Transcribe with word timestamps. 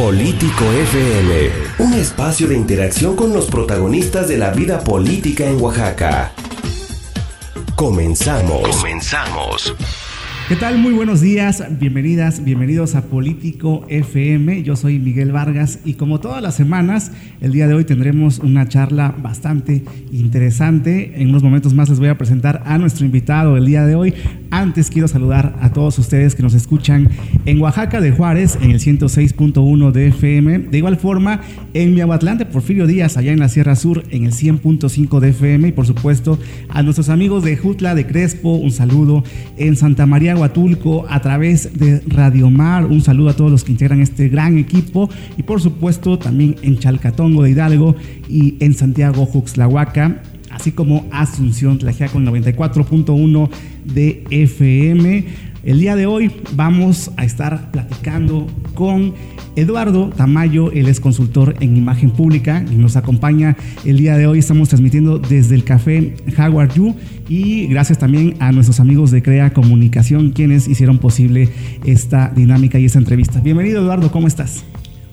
Político 0.00 0.64
FM, 0.64 1.50
un 1.80 1.92
espacio 1.92 2.48
de 2.48 2.56
interacción 2.56 3.16
con 3.16 3.34
los 3.34 3.48
protagonistas 3.48 4.28
de 4.28 4.38
la 4.38 4.50
vida 4.50 4.82
política 4.82 5.44
en 5.44 5.60
Oaxaca. 5.60 6.32
Comenzamos. 7.76 8.78
Comenzamos. 8.78 9.74
¿Qué 10.48 10.56
tal? 10.56 10.78
Muy 10.78 10.94
buenos 10.94 11.20
días, 11.20 11.62
bienvenidas, 11.78 12.42
bienvenidos 12.42 12.94
a 12.94 13.02
Político 13.02 13.84
FM. 13.88 14.62
Yo 14.62 14.74
soy 14.74 14.98
Miguel 14.98 15.32
Vargas 15.32 15.80
y 15.84 15.94
como 15.94 16.18
todas 16.18 16.42
las 16.42 16.54
semanas, 16.54 17.12
el 17.42 17.52
día 17.52 17.68
de 17.68 17.74
hoy 17.74 17.84
tendremos 17.84 18.38
una 18.38 18.66
charla 18.68 19.14
bastante 19.16 19.84
interesante. 20.10 21.22
En 21.22 21.28
unos 21.28 21.42
momentos 21.42 21.74
más 21.74 21.90
les 21.90 21.98
voy 21.98 22.08
a 22.08 22.16
presentar 22.16 22.62
a 22.64 22.78
nuestro 22.78 23.04
invitado 23.04 23.58
el 23.58 23.66
día 23.66 23.84
de 23.84 23.96
hoy. 23.96 24.14
Antes 24.50 24.90
quiero 24.90 25.06
saludar 25.06 25.56
a 25.60 25.72
todos 25.72 25.98
ustedes 25.98 26.34
que 26.34 26.42
nos 26.42 26.54
escuchan 26.54 27.08
en 27.46 27.60
Oaxaca 27.60 28.00
de 28.00 28.10
Juárez 28.10 28.58
en 28.60 28.72
el 28.72 28.80
106.1 28.80 29.92
de 29.92 30.08
FM. 30.08 30.58
De 30.58 30.78
igual 30.78 30.96
forma, 30.96 31.40
en 31.72 31.94
Miahuatlán 31.94 32.38
Porfirio 32.50 32.88
Díaz, 32.88 33.16
allá 33.16 33.32
en 33.32 33.38
la 33.38 33.48
Sierra 33.48 33.76
Sur, 33.76 34.04
en 34.10 34.24
el 34.24 34.32
100.5 34.32 35.20
de 35.20 35.28
FM. 35.28 35.68
Y 35.68 35.72
por 35.72 35.86
supuesto, 35.86 36.38
a 36.68 36.82
nuestros 36.82 37.10
amigos 37.10 37.44
de 37.44 37.56
Jutla 37.56 37.94
de 37.94 38.06
Crespo, 38.06 38.54
un 38.54 38.72
saludo. 38.72 39.22
En 39.56 39.76
Santa 39.76 40.06
María 40.06 40.36
Huatulco 40.36 41.06
a 41.08 41.20
través 41.20 41.78
de 41.78 42.02
Radio 42.08 42.50
Mar. 42.50 42.86
Un 42.86 43.02
saludo 43.02 43.30
a 43.30 43.36
todos 43.36 43.50
los 43.50 43.62
que 43.62 43.72
integran 43.72 44.00
este 44.00 44.28
gran 44.28 44.58
equipo 44.58 45.10
y 45.36 45.42
por 45.42 45.60
supuesto 45.60 46.18
también 46.18 46.56
en 46.62 46.78
Chalcatongo 46.78 47.42
de 47.42 47.50
Hidalgo 47.50 47.94
y 48.28 48.56
en 48.60 48.74
Santiago 48.74 49.26
Juxlahuaca, 49.26 50.22
así 50.50 50.72
como 50.72 51.06
Asunción 51.10 51.78
con 51.78 52.26
94.1 52.26 53.50
de 53.84 54.24
FM. 54.30 55.24
El 55.62 55.78
día 55.78 55.94
de 55.94 56.06
hoy 56.06 56.30
vamos 56.54 57.10
a 57.16 57.24
estar 57.24 57.70
platicando 57.70 58.46
con 58.74 59.14
Eduardo 59.56 60.08
Tamayo, 60.08 60.70
él 60.72 60.88
es 60.88 61.00
consultor 61.00 61.56
en 61.60 61.76
imagen 61.76 62.10
pública 62.10 62.64
y 62.70 62.76
nos 62.76 62.96
acompaña 62.96 63.56
el 63.84 63.98
día 63.98 64.16
de 64.16 64.26
hoy. 64.26 64.38
Estamos 64.38 64.68
transmitiendo 64.68 65.18
desde 65.18 65.54
el 65.54 65.64
café 65.64 66.14
Jaguar 66.34 66.72
You 66.72 66.94
y 67.28 67.66
gracias 67.66 67.98
también 67.98 68.36
a 68.38 68.52
nuestros 68.52 68.80
amigos 68.80 69.10
de 69.10 69.22
Crea 69.22 69.52
Comunicación 69.52 70.30
quienes 70.30 70.66
hicieron 70.66 70.98
posible 70.98 71.48
esta 71.84 72.32
dinámica 72.34 72.78
y 72.78 72.86
esta 72.86 72.98
entrevista. 72.98 73.40
Bienvenido 73.40 73.82
Eduardo, 73.82 74.10
¿cómo 74.10 74.28
estás? 74.28 74.64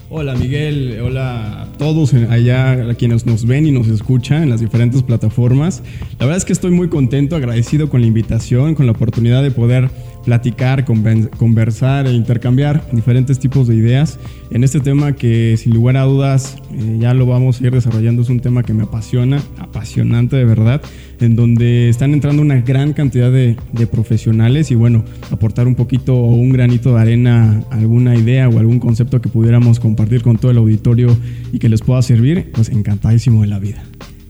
Hola 0.10 0.36
Miguel, 0.36 1.02
hola 1.02 1.64
a 1.64 1.66
todos 1.78 2.14
allá, 2.14 2.90
a 2.90 2.96
quienes 2.96 3.26
nos 3.26 3.46
ven 3.46 3.68
y 3.68 3.74
nos 3.74 3.90
escuchan 3.90 4.44
en 4.44 4.50
las 4.50 4.62
diferentes 4.62 5.04
plataformas. 5.04 5.84
La 6.18 6.26
verdad 6.26 6.38
es 6.38 6.46
que 6.46 6.54
estoy 6.54 6.72
muy 6.72 6.88
contento, 6.88 7.36
agradecido 7.36 7.90
con 7.90 8.00
la 8.00 8.08
invitación, 8.08 8.74
con 8.74 8.86
la 8.86 8.94
oportunidad 8.94 9.44
de 9.44 9.52
poder 9.52 9.90
platicar, 10.28 10.84
conversar 10.84 12.06
e 12.06 12.12
intercambiar 12.12 12.84
diferentes 12.92 13.40
tipos 13.40 13.66
de 13.66 13.76
ideas 13.76 14.20
en 14.52 14.66
este 14.66 14.82
tema 14.82 15.14
que 15.14 15.56
sin 15.56 15.74
lugar 15.74 15.96
a 15.96 16.04
dudas 16.04 16.58
eh, 16.74 16.98
ya 17.00 17.14
lo 17.14 17.26
vamos 17.26 17.62
a 17.62 17.68
ir 17.68 17.72
desarrollando. 17.72 18.24
Es 18.24 18.30
un 18.30 18.42
tema 18.42 18.62
que 18.64 18.74
me 18.74 18.84
apasiona, 18.84 19.42
apasionante 19.58 20.36
de 20.36 20.44
verdad, 20.44 20.82
en 21.22 21.38
donde 21.38 21.88
están 21.88 22.12
entrando 22.12 22.42
una 22.42 22.60
gran 22.60 22.92
cantidad 22.92 23.32
de, 23.32 23.56
de 23.72 23.88
profesionales 23.88 24.70
y 24.70 24.76
bueno, 24.76 25.06
aportar 25.32 25.66
un 25.66 25.76
poquito 25.76 26.18
o 26.18 26.36
un 26.36 26.50
granito 26.50 26.94
de 26.96 27.02
arena, 27.02 27.64
alguna 27.72 28.14
idea 28.18 28.50
o 28.50 28.60
algún 28.60 28.80
concepto 28.80 29.22
que 29.22 29.30
pudiéramos 29.30 29.80
compartir 29.80 30.24
con 30.24 30.36
todo 30.36 30.52
el 30.52 30.58
auditorio 30.58 31.16
y 31.54 31.60
que 31.60 31.70
les 31.70 31.80
pueda 31.80 32.02
servir, 32.02 32.52
pues 32.52 32.68
encantadísimo 32.68 33.44
de 33.44 33.48
la 33.48 33.60
vida. 33.60 33.82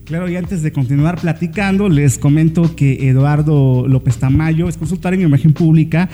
Claro, 0.08 0.30
y 0.30 0.38
antes 0.38 0.63
de 0.63 0.72
continuar 0.72 1.19
platicando, 1.19 1.89
les 1.89 2.17
comento 2.17 2.77
que 2.77 3.09
Eduardo 3.09 3.86
López 3.89 4.16
Tamayo 4.16 4.69
es 4.69 4.77
consultor 4.77 5.14
en 5.14 5.19
imagen 5.23 5.52
pública 5.52 6.08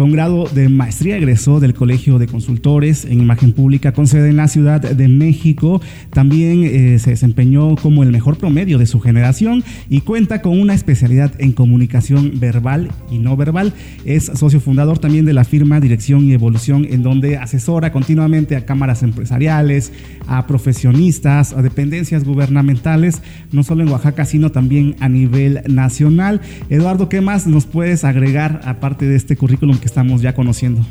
con 0.00 0.12
grado 0.12 0.48
de 0.54 0.70
maestría 0.70 1.18
egresó 1.18 1.60
del 1.60 1.74
Colegio 1.74 2.18
de 2.18 2.26
Consultores 2.26 3.04
en 3.04 3.20
Imagen 3.20 3.52
Pública 3.52 3.92
con 3.92 4.06
sede 4.06 4.30
en 4.30 4.38
la 4.38 4.48
Ciudad 4.48 4.80
de 4.80 5.08
México. 5.08 5.82
También 6.08 6.64
eh, 6.64 6.98
se 6.98 7.10
desempeñó 7.10 7.76
como 7.76 8.02
el 8.02 8.10
mejor 8.10 8.38
promedio 8.38 8.78
de 8.78 8.86
su 8.86 8.98
generación 8.98 9.62
y 9.90 10.00
cuenta 10.00 10.40
con 10.40 10.58
una 10.58 10.72
especialidad 10.72 11.34
en 11.36 11.52
comunicación 11.52 12.40
verbal 12.40 12.90
y 13.10 13.18
no 13.18 13.36
verbal. 13.36 13.74
Es 14.06 14.32
socio 14.34 14.58
fundador 14.58 14.98
también 14.98 15.26
de 15.26 15.34
la 15.34 15.44
firma 15.44 15.80
Dirección 15.80 16.24
y 16.24 16.32
Evolución 16.32 16.86
en 16.88 17.02
donde 17.02 17.36
asesora 17.36 17.92
continuamente 17.92 18.56
a 18.56 18.64
cámaras 18.64 19.02
empresariales, 19.02 19.92
a 20.26 20.46
profesionistas, 20.46 21.52
a 21.52 21.60
dependencias 21.60 22.24
gubernamentales, 22.24 23.20
no 23.52 23.62
solo 23.64 23.82
en 23.82 23.90
Oaxaca, 23.90 24.24
sino 24.24 24.50
también 24.50 24.96
a 25.00 25.10
nivel 25.10 25.60
nacional. 25.68 26.40
Eduardo, 26.70 27.10
¿qué 27.10 27.20
más 27.20 27.46
nos 27.46 27.66
puedes 27.66 28.04
agregar 28.04 28.62
aparte 28.64 29.04
de 29.04 29.16
este 29.16 29.36
currículum 29.36 29.76
que 29.76 29.89
estamos 29.90 30.22
ya 30.22 30.34
conociendo? 30.34 30.82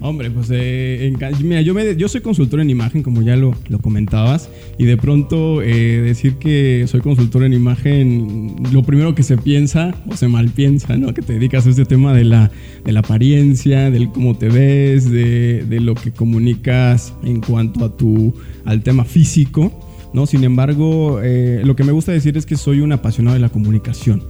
Hombre, 0.00 0.30
pues 0.30 0.48
eh, 0.52 1.12
mira, 1.42 1.60
yo, 1.60 1.74
me, 1.74 1.96
yo 1.96 2.08
soy 2.08 2.20
consultor 2.20 2.60
en 2.60 2.70
imagen, 2.70 3.02
como 3.02 3.22
ya 3.22 3.34
lo, 3.34 3.54
lo 3.68 3.80
comentabas, 3.80 4.48
y 4.78 4.84
de 4.84 4.96
pronto 4.96 5.60
eh, 5.60 6.00
decir 6.02 6.34
que 6.34 6.84
soy 6.86 7.00
consultor 7.00 7.42
en 7.42 7.52
imagen, 7.52 8.54
lo 8.72 8.84
primero 8.84 9.14
que 9.16 9.24
se 9.24 9.36
piensa 9.36 9.94
o 10.08 10.16
se 10.16 10.28
mal 10.28 10.50
piensa, 10.50 10.96
¿no? 10.96 11.12
Que 11.14 11.22
te 11.22 11.32
dedicas 11.32 11.66
a 11.66 11.70
este 11.70 11.84
tema 11.84 12.14
de 12.14 12.24
la, 12.24 12.50
de 12.84 12.92
la 12.92 13.00
apariencia, 13.00 13.90
del 13.90 14.10
cómo 14.10 14.36
te 14.36 14.48
ves, 14.48 15.10
de, 15.10 15.64
de 15.64 15.80
lo 15.80 15.94
que 15.94 16.12
comunicas 16.12 17.12
en 17.24 17.40
cuanto 17.40 17.84
a 17.84 17.96
tu, 17.96 18.34
al 18.64 18.82
tema 18.82 19.04
físico, 19.04 19.72
¿no? 20.12 20.26
Sin 20.26 20.44
embargo, 20.44 21.20
eh, 21.22 21.62
lo 21.64 21.74
que 21.74 21.82
me 21.82 21.90
gusta 21.90 22.12
decir 22.12 22.36
es 22.36 22.46
que 22.46 22.56
soy 22.56 22.80
un 22.80 22.92
apasionado 22.92 23.34
de 23.34 23.40
la 23.40 23.48
comunicación, 23.48 24.22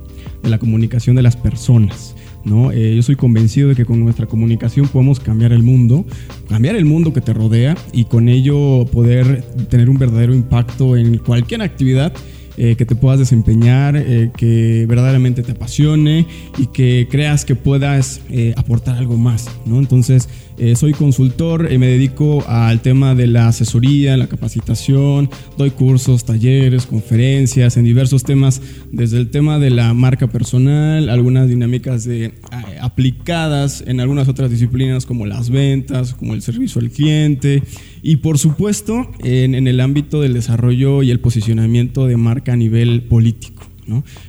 de 0.43 0.49
la 0.49 0.59
comunicación 0.59 1.15
de 1.15 1.22
las 1.22 1.37
personas. 1.37 2.15
¿No? 2.44 2.72
Eh, 2.72 2.94
yo 2.97 3.03
soy 3.03 3.16
convencido 3.16 3.69
de 3.69 3.75
que 3.75 3.84
con 3.84 4.00
nuestra 4.00 4.26
comunicación 4.26 4.88
podemos 4.88 5.21
cambiar 5.21 5.53
el 5.53 5.62
mundo, 5.62 6.04
cambiar 6.49 6.76
el 6.76 6.84
mundo 6.84 7.12
que 7.12 7.21
te 7.21 7.32
rodea 7.32 7.76
y 7.93 8.04
con 8.04 8.28
ello 8.28 8.87
poder 8.87 9.43
tener 9.69 9.91
un 9.91 9.99
verdadero 9.99 10.34
impacto 10.34 10.97
en 10.97 11.19
cualquier 11.19 11.62
actividad 11.62 12.12
eh, 12.61 12.75
que 12.77 12.85
te 12.85 12.97
puedas 12.97 13.21
desempeñar, 13.21 13.97
eh, 13.97 14.33
que 14.37 14.85
verdaderamente 14.89 15.45
te 15.45 15.53
apasione 15.53 16.27
y 16.59 16.67
que 16.67 17.07
creas 17.09 17.45
que 17.45 17.55
puedas 17.55 18.21
aportar 18.57 18.97
algo 18.97 19.17
más, 19.17 19.49
¿no? 19.65 19.79
Entonces, 19.79 20.29
eh, 20.59 20.75
soy 20.75 20.93
consultor, 20.93 21.71
me 21.79 21.87
dedico 21.87 22.45
al 22.49 22.81
tema 22.81 23.15
de 23.15 23.29
la 23.29 23.47
asesoría, 23.47 24.17
la 24.17 24.27
capacitación, 24.27 25.31
doy 25.57 25.71
cursos, 25.71 26.25
talleres, 26.25 26.85
conferencias 26.85 27.77
en 27.77 27.85
diversos 27.85 28.25
temas, 28.25 28.61
desde 28.91 29.19
el 29.19 29.31
tema 29.31 29.61
de 29.61 29.71
la 29.71 29.95
marca 29.95 30.27
personal, 30.27 31.11
algunas 31.11 31.49
dinámicas 31.49 32.05
de, 32.05 32.33
aplicadas 32.81 33.85
en 33.87 34.01
algunas 34.01 34.27
otras 34.27 34.51
disciplinas 34.51 35.07
como 35.07 35.27
las 35.27 35.49
ventas, 35.49 36.15
como 36.15 36.35
el 36.35 36.43
servicio 36.43 36.81
al 36.81 36.91
cliente 36.91 37.63
y 38.03 38.17
por 38.17 38.39
supuesto 38.39 39.11
en, 39.23 39.55
el 39.67 39.81
ámbito 39.81 40.21
del 40.21 40.35
desarrollo 40.35 41.03
y 41.03 41.11
el 41.11 41.21
posicionamiento 41.21 42.07
de 42.07 42.17
marca 42.17 42.53
a 42.53 42.57
nivel 42.57 43.03
político. 43.03 43.65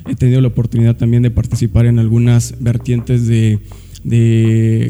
He 0.08 0.16
tenido 0.16 0.40
la 0.40 0.48
oportunidad 0.48 0.96
también 0.96 1.22
de 1.22 1.32
participar 1.32 1.86
en 1.86 2.00
algunas 2.00 2.56
vertientes 2.60 3.28
de 3.28 3.60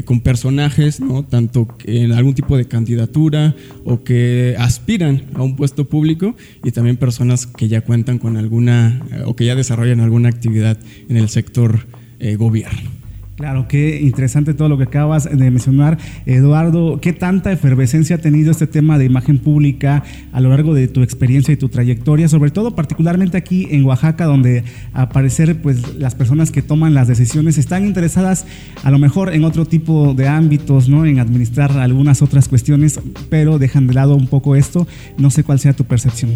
con 0.04 0.20
personajes, 0.20 1.00
tanto 1.28 1.66
en 1.84 2.12
algún 2.12 2.34
tipo 2.34 2.56
de 2.56 2.66
candidatura 2.66 3.56
o 3.84 4.04
que 4.04 4.54
aspiran 4.58 5.24
a 5.34 5.42
un 5.42 5.56
puesto 5.56 5.88
público 5.88 6.36
y 6.62 6.70
también 6.70 6.96
personas 6.96 7.46
que 7.46 7.68
ya 7.68 7.80
cuentan 7.80 8.18
con 8.18 8.36
alguna 8.36 9.02
o 9.26 9.34
que 9.34 9.46
ya 9.46 9.56
desarrollan 9.56 10.00
alguna 10.00 10.28
actividad 10.28 10.78
en 11.08 11.16
el 11.16 11.28
sector 11.28 11.86
eh, 12.20 12.36
gobierno. 12.36 12.99
Claro, 13.40 13.68
qué 13.68 13.98
interesante 14.02 14.52
todo 14.52 14.68
lo 14.68 14.76
que 14.76 14.84
acabas 14.84 15.24
de 15.24 15.50
mencionar, 15.50 15.96
Eduardo. 16.26 17.00
¿Qué 17.00 17.14
tanta 17.14 17.50
efervescencia 17.50 18.16
ha 18.16 18.18
tenido 18.18 18.50
este 18.50 18.66
tema 18.66 18.98
de 18.98 19.06
imagen 19.06 19.38
pública 19.38 20.04
a 20.30 20.40
lo 20.40 20.50
largo 20.50 20.74
de 20.74 20.88
tu 20.88 21.02
experiencia 21.02 21.54
y 21.54 21.56
tu 21.56 21.70
trayectoria, 21.70 22.28
sobre 22.28 22.50
todo 22.50 22.74
particularmente 22.74 23.38
aquí 23.38 23.66
en 23.70 23.86
Oaxaca, 23.86 24.26
donde 24.26 24.64
a 24.92 25.08
parecer 25.08 25.62
pues 25.62 25.96
las 25.96 26.14
personas 26.14 26.52
que 26.52 26.60
toman 26.60 26.92
las 26.92 27.08
decisiones 27.08 27.56
están 27.56 27.86
interesadas 27.86 28.44
a 28.82 28.90
lo 28.90 28.98
mejor 28.98 29.32
en 29.32 29.44
otro 29.44 29.64
tipo 29.64 30.12
de 30.12 30.28
ámbitos, 30.28 30.90
¿no? 30.90 31.06
En 31.06 31.18
administrar 31.18 31.72
algunas 31.78 32.20
otras 32.20 32.46
cuestiones, 32.46 33.00
pero 33.30 33.58
dejan 33.58 33.86
de 33.86 33.94
lado 33.94 34.16
un 34.16 34.26
poco 34.26 34.54
esto. 34.54 34.86
No 35.16 35.30
sé 35.30 35.44
cuál 35.44 35.60
sea 35.60 35.72
tu 35.72 35.84
percepción. 35.84 36.30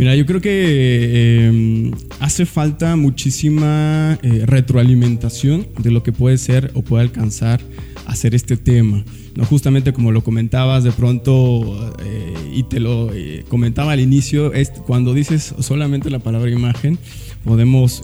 Mira, 0.00 0.14
yo 0.14 0.24
creo 0.24 0.40
que 0.40 1.44
em, 1.44 1.90
hace 2.20 2.46
falta 2.46 2.96
muchísima 2.96 4.18
eh, 4.22 4.44
retroalimentación 4.46 5.66
de 5.76 5.90
lo 5.90 6.02
que 6.02 6.10
puede 6.10 6.38
ser 6.38 6.70
o 6.72 6.80
puede 6.80 7.02
alcanzar 7.02 7.60
hacer 8.06 8.34
este 8.34 8.56
tema. 8.56 9.04
¿no? 9.36 9.44
Justamente 9.44 9.92
como 9.92 10.10
lo 10.10 10.24
comentabas 10.24 10.84
de 10.84 10.92
pronto 10.92 11.94
eh, 12.02 12.32
y 12.50 12.62
te 12.62 12.80
lo 12.80 13.12
eh, 13.12 13.44
comentaba 13.48 13.92
al 13.92 14.00
inicio, 14.00 14.54
es 14.54 14.70
cuando 14.70 15.12
dices 15.12 15.54
solamente 15.58 16.08
la 16.08 16.20
palabra 16.20 16.50
imagen, 16.50 16.98
podemos 17.44 18.02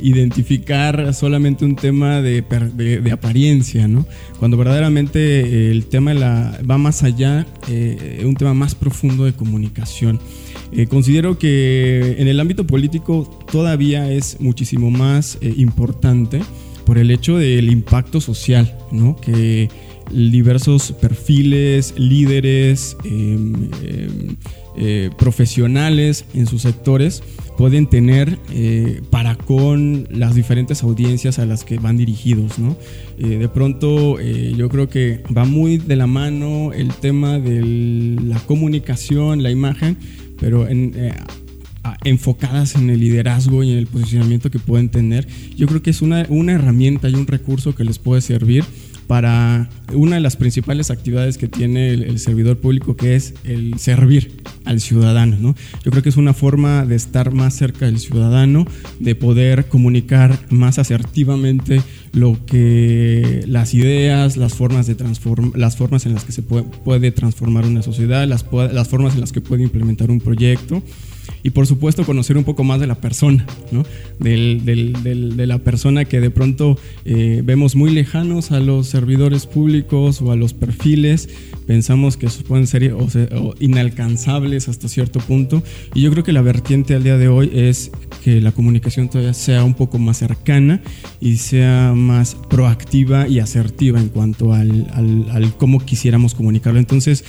identificar 0.00 1.14
solamente 1.14 1.64
un 1.64 1.76
tema 1.76 2.20
de, 2.20 2.42
de, 2.42 3.12
apariencia, 3.12 3.88
¿no? 3.88 4.06
Cuando 4.38 4.56
verdaderamente 4.56 5.70
el 5.70 5.86
tema 5.86 6.12
la, 6.14 6.60
va 6.68 6.78
más 6.78 7.02
allá, 7.02 7.46
un 8.24 8.34
tema 8.34 8.54
más 8.54 8.74
profundo 8.74 9.24
de 9.24 9.32
comunicación. 9.32 10.20
Eh, 10.76 10.86
considero 10.86 11.38
que 11.38 12.16
en 12.18 12.26
el 12.26 12.40
ámbito 12.40 12.66
político 12.66 13.30
todavía 13.50 14.10
es 14.10 14.40
muchísimo 14.40 14.90
más 14.90 15.38
eh, 15.40 15.54
importante 15.56 16.40
por 16.84 16.98
el 16.98 17.12
hecho 17.12 17.38
del 17.38 17.70
impacto 17.70 18.20
social, 18.20 18.76
¿no? 18.90 19.16
Que 19.16 19.68
diversos 20.10 20.92
perfiles, 20.92 21.94
líderes, 21.96 22.96
em, 23.04 23.70
em, 23.84 24.36
eh, 24.76 25.10
profesionales 25.16 26.24
en 26.34 26.46
sus 26.46 26.62
sectores 26.62 27.22
pueden 27.56 27.86
tener 27.86 28.40
eh, 28.50 29.02
para 29.10 29.36
con 29.36 30.08
las 30.10 30.34
diferentes 30.34 30.82
audiencias 30.82 31.38
a 31.38 31.46
las 31.46 31.62
que 31.62 31.78
van 31.78 31.96
dirigidos. 31.96 32.58
¿no? 32.58 32.76
Eh, 33.18 33.38
de 33.38 33.48
pronto 33.48 34.20
yo 34.20 34.68
creo 34.68 34.88
que 34.88 35.22
va 35.36 35.44
muy 35.44 35.78
de 35.78 35.94
la 35.94 36.08
mano 36.08 36.72
el 36.72 36.92
tema 36.94 37.38
de 37.38 37.62
la 38.20 38.40
comunicación, 38.40 39.42
la 39.42 39.50
imagen, 39.50 39.96
pero 40.40 40.66
en, 40.66 41.12
enfocadas 42.02 42.74
en 42.74 42.90
el 42.90 42.98
liderazgo 42.98 43.62
y 43.62 43.70
en 43.70 43.78
el 43.78 43.86
posicionamiento 43.86 44.50
que 44.50 44.58
pueden 44.58 44.88
tener. 44.88 45.28
Yo 45.56 45.68
creo 45.68 45.82
que 45.82 45.90
es 45.90 46.02
una, 46.02 46.26
una 46.28 46.52
herramienta 46.52 47.08
y 47.08 47.14
un 47.14 47.26
recurso 47.26 47.74
que 47.74 47.84
les 47.84 47.98
puede 47.98 48.22
servir 48.22 48.64
para 49.06 49.68
una 49.92 50.16
de 50.16 50.20
las 50.20 50.36
principales 50.36 50.90
actividades 50.90 51.38
que 51.38 51.48
tiene 51.48 51.90
el, 51.90 52.18
servidor 52.18 52.58
público, 52.58 52.96
que 52.96 53.16
es 53.16 53.34
el 53.44 53.78
servir 53.78 54.42
al 54.64 54.80
ciudadano. 54.80 55.36
¿no? 55.38 55.54
Yo 55.84 55.90
creo 55.90 56.02
que 56.02 56.08
es 56.08 56.16
una 56.16 56.32
forma 56.32 56.86
de 56.86 56.96
estar 56.96 57.32
más 57.32 57.54
cerca 57.54 57.86
del 57.86 57.98
ciudadano, 57.98 58.66
de 59.00 59.14
poder 59.14 59.66
comunicar 59.66 60.38
más 60.50 60.78
asertivamente 60.78 61.82
lo 62.12 62.44
que 62.46 63.44
las 63.46 63.74
ideas, 63.74 64.36
las 64.36 64.54
formas, 64.54 64.86
de 64.86 64.96
las 65.54 65.76
formas 65.76 66.06
en 66.06 66.14
las 66.14 66.24
que 66.24 66.32
se 66.32 66.42
puede, 66.42 67.12
transformar 67.12 67.66
una 67.66 67.82
sociedad, 67.82 68.26
las, 68.26 68.44
las 68.72 68.88
formas 68.88 69.14
en 69.14 69.20
las 69.20 69.32
que 69.32 69.40
puede 69.40 69.62
implementar 69.62 70.10
un 70.10 70.20
proyecto 70.20 70.82
y 71.42 71.50
por 71.50 71.66
supuesto 71.66 72.04
conocer 72.04 72.36
un 72.36 72.44
poco 72.44 72.64
más 72.64 72.80
de 72.80 72.86
la 72.86 72.96
persona, 72.96 73.46
¿no? 73.70 73.84
del, 74.18 74.64
del, 74.64 75.36
de 75.36 75.46
la 75.46 75.58
persona 75.58 76.04
que 76.04 76.20
de 76.20 76.30
pronto 76.30 76.78
eh, 77.04 77.42
vemos 77.44 77.76
muy 77.76 77.90
lejanos 77.90 78.50
a 78.52 78.60
los 78.60 78.86
servidores 78.86 79.46
públicos 79.46 80.22
o 80.22 80.32
a 80.32 80.36
los 80.36 80.54
perfiles, 80.54 81.28
pensamos 81.66 82.16
que 82.16 82.28
pueden 82.46 82.66
ser 82.66 82.94
inalcanzables 83.60 84.68
hasta 84.68 84.88
cierto 84.88 85.20
punto 85.20 85.62
y 85.94 86.02
yo 86.02 86.10
creo 86.10 86.24
que 86.24 86.32
la 86.32 86.42
vertiente 86.42 86.94
al 86.94 87.04
día 87.04 87.18
de 87.18 87.28
hoy 87.28 87.50
es 87.52 87.90
que 88.22 88.40
la 88.40 88.52
comunicación 88.52 89.08
todavía 89.08 89.34
sea 89.34 89.64
un 89.64 89.74
poco 89.74 89.98
más 89.98 90.18
cercana 90.18 90.80
y 91.20 91.36
sea 91.36 91.92
más 91.94 92.36
proactiva 92.48 93.28
y 93.28 93.38
asertiva 93.38 94.00
en 94.00 94.08
cuanto 94.08 94.52
al, 94.52 94.86
al, 94.92 95.26
al 95.30 95.56
cómo 95.56 95.80
quisiéramos 95.80 96.34
comunicarlo. 96.34 96.78
Entonces, 96.78 97.24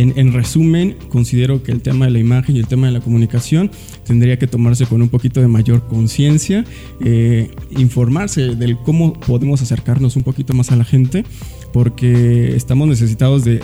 en, 0.00 0.32
resumen, 0.32 0.96
considero 1.10 1.62
que 1.62 1.70
el 1.70 1.82
tema 1.82 2.06
de 2.06 2.12
la 2.12 2.18
imagen 2.18 2.56
y 2.56 2.60
el 2.60 2.66
tema 2.66 2.86
de 2.86 2.92
la 2.94 3.00
comunicación 3.00 3.70
tendría 4.06 4.38
que 4.38 4.46
tomarse 4.46 4.86
con 4.86 5.02
un 5.02 5.10
poquito 5.10 5.40
de 5.40 5.48
mayor 5.48 5.86
conciencia, 5.86 6.64
eh, 7.04 7.50
informarse 7.70 8.54
del 8.56 8.78
cómo 8.78 9.12
podemos 9.12 9.60
acercarnos 9.60 10.16
un 10.16 10.22
poquito 10.22 10.54
más 10.54 10.72
a 10.72 10.76
la 10.76 10.84
gente, 10.84 11.24
porque 11.72 12.56
estamos 12.56 12.88
necesitados 12.88 13.44
de, 13.44 13.58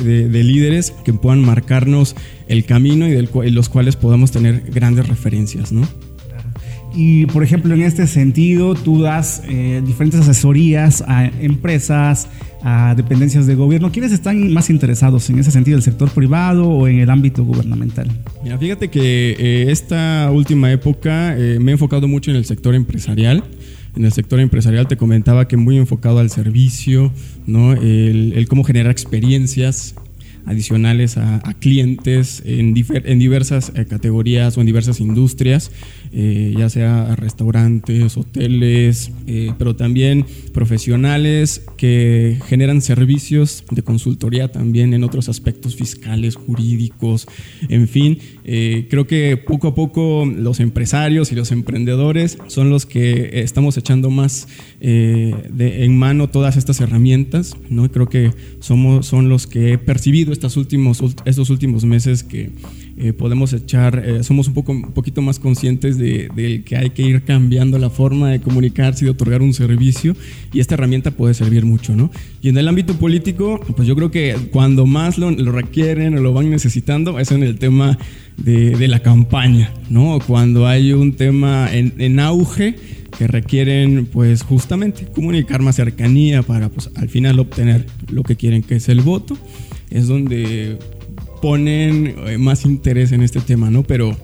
líderes 0.44 0.92
que 1.04 1.12
puedan 1.12 1.42
marcarnos 1.44 2.14
el 2.46 2.64
camino 2.64 3.06
y 3.06 3.12
de 3.12 3.50
los 3.50 3.68
cuales 3.68 3.96
podamos 3.96 4.30
tener 4.30 4.70
grandes 4.70 5.08
referencias, 5.08 5.72
¿no? 5.72 5.88
Y 6.94 7.26
por 7.26 7.42
ejemplo, 7.42 7.74
en 7.74 7.82
este 7.82 8.06
sentido, 8.06 8.74
tú 8.74 9.02
das 9.02 9.42
eh, 9.46 9.82
diferentes 9.86 10.20
asesorías 10.20 11.04
a 11.06 11.26
empresas, 11.26 12.28
a 12.62 12.94
dependencias 12.94 13.46
de 13.46 13.54
gobierno. 13.54 13.92
¿Quiénes 13.92 14.12
están 14.12 14.52
más 14.52 14.70
interesados 14.70 15.28
en 15.30 15.38
ese 15.38 15.50
sentido, 15.50 15.76
el 15.76 15.82
sector 15.82 16.10
privado 16.10 16.68
o 16.68 16.88
en 16.88 17.00
el 17.00 17.10
ámbito 17.10 17.44
gubernamental? 17.44 18.08
Mira, 18.42 18.58
fíjate 18.58 18.88
que 18.88 19.36
eh, 19.38 19.70
esta 19.70 20.30
última 20.32 20.72
época 20.72 21.36
eh, 21.38 21.58
me 21.60 21.70
he 21.70 21.74
enfocado 21.74 22.08
mucho 22.08 22.30
en 22.30 22.36
el 22.36 22.44
sector 22.44 22.74
empresarial. 22.74 23.44
En 23.96 24.04
el 24.04 24.12
sector 24.12 24.38
empresarial 24.40 24.86
te 24.86 24.96
comentaba 24.96 25.48
que 25.48 25.56
muy 25.56 25.76
enfocado 25.76 26.18
al 26.18 26.30
servicio, 26.30 27.12
¿no? 27.46 27.72
el, 27.72 28.32
el 28.36 28.48
cómo 28.48 28.62
generar 28.62 28.92
experiencias 28.92 29.94
adicionales 30.48 31.18
a, 31.18 31.40
clientes 31.60 32.42
en, 32.46 32.74
en 33.04 33.18
diversas 33.18 33.70
eh, 33.74 33.84
categorías 33.84 34.56
o 34.56 34.60
en 34.60 34.66
diversas 34.66 34.98
industrias, 35.00 35.70
eh, 36.12 36.54
ya 36.56 36.70
sea 36.70 37.14
restaurantes, 37.16 38.16
hoteles, 38.16 39.12
eh, 39.26 39.52
pero 39.58 39.76
también 39.76 40.24
profesionales 40.54 41.62
que 41.76 42.38
generan 42.46 42.80
servicios 42.80 43.64
de 43.70 43.82
consultoría 43.82 44.50
también 44.50 44.94
en 44.94 45.04
otros 45.04 45.28
aspectos 45.28 45.76
fiscales, 45.76 46.34
jurídicos, 46.34 47.26
en 47.68 47.86
fin. 47.86 48.18
creo 48.88 49.06
que 49.06 49.36
poco 49.36 49.68
a 49.68 49.74
poco 49.74 50.24
los 50.24 50.60
empresarios 50.60 51.30
y 51.32 51.34
los 51.34 51.52
emprendedores 51.52 52.38
son 52.46 52.70
los 52.70 52.86
que 52.86 53.42
estamos 53.42 53.76
echando 53.76 54.08
más 54.08 54.48
de, 54.80 55.84
en 55.84 55.98
mano 55.98 56.28
todas 56.28 56.56
estas 56.56 56.80
herramientas, 56.80 57.56
¿no? 57.68 57.90
Creo 57.90 58.08
que 58.08 58.32
somos, 58.60 59.06
son 59.06 59.28
los 59.28 59.46
que 59.46 59.74
he 59.74 59.78
percibido 59.78 60.32
estos 60.38 60.56
últimos, 60.56 61.02
estos 61.24 61.50
últimos 61.50 61.84
meses 61.84 62.22
que 62.22 62.50
eh, 62.96 63.12
podemos 63.12 63.52
echar, 63.52 64.02
eh, 64.04 64.22
somos 64.22 64.48
un, 64.48 64.54
poco, 64.54 64.72
un 64.72 64.92
poquito 64.92 65.20
más 65.20 65.38
conscientes 65.38 65.98
de, 65.98 66.62
que 66.64 66.76
hay 66.76 66.90
que 66.90 67.02
ir 67.02 67.22
cambiando 67.24 67.78
la 67.78 67.90
forma 67.90 68.30
de 68.30 68.40
comunicarse 68.40 69.04
y 69.04 69.06
de 69.06 69.10
otorgar 69.10 69.42
un 69.42 69.52
servicio 69.52 70.16
y 70.52 70.60
esta 70.60 70.74
herramienta 70.74 71.10
puede 71.10 71.34
servir 71.34 71.64
mucho, 71.64 71.96
¿no? 71.96 72.10
Y 72.40 72.48
en 72.48 72.58
el 72.58 72.68
ámbito 72.68 72.94
político, 72.94 73.60
pues 73.76 73.86
yo 73.86 73.96
creo 73.96 74.10
que 74.10 74.36
cuando 74.52 74.86
más 74.86 75.18
lo, 75.18 75.30
requieren 75.30 76.16
o 76.16 76.20
lo 76.20 76.32
van 76.32 76.50
necesitando 76.50 77.18
es 77.18 77.32
en 77.32 77.42
el 77.42 77.58
tema 77.58 77.98
de, 78.36 78.88
la 78.88 79.00
campaña, 79.00 79.72
¿no? 79.90 80.18
Cuando 80.26 80.66
hay 80.66 80.92
un 80.92 81.12
tema 81.12 81.68
en, 81.72 81.94
en 81.98 82.20
auge 82.20 82.76
que 83.18 83.26
requieren 83.26 84.06
pues 84.06 84.42
justamente 84.42 85.06
comunicar 85.06 85.60
más 85.62 85.76
cercanía 85.76 86.42
para 86.42 86.68
pues 86.68 86.90
al 86.94 87.08
final 87.08 87.38
obtener 87.40 87.86
lo 88.10 88.22
que 88.22 88.36
quieren 88.36 88.62
que 88.62 88.76
es 88.76 88.88
el 88.88 89.00
voto 89.00 89.36
es 89.90 90.06
donde 90.06 90.78
ponen 91.40 92.14
eh, 92.26 92.38
más 92.38 92.64
interés 92.64 93.12
en 93.12 93.22
este 93.22 93.40
tema, 93.40 93.70
¿no? 93.70 93.82
Pero, 93.82 94.16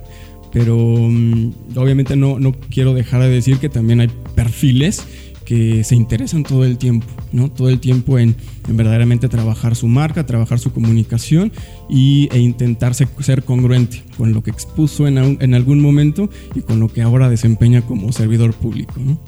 pero 0.52 0.76
mm, 0.76 1.52
obviamente 1.76 2.16
no, 2.16 2.38
no 2.38 2.52
quiero 2.52 2.94
dejar 2.94 3.22
de 3.22 3.31
decir 3.31 3.58
que 3.58 3.69
también 3.69 4.00
hay 4.00 4.11
perfiles 4.34 5.05
que 5.44 5.84
se 5.84 5.94
interesan 5.94 6.43
todo 6.43 6.64
el 6.64 6.78
tiempo, 6.78 7.06
¿no? 7.32 7.50
Todo 7.50 7.69
el 7.69 7.78
tiempo 7.78 8.19
en, 8.19 8.34
verdaderamente 8.69 9.28
trabajar 9.28 9.76
su 9.76 9.88
marca, 9.88 10.26
trabajar 10.26 10.58
su 10.58 10.72
comunicación 10.72 11.52
y, 11.88 12.28
e 12.32 12.38
intentar 12.38 12.94
ser 12.94 13.44
congruente 13.44 14.02
con 14.17 14.32
lo 14.32 14.43
que 14.43 14.50
expuso 14.50 15.06
en, 15.06 15.19
en 15.19 15.55
algún 15.55 15.81
momento 15.81 16.31
y 16.55 16.60
con 16.60 16.81
lo 16.81 16.88
que 16.88 17.02
ahora 17.02 17.28
desempeña 17.28 17.82
como 17.82 18.10
servidor 18.12 18.55
público, 18.55 18.94
¿no? 18.99 19.20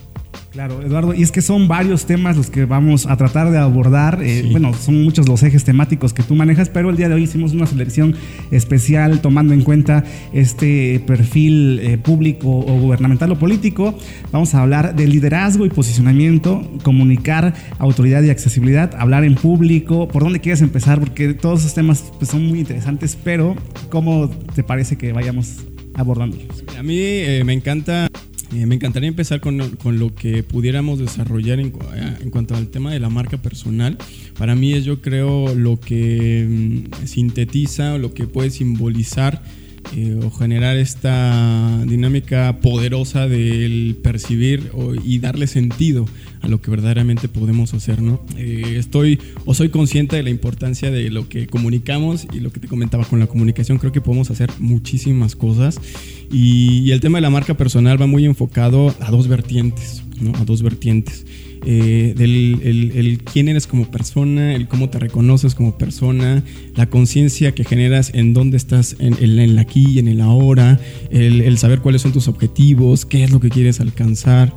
Claro, 0.56 0.80
Eduardo, 0.80 1.12
y 1.12 1.22
es 1.22 1.32
que 1.32 1.42
son 1.42 1.68
varios 1.68 2.06
temas 2.06 2.34
los 2.34 2.48
que 2.48 2.64
vamos 2.64 3.04
a 3.04 3.14
tratar 3.18 3.50
de 3.50 3.58
abordar. 3.58 4.22
Eh, 4.22 4.48
bueno, 4.50 4.72
son 4.72 5.04
muchos 5.04 5.28
los 5.28 5.42
ejes 5.42 5.64
temáticos 5.64 6.14
que 6.14 6.22
tú 6.22 6.34
manejas, 6.34 6.70
pero 6.70 6.88
el 6.88 6.96
día 6.96 7.10
de 7.10 7.14
hoy 7.14 7.24
hicimos 7.24 7.52
una 7.52 7.66
selección 7.66 8.14
especial 8.50 9.20
tomando 9.20 9.52
en 9.52 9.60
cuenta 9.60 10.02
este 10.32 10.98
perfil 11.06 11.78
eh, 11.80 11.98
público 11.98 12.48
o 12.48 12.80
gubernamental 12.80 13.32
o 13.32 13.38
político. 13.38 13.98
Vamos 14.32 14.54
a 14.54 14.62
hablar 14.62 14.96
de 14.96 15.06
liderazgo 15.06 15.66
y 15.66 15.68
posicionamiento, 15.68 16.66
comunicar 16.82 17.52
autoridad 17.78 18.22
y 18.22 18.30
accesibilidad, 18.30 18.94
hablar 18.94 19.24
en 19.24 19.34
público. 19.34 20.08
¿Por 20.08 20.22
dónde 20.22 20.40
quieres 20.40 20.62
empezar? 20.62 21.00
Porque 21.00 21.34
todos 21.34 21.60
esos 21.60 21.74
temas 21.74 22.10
pues, 22.18 22.30
son 22.30 22.46
muy 22.46 22.60
interesantes, 22.60 23.18
pero 23.22 23.56
¿cómo 23.90 24.30
te 24.54 24.62
parece 24.62 24.96
que 24.96 25.12
vayamos 25.12 25.66
abordándolos? 25.92 26.64
A 26.78 26.82
mí 26.82 26.96
eh, 26.98 27.42
me 27.44 27.52
encanta 27.52 28.08
eh, 28.56 28.64
me 28.64 28.76
encantaría 28.76 29.08
empezar 29.08 29.40
con, 29.40 29.58
lo 29.58 30.14
que 30.14 30.42
pudiéramos 30.42 30.98
desarrollar 30.98 31.60
en, 31.60 31.74
en, 32.20 32.30
cuanto 32.30 32.54
al 32.54 32.68
tema 32.68 32.90
de 32.90 33.00
la 33.00 33.10
marca 33.10 33.36
personal. 33.36 33.98
Para 34.38 34.54
mí 34.54 34.72
es 34.72 34.84
yo 34.84 35.02
creo 35.02 35.54
lo 35.54 35.78
que 35.78 36.46
mm, 36.48 37.06
sintetiza 37.06 37.94
o 37.94 37.98
lo 37.98 38.14
que 38.14 38.26
puede 38.26 38.48
simbolizar 38.48 39.42
eh, 39.94 40.18
o 40.22 40.30
generar 40.30 40.76
esta 40.76 41.84
dinámica 41.86 42.58
poderosa 42.60 43.28
del 43.28 43.96
percibir 44.02 44.70
y 45.04 45.18
darle 45.20 45.46
sentido 45.46 46.06
a 46.40 46.48
lo 46.48 46.60
que 46.60 46.70
verdaderamente 46.70 47.28
podemos 47.28 47.74
hacer, 47.74 48.02
¿no? 48.02 48.20
Eh, 48.36 48.74
estoy 48.76 49.18
o 49.44 49.54
soy 49.54 49.68
consciente 49.68 50.16
de 50.16 50.22
la 50.22 50.30
importancia 50.30 50.90
de 50.90 51.10
lo 51.10 51.28
que 51.28 51.46
comunicamos 51.46 52.26
y 52.32 52.40
lo 52.40 52.50
que 52.50 52.60
te 52.60 52.68
comentaba 52.68 53.04
con 53.04 53.20
la 53.20 53.26
comunicación, 53.26 53.78
creo 53.78 53.92
que 53.92 54.00
podemos 54.00 54.30
hacer 54.30 54.50
muchísimas 54.58 55.36
cosas 55.36 55.80
y, 56.30 56.90
el 56.90 57.00
tema 57.00 57.18
de 57.18 57.22
la 57.22 57.30
marca 57.30 57.54
personal 57.54 58.00
va 58.00 58.06
muy 58.06 58.24
enfocado 58.24 58.94
a 59.00 59.10
dos 59.10 59.28
vertientes, 59.28 60.02
¿no? 60.20 60.36
A 60.38 60.44
dos 60.44 60.62
vertientes. 60.62 61.26
Eh, 61.68 62.14
del 62.16 62.60
el, 62.62 63.24
quién 63.24 63.48
eres 63.48 63.66
como 63.66 63.90
persona, 63.90 64.54
el 64.54 64.68
cómo 64.68 64.88
te 64.88 65.00
reconoces 65.00 65.56
como 65.56 65.76
persona, 65.76 66.44
la 66.76 66.86
conciencia 66.86 67.56
que 67.56 67.64
generas 67.64 68.12
en 68.14 68.34
dónde 68.34 68.56
estás 68.56 68.94
en, 69.00 69.14
el 69.20 69.58
aquí 69.58 69.84
y 69.88 69.98
en 69.98 70.06
el 70.06 70.20
ahora, 70.20 70.78
el, 71.10 71.58
saber 71.58 71.80
cuáles 71.80 72.02
son 72.02 72.12
tus 72.12 72.28
objetivos, 72.28 73.04
qué 73.04 73.24
es 73.24 73.32
lo 73.32 73.40
que 73.40 73.48
quieres 73.48 73.80
alcanzar. 73.80 74.54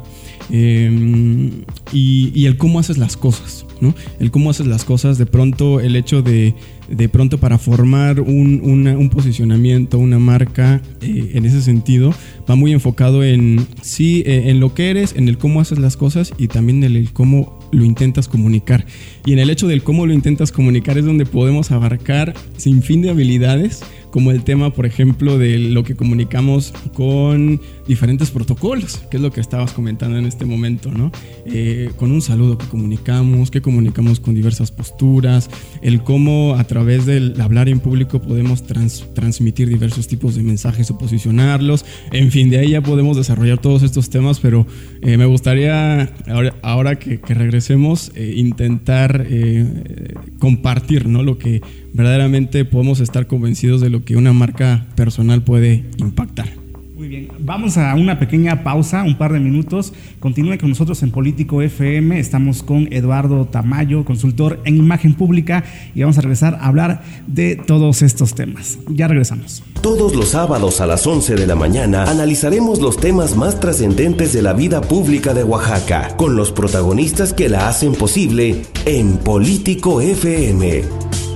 Em, 0.52 1.64
y, 1.92 2.46
el 2.46 2.58
cómo 2.58 2.80
haces 2.80 3.00
las 3.00 3.18
cosas, 3.18 3.66
¿no? 3.82 3.96
El 4.20 4.30
cómo 4.30 4.52
haces 4.52 4.68
las 4.68 4.84
cosas, 4.84 5.18
de 5.18 5.26
pronto 5.26 5.80
el 5.80 5.96
hecho 5.96 6.22
de, 6.22 6.54
de 6.90 7.10
pronto 7.10 7.40
para 7.40 7.58
formar 7.58 8.20
un, 8.20 8.62
un 8.64 9.10
posicionamiento, 9.10 9.98
una 9.98 10.20
marca 10.20 10.82
eh, 11.02 11.32
en 11.34 11.46
ese 11.46 11.62
sentido, 11.62 12.14
va 12.50 12.56
muy 12.56 12.72
enfocado 12.72 13.24
en, 13.24 13.66
sí, 13.82 14.24
eh, 14.26 14.44
en 14.48 14.60
lo 14.60 14.74
que 14.74 14.90
eres, 14.90 15.16
en 15.16 15.28
el 15.28 15.38
cómo 15.38 15.62
haces 15.62 15.80
las 15.80 15.98
cosas 15.98 16.34
y 16.38 16.48
también 16.48 16.84
en 16.84 16.96
el 16.96 17.14
cómo 17.14 17.60
lo 17.72 17.86
intentas 17.86 18.28
comunicar. 18.28 18.86
Y 19.26 19.34
en 19.34 19.40
el 19.40 19.50
hecho 19.50 19.68
del 19.68 19.84
cómo 19.84 20.06
lo 20.06 20.14
intentas 20.14 20.52
comunicar 20.52 20.98
es 20.98 21.06
donde 21.06 21.26
podemos 21.26 21.72
abarcar 21.72 22.34
sin 22.58 22.82
fin 22.82 23.02
de 23.02 23.12
habilidades 23.12 23.82
como 24.12 24.32
el 24.32 24.44
tema, 24.44 24.72
por 24.72 24.86
ejemplo, 24.86 25.38
de 25.38 25.60
lo 25.60 25.84
que 25.84 25.96
comunicamos 25.96 26.74
con 26.94 27.62
diferentes 27.88 28.32
protocolos, 28.32 28.98
que 29.10 29.18
es 29.18 29.24
lo 29.24 29.32
que 29.32 29.42
estabas 29.42 29.72
comentando 29.74 30.18
en 30.18 30.26
este 30.26 30.46
momento, 30.46 30.92
¿no? 30.92 31.12
Eh, 31.46 31.92
con 31.98 32.12
un 32.12 32.22
saludo 32.22 32.58
que 32.58 32.68
comunicamos, 32.68 33.52
que 33.52 33.62
comunicamos 33.62 34.20
con 34.20 34.36
diversas 34.36 34.72
posturas, 34.72 35.50
el 35.82 36.04
cómo 36.04 36.56
a 36.56 36.64
través 36.66 37.06
del 37.06 37.40
hablar 37.42 37.70
en 37.70 37.80
público 37.80 38.22
podemos 38.22 38.64
transmitir 38.64 39.70
diversos 39.70 40.08
tipos 40.08 40.36
de 40.36 40.44
mensajes 40.44 40.90
o 40.92 40.98
posicionarlos, 40.98 41.86
en 42.12 42.32
fin, 42.32 42.50
de 42.50 42.60
ahí 42.60 42.70
ya 42.72 42.82
podemos 42.82 43.18
desarrollar 43.18 43.60
todos 43.60 43.84
estos 43.84 44.10
temas, 44.10 44.40
pero 44.40 44.66
eh, 45.02 45.18
me 45.18 45.26
gustaría, 45.26 46.14
ahora, 46.62 46.98
que, 46.98 47.20
regresemos, 47.30 48.12
eh, 48.16 48.34
intentar 48.36 49.28
compartir, 50.40 51.08
¿no? 51.08 51.24
Lo 51.24 51.38
que 51.38 51.62
verdaderamente 51.94 52.66
podemos 52.66 53.00
estar 53.00 53.28
convencidos 53.28 53.82
de 53.82 53.90
lo 53.90 54.04
que 54.04 54.16
una 54.16 54.34
marca 54.34 54.88
personal 54.96 55.44
puede 55.44 55.86
impactar. 55.98 56.60
Muy 57.00 57.08
bien, 57.08 57.30
vamos 57.40 57.78
a 57.78 57.96
una 57.96 58.20
pequeña 58.20 58.62
pausa, 58.62 59.04
un 59.04 59.18
par 59.18 59.32
de 59.32 59.40
minutos. 59.40 59.94
Continúe 60.20 60.58
con 60.58 60.68
nosotros 60.68 61.02
en 61.02 61.12
Político 61.12 61.62
FM. 61.62 62.20
Estamos 62.20 62.62
con 62.62 62.92
Eduardo 62.92 63.46
Tamayo, 63.46 64.04
consultor 64.04 64.60
en 64.66 64.76
imagen 64.76 65.14
pública, 65.14 65.64
y 65.96 66.02
vamos 66.02 66.18
a 66.18 66.22
regresar 66.22 66.56
a 66.56 66.68
hablar 66.68 67.02
de 67.26 67.56
todos 67.56 68.02
estos 68.02 68.36
temas. 68.36 68.80
Ya 68.90 69.08
regresamos. 69.08 69.64
Todos 69.82 70.14
los 70.14 70.28
sábados 70.28 70.82
a 70.82 70.88
las 70.88 71.08
11 71.08 71.36
de 71.36 71.48
la 71.48 71.56
mañana 71.56 72.04
analizaremos 72.04 72.82
los 72.82 72.98
temas 72.98 73.38
más 73.38 73.62
trascendentes 73.62 74.34
de 74.34 74.42
la 74.42 74.52
vida 74.52 74.82
pública 74.82 75.34
de 75.34 75.46
Oaxaca, 75.46 76.18
con 76.18 76.36
los 76.36 76.52
protagonistas 76.52 77.32
que 77.32 77.48
la 77.48 77.70
hacen 77.70 77.94
posible 77.94 78.64
en 78.86 79.16
Político 79.20 80.02
FM. 80.02 81.29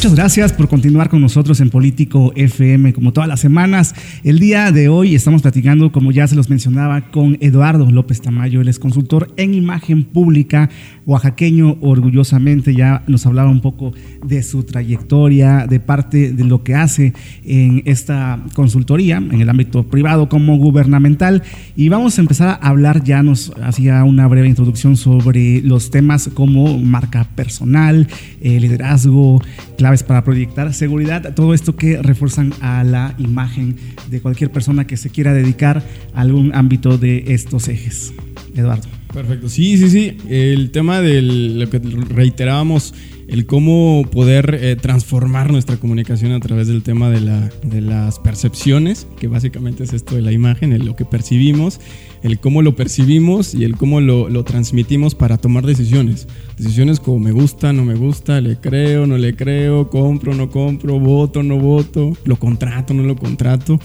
Muchas 0.00 0.14
gracias 0.14 0.52
por 0.54 0.66
continuar 0.66 1.10
con 1.10 1.20
nosotros 1.20 1.60
en 1.60 1.68
Político 1.68 2.32
FM 2.34 2.94
como 2.94 3.12
todas 3.12 3.28
las 3.28 3.38
semanas. 3.38 3.94
El 4.24 4.38
día 4.38 4.72
de 4.72 4.88
hoy 4.88 5.14
estamos 5.14 5.42
platicando, 5.42 5.92
como 5.92 6.10
ya 6.10 6.26
se 6.26 6.34
los 6.34 6.48
mencionaba, 6.48 7.10
con 7.10 7.36
Eduardo 7.42 7.90
López 7.90 8.22
Tamayo. 8.22 8.62
Él 8.62 8.68
es 8.68 8.78
consultor 8.78 9.30
en 9.36 9.52
imagen 9.52 10.04
pública, 10.04 10.70
oaxaqueño 11.04 11.76
orgullosamente. 11.82 12.74
Ya 12.74 13.04
nos 13.08 13.26
hablaba 13.26 13.50
un 13.50 13.60
poco 13.60 13.92
de 14.24 14.42
su 14.42 14.62
trayectoria, 14.62 15.66
de 15.66 15.80
parte 15.80 16.32
de 16.32 16.44
lo 16.44 16.64
que 16.64 16.74
hace 16.74 17.12
en 17.44 17.82
esta 17.84 18.42
consultoría, 18.54 19.18
en 19.18 19.42
el 19.42 19.50
ámbito 19.50 19.82
privado 19.82 20.30
como 20.30 20.56
gubernamental. 20.56 21.42
Y 21.76 21.90
vamos 21.90 22.16
a 22.16 22.22
empezar 22.22 22.48
a 22.62 22.68
hablar, 22.68 23.04
ya 23.04 23.22
nos 23.22 23.52
hacía 23.62 24.02
una 24.04 24.26
breve 24.28 24.48
introducción 24.48 24.96
sobre 24.96 25.60
los 25.60 25.90
temas 25.90 26.30
como 26.32 26.78
marca 26.78 27.24
personal, 27.34 28.08
eh, 28.40 28.58
liderazgo, 28.60 29.42
claves 29.90 30.02
para 30.04 30.22
proyectar 30.22 30.72
seguridad, 30.72 31.34
todo 31.34 31.52
esto 31.52 31.74
que 31.74 32.00
refuerzan 32.00 32.52
a 32.60 32.84
la 32.84 33.14
imagen 33.18 33.76
de 34.08 34.20
cualquier 34.20 34.52
persona 34.52 34.86
que 34.86 34.96
se 34.96 35.10
quiera 35.10 35.34
dedicar 35.34 35.82
a 36.14 36.20
algún 36.20 36.54
ámbito 36.54 36.96
de 36.96 37.24
estos 37.26 37.66
ejes. 37.66 38.12
Eduardo. 38.54 38.99
Perfecto, 39.12 39.48
sí, 39.48 39.76
sí, 39.76 39.90
sí. 39.90 40.16
El 40.28 40.70
tema 40.70 41.00
de 41.00 41.22
lo 41.22 41.68
que 41.68 41.78
reiterábamos 41.78 42.94
el 43.30 43.46
cómo 43.46 44.02
poder 44.10 44.58
eh, 44.60 44.74
transformar 44.74 45.52
nuestra 45.52 45.76
comunicación 45.76 46.32
a 46.32 46.40
través 46.40 46.66
del 46.66 46.82
tema 46.82 47.10
de, 47.10 47.20
la, 47.20 47.48
de, 47.62 47.80
las 47.80 48.18
percepciones, 48.18 49.06
que 49.20 49.28
básicamente 49.28 49.84
es 49.84 49.92
esto 49.92 50.16
de 50.16 50.22
la 50.22 50.32
imagen, 50.32 50.84
lo 50.84 50.96
que 50.96 51.04
percibimos, 51.04 51.80
el 52.24 52.40
cómo 52.40 52.60
lo 52.60 52.74
percibimos 52.74 53.54
y 53.54 53.62
el 53.62 53.76
cómo 53.76 54.00
lo, 54.00 54.28
lo, 54.28 54.42
transmitimos 54.42 55.14
para 55.14 55.38
tomar 55.38 55.64
decisiones. 55.64 56.26
Decisiones 56.58 56.98
como 56.98 57.20
me 57.20 57.30
gusta, 57.30 57.72
no 57.72 57.84
me 57.84 57.94
gusta, 57.94 58.40
le 58.40 58.56
creo, 58.56 59.06
no 59.06 59.16
le 59.16 59.36
creo, 59.36 59.90
compro, 59.90 60.34
no 60.34 60.50
compro, 60.50 60.98
voto, 60.98 61.44
no 61.44 61.56
voto, 61.56 62.16
lo 62.24 62.36
contrato, 62.36 62.94
no 62.94 63.04
lo 63.04 63.14
contrato. 63.14 63.78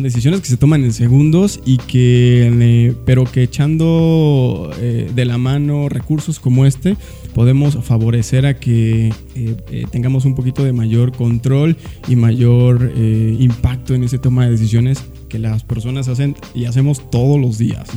Decisiones 0.00 0.40
que 0.40 0.46
se 0.46 0.56
toman 0.56 0.84
en 0.84 0.92
segundos 0.92 1.60
y 1.66 1.76
que, 1.76 2.50
eh, 2.50 2.94
pero 3.04 3.24
que 3.24 3.42
echando 3.42 4.70
eh, 4.78 5.10
de 5.14 5.24
la 5.24 5.36
mano 5.36 5.88
recursos 5.88 6.40
como 6.40 6.64
este, 6.64 6.96
podemos 7.34 7.78
favorecer 7.84 8.46
a 8.46 8.58
que 8.58 9.12
eh, 9.34 9.86
tengamos 9.90 10.24
un 10.24 10.34
poquito 10.34 10.64
de 10.64 10.72
mayor 10.72 11.12
control 11.12 11.76
y 12.08 12.16
mayor 12.16 12.92
impacto 12.96 13.94
en 13.94 14.04
ese 14.04 14.18
toma 14.18 14.44
de 14.44 14.52
decisiones 14.52 15.04
que 15.28 15.38
las 15.38 15.62
personas 15.62 16.08
hacen 16.08 16.36
y 16.54 16.64
hacemos 16.64 17.10
todos 17.10 17.40
los 17.40 17.58
días. 17.58 17.88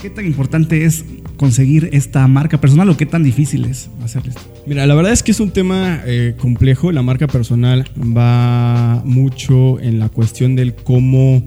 ¿Qué 0.00 0.10
tan 0.10 0.26
importante 0.26 0.84
es 0.84 1.04
conseguir 1.44 1.90
esta 1.92 2.26
marca 2.26 2.58
personal 2.58 2.88
o 2.88 2.96
qué 2.96 3.04
tan 3.04 3.22
difícil 3.22 3.66
es 3.66 3.90
hacerlo? 4.02 4.32
Mira, 4.66 4.86
la 4.86 4.94
verdad 4.94 5.12
es 5.12 5.22
que 5.22 5.30
es 5.30 5.40
un 5.40 5.50
tema 5.50 6.00
eh, 6.06 6.34
complejo. 6.38 6.90
La 6.90 7.02
marca 7.02 7.26
personal 7.26 7.84
va 7.98 9.02
mucho 9.04 9.78
en 9.78 9.98
la 9.98 10.08
cuestión 10.08 10.56
del 10.56 10.74
cómo 10.74 11.44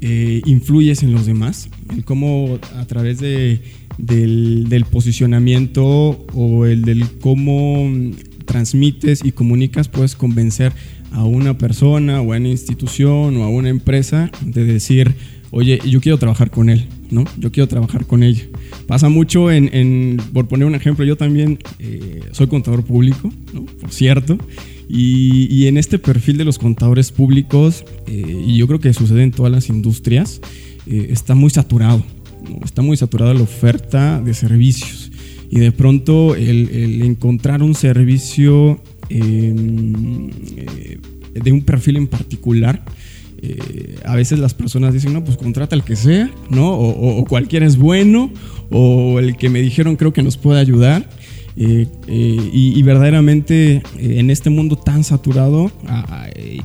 eh, 0.00 0.42
influyes 0.46 1.04
en 1.04 1.12
los 1.12 1.26
demás, 1.26 1.68
el 1.94 2.04
cómo 2.04 2.58
a 2.76 2.84
través 2.86 3.20
de, 3.20 3.60
del, 3.98 4.84
posicionamiento 4.90 6.26
o 6.34 6.66
el 6.66 6.82
del 6.82 7.04
cómo 7.20 7.88
transmites 8.46 9.24
y 9.24 9.30
comunicas 9.30 9.86
puedes 9.86 10.16
convencer 10.16 10.72
a 11.12 11.22
una 11.22 11.56
persona 11.56 12.20
o 12.20 12.32
a 12.32 12.36
una 12.36 12.48
institución 12.48 13.36
o 13.36 13.44
a 13.44 13.48
una 13.48 13.68
empresa 13.68 14.28
de 14.44 14.64
decir, 14.64 15.14
oye, 15.52 15.78
yo 15.88 16.00
quiero 16.00 16.18
trabajar 16.18 16.50
con 16.50 16.68
él, 16.68 16.88
¿no? 17.10 17.24
Yo 17.38 17.52
quiero 17.52 17.68
trabajar 17.68 18.06
con 18.06 18.22
ella. 18.22 18.44
Pasa 18.86 19.08
mucho 19.08 19.50
en, 19.50 20.20
por 20.32 20.46
poner 20.48 20.66
un 20.66 20.74
ejemplo, 20.74 21.04
yo 21.04 21.16
también 21.16 21.58
eh, 21.78 22.20
soy 22.32 22.46
contador 22.46 22.84
público. 22.84 23.32
Por 23.80 23.92
cierto. 23.92 24.38
Y, 24.88 25.66
en 25.66 25.78
este 25.78 25.98
perfil 25.98 26.36
de 26.36 26.44
los 26.44 26.58
contadores 26.58 27.10
públicos, 27.10 27.84
eh, 28.06 28.44
yo 28.56 28.66
creo 28.68 28.78
que 28.78 28.92
sucede 28.92 29.24
en 29.24 29.32
todas 29.32 29.50
las 29.50 29.68
industrias, 29.68 30.40
eh, 30.86 31.08
está 31.10 31.34
muy 31.34 31.50
saturado, 31.50 32.04
está 32.64 32.82
muy 32.82 32.96
saturada 32.96 33.34
la 33.34 33.42
oferta 33.42 34.20
de 34.20 34.32
servicios. 34.32 35.10
Y 35.50 35.58
de 35.58 35.72
pronto 35.72 36.36
el, 36.36 37.02
encontrar 37.02 37.62
un 37.62 37.74
servicio 37.74 38.80
em, 39.08 40.30
de 41.34 41.52
un 41.52 41.62
perfil 41.62 41.96
en 41.96 42.06
particular, 42.06 42.84
eh, 43.42 43.96
a 44.04 44.14
veces 44.16 44.38
las 44.38 44.54
personas 44.54 44.92
dicen, 44.92 45.12
no, 45.12 45.24
pues 45.24 45.36
contrata 45.36 45.76
el 45.76 45.82
que 45.82 45.96
sea, 45.96 46.30
¿no? 46.50 46.72
O, 46.72 47.24
cualquiera 47.24 47.66
es 47.66 47.76
bueno, 47.76 48.30
o 48.70 49.18
el 49.18 49.36
que 49.36 49.48
me 49.48 49.60
dijeron 49.60 49.96
creo 49.96 50.12
que 50.12 50.22
nos 50.22 50.36
puede 50.36 50.60
ayudar. 50.60 51.08
Eh, 51.58 51.86
eh, 52.06 52.50
y, 52.52 52.82
verdaderamente 52.82 53.82
en 53.98 54.28
este 54.28 54.50
mundo 54.50 54.76
tan 54.76 55.04
saturado, 55.04 55.72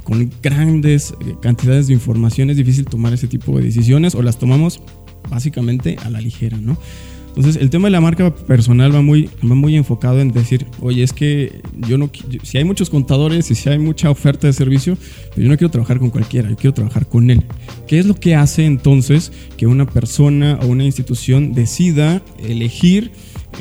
con 0.03 0.29
grandes 0.43 1.13
cantidades 1.41 1.87
de 1.87 1.93
información, 1.93 2.49
es 2.49 2.57
difícil 2.57 2.83
tomar 2.85 3.13
ese 3.13 3.27
tipo 3.27 3.57
de 3.57 3.63
decisiones 3.63 4.15
o 4.15 4.21
las 4.21 4.37
tomamos 4.37 4.81
básicamente 5.29 5.95
a 6.03 6.09
la 6.09 6.19
ligera, 6.19 6.57
¿no? 6.57 6.77
Entonces, 7.35 7.61
el 7.61 7.69
tema 7.69 7.87
de 7.87 7.91
la 7.91 8.01
marca 8.01 8.33
personal 8.35 8.93
va 8.93 9.01
muy, 9.01 9.29
va 9.43 9.55
muy 9.55 9.75
enfocado 9.77 10.19
en 10.19 10.31
decir, 10.31 10.65
oye, 10.81 11.01
es 11.01 11.13
que 11.13 11.61
yo 11.87 11.97
no, 11.97 12.09
si 12.43 12.57
hay 12.57 12.65
muchos 12.65 12.89
contadores 12.89 13.49
y 13.51 13.55
si 13.55 13.69
hay 13.69 13.79
mucha 13.79 14.09
oferta 14.09 14.47
de 14.47 14.53
servicio, 14.53 14.97
pero 15.29 15.43
yo 15.43 15.49
no 15.49 15.57
quiero 15.57 15.71
trabajar 15.71 15.99
con 15.99 16.09
cualquiera, 16.09 16.49
yo 16.49 16.55
quiero 16.57 16.73
trabajar 16.73 17.07
con 17.07 17.29
él. 17.29 17.43
¿Qué 17.87 17.99
es 17.99 18.05
lo 18.05 18.15
que 18.15 18.35
hace 18.35 18.65
entonces 18.65 19.31
que 19.57 19.65
una 19.65 19.85
persona 19.85 20.59
o 20.61 20.67
una 20.67 20.83
institución 20.83 21.53
decida 21.53 22.21
elegir, 22.43 23.11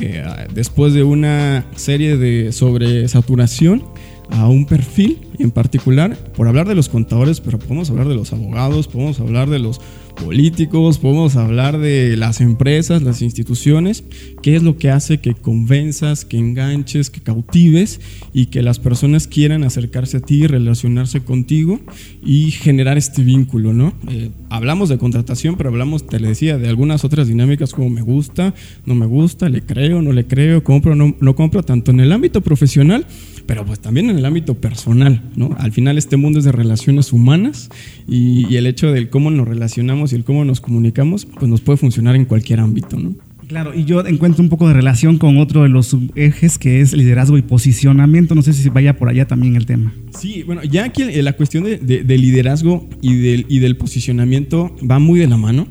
eh, 0.00 0.24
después 0.52 0.92
de 0.92 1.04
una 1.04 1.66
serie 1.76 2.16
de 2.16 2.52
sobresaturación, 2.52 3.84
a 4.30 4.48
un 4.48 4.66
perfil 4.66 5.18
en 5.38 5.50
particular, 5.50 6.16
por 6.36 6.48
hablar 6.48 6.68
de 6.68 6.74
los 6.74 6.88
contadores, 6.88 7.40
pero 7.40 7.58
podemos 7.58 7.90
hablar 7.90 8.08
de 8.08 8.14
los 8.14 8.32
abogados, 8.32 8.88
podemos 8.88 9.20
hablar 9.20 9.48
de 9.48 9.58
los 9.58 9.80
políticos, 10.22 10.98
podemos 10.98 11.36
hablar 11.36 11.78
de 11.78 12.16
las 12.16 12.40
empresas, 12.40 13.02
las 13.02 13.22
instituciones, 13.22 14.04
qué 14.42 14.54
es 14.56 14.62
lo 14.62 14.76
que 14.76 14.90
hace 14.90 15.20
que 15.20 15.34
convenzas, 15.34 16.24
que 16.24 16.36
enganches, 16.36 17.10
que 17.10 17.20
cautives 17.20 18.00
y 18.34 18.46
que 18.46 18.62
las 18.62 18.78
personas 18.78 19.26
quieran 19.26 19.64
acercarse 19.64 20.18
a 20.18 20.20
ti, 20.20 20.46
relacionarse 20.46 21.20
contigo 21.20 21.80
y 22.22 22.50
generar 22.50 22.98
este 22.98 23.22
vínculo, 23.22 23.72
¿no? 23.72 23.94
Eh, 24.08 24.30
hablamos 24.50 24.88
de 24.88 24.98
contratación, 24.98 25.56
pero 25.56 25.70
hablamos, 25.70 26.06
te 26.06 26.20
le 26.20 26.28
decía, 26.28 26.58
de 26.58 26.68
algunas 26.68 27.04
otras 27.04 27.28
dinámicas 27.28 27.72
como 27.72 27.88
me 27.88 28.02
gusta, 28.02 28.54
no 28.84 28.94
me 28.94 29.06
gusta, 29.06 29.48
le 29.48 29.62
creo, 29.62 30.02
no 30.02 30.12
le 30.12 30.26
creo, 30.26 30.62
compro, 30.62 30.94
no, 30.94 31.16
no 31.20 31.34
compro, 31.34 31.62
tanto 31.62 31.90
en 31.90 32.00
el 32.00 32.12
ámbito 32.12 32.42
profesional, 32.42 33.06
pero 33.50 33.66
pues 33.66 33.80
también 33.80 34.08
en 34.10 34.16
el 34.16 34.24
ámbito 34.24 34.54
personal, 34.54 35.22
¿no? 35.34 35.56
Al 35.58 35.72
final 35.72 35.98
este 35.98 36.16
mundo 36.16 36.38
es 36.38 36.44
de 36.44 36.52
relaciones 36.52 37.12
humanas 37.12 37.68
y, 38.06 38.46
y 38.48 38.56
el 38.56 38.64
hecho 38.68 38.92
de 38.92 39.10
cómo 39.10 39.28
nos 39.32 39.48
relacionamos 39.48 40.12
y 40.12 40.14
el 40.14 40.22
cómo 40.22 40.44
nos 40.44 40.60
comunicamos, 40.60 41.26
pues 41.26 41.50
nos 41.50 41.60
puede 41.60 41.76
funcionar 41.76 42.14
en 42.14 42.26
cualquier 42.26 42.60
ámbito, 42.60 42.96
¿no? 42.96 43.16
Claro, 43.48 43.74
y 43.74 43.84
yo 43.86 44.06
encuentro 44.06 44.44
un 44.44 44.50
poco 44.50 44.68
de 44.68 44.74
relación 44.74 45.18
con 45.18 45.36
otro 45.38 45.64
de 45.64 45.68
los 45.68 45.96
ejes 46.14 46.58
que 46.58 46.80
es 46.80 46.92
liderazgo 46.92 47.38
y 47.38 47.42
posicionamiento. 47.42 48.36
No 48.36 48.42
sé 48.42 48.52
si 48.52 48.68
vaya 48.68 48.96
por 48.96 49.08
allá 49.08 49.26
también 49.26 49.56
el 49.56 49.66
tema. 49.66 49.92
Sí, 50.16 50.44
bueno, 50.44 50.62
ya 50.62 50.84
aquí 50.84 51.02
la 51.02 51.32
cuestión 51.32 51.64
de, 51.64 52.18
liderazgo 52.18 52.88
y 53.02 53.16
del, 53.16 53.46
y 53.48 53.58
del 53.58 53.76
posicionamiento 53.76 54.76
va 54.88 55.00
muy 55.00 55.18
de 55.18 55.26
la 55.26 55.36
mano 55.36 55.66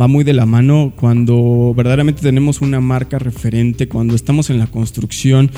va 0.00 0.08
muy 0.08 0.24
de 0.24 0.32
la 0.32 0.46
mano 0.46 0.92
cuando 0.96 1.74
verdaderamente 1.76 2.22
tenemos 2.22 2.60
una 2.60 2.80
marca 2.80 3.18
referente, 3.18 3.88
cuando 3.88 4.14
estamos 4.14 4.50
en 4.50 4.58
la 4.58 4.66
construcción 4.66 5.50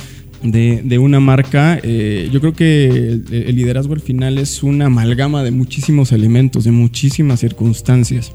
de, 0.43 0.99
una 0.99 1.21
marca, 1.21 1.79
eh, 1.83 2.29
yo 2.33 2.41
creo 2.41 2.53
que 2.53 2.87
el, 2.87 3.57
liderazgo 3.57 3.95
al 3.95 4.01
final 4.01 4.39
es 4.39 4.63
una 4.63 4.87
amalgama 4.87 5.43
de 5.43 5.51
muchísimos 5.51 6.13
elementos, 6.13 6.65
de 6.65 6.73
muchísimas 6.73 7.41
circunstancias. 7.41 8.33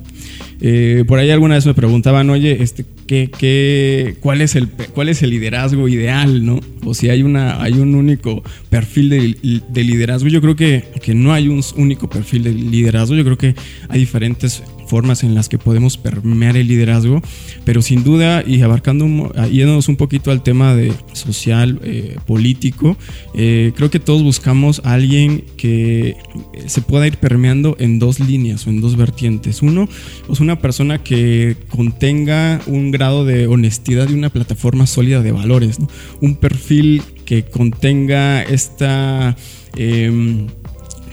Eh, 0.61 1.03
por 1.07 1.19
ahí 1.19 1.29
alguna 1.29 1.55
vez 1.55 1.65
me 1.65 1.73
preguntaban, 1.73 2.29
oye, 2.29 2.63
este, 2.63 2.85
¿qué, 3.05 3.29
qué, 3.37 4.15
cuál, 4.21 4.41
es 4.41 4.55
el, 4.55 4.69
¿cuál 4.69 5.09
es 5.09 5.21
el 5.21 5.31
liderazgo 5.31 5.87
ideal? 5.87 6.45
¿no? 6.45 6.59
O 6.85 6.93
si 6.93 7.09
hay, 7.09 7.23
una, 7.23 7.61
hay 7.61 7.73
un 7.73 7.95
único 7.95 8.43
perfil 8.69 9.09
de, 9.09 9.61
de 9.67 9.83
liderazgo. 9.83 10.29
Yo 10.29 10.41
creo 10.41 10.55
que, 10.55 10.85
que 11.01 11.13
no 11.13 11.33
hay 11.33 11.47
un 11.47 11.61
único 11.75 12.09
perfil 12.09 12.43
de 12.43 12.53
liderazgo. 12.53 13.15
Yo 13.15 13.23
creo 13.23 13.37
que 13.37 13.55
hay 13.89 13.99
diferentes 13.99 14.63
formas 14.87 15.23
en 15.23 15.35
las 15.35 15.49
que 15.49 15.57
podemos 15.57 15.97
permear 15.97 16.57
el 16.57 16.67
liderazgo, 16.67 17.21
pero 17.65 17.81
sin 17.81 18.03
duda 18.03 18.43
y 18.45 18.61
abarcando, 18.61 19.31
yéndonos 19.51 19.89
un 19.89 19.95
poquito 19.95 20.31
al 20.31 20.43
tema 20.43 20.75
de 20.75 20.93
social, 21.13 21.79
eh, 21.83 22.17
político, 22.25 22.97
eh, 23.33 23.73
creo 23.75 23.89
que 23.89 23.99
todos 23.99 24.23
buscamos 24.23 24.81
a 24.83 24.93
alguien 24.93 25.43
que 25.57 26.17
se 26.65 26.81
pueda 26.81 27.07
ir 27.07 27.17
permeando 27.17 27.75
en 27.79 27.99
dos 27.99 28.19
líneas 28.19 28.65
o 28.67 28.69
en 28.69 28.81
dos 28.81 28.95
vertientes. 28.95 29.61
Uno, 29.61 29.87
es 30.29 30.39
una 30.39 30.59
persona 30.59 31.03
que 31.03 31.55
contenga 31.69 32.61
un 32.65 32.91
grado 32.91 33.25
de 33.25 33.47
honestidad 33.47 34.09
y 34.09 34.13
una 34.13 34.29
plataforma 34.29 34.87
sólida 34.87 35.21
de 35.21 35.31
valores, 35.31 35.77
un 36.21 36.35
perfil 36.35 37.03
que 37.25 37.43
contenga 37.43 38.41
esta... 38.43 39.35
Em, 39.75 40.47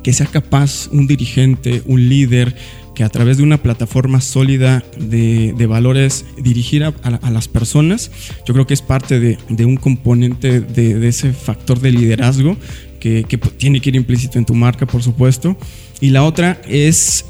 que 0.05 0.13
sea 0.13 0.27
capaz 0.27 0.89
un 0.93 1.07
dirigente, 1.07 1.83
un 1.87 2.11
líder, 2.11 2.55
que 2.95 3.05
a 3.05 3.09
través 3.09 3.37
de 3.37 3.43
una 3.43 3.59
plataforma 3.59 4.21
sólida 4.21 4.85
de, 4.99 5.67
valores 5.67 6.25
dirigir 6.41 6.85
a, 6.85 7.31
las 7.31 7.49
personas, 7.49 8.11
yo 8.47 8.55
creo 8.55 8.67
que 8.67 8.75
es 8.75 8.83
parte 8.83 9.19
de, 9.21 9.65
un 9.65 9.77
componente 9.77 10.61
de, 10.61 11.09
ese 11.09 11.33
factor 11.33 11.81
de 11.81 11.91
liderazgo 11.91 12.57
que, 13.01 13.25
tiene 13.57 13.81
que 13.81 13.91
ir 13.91 13.97
implícito 13.97 14.39
en 14.39 14.45
tu 14.45 14.55
marca, 14.55 14.87
por 14.87 15.03
supuesto. 15.03 15.57
Y 16.01 16.11
la 16.11 16.23
otra 16.23 16.61
es 16.69 17.25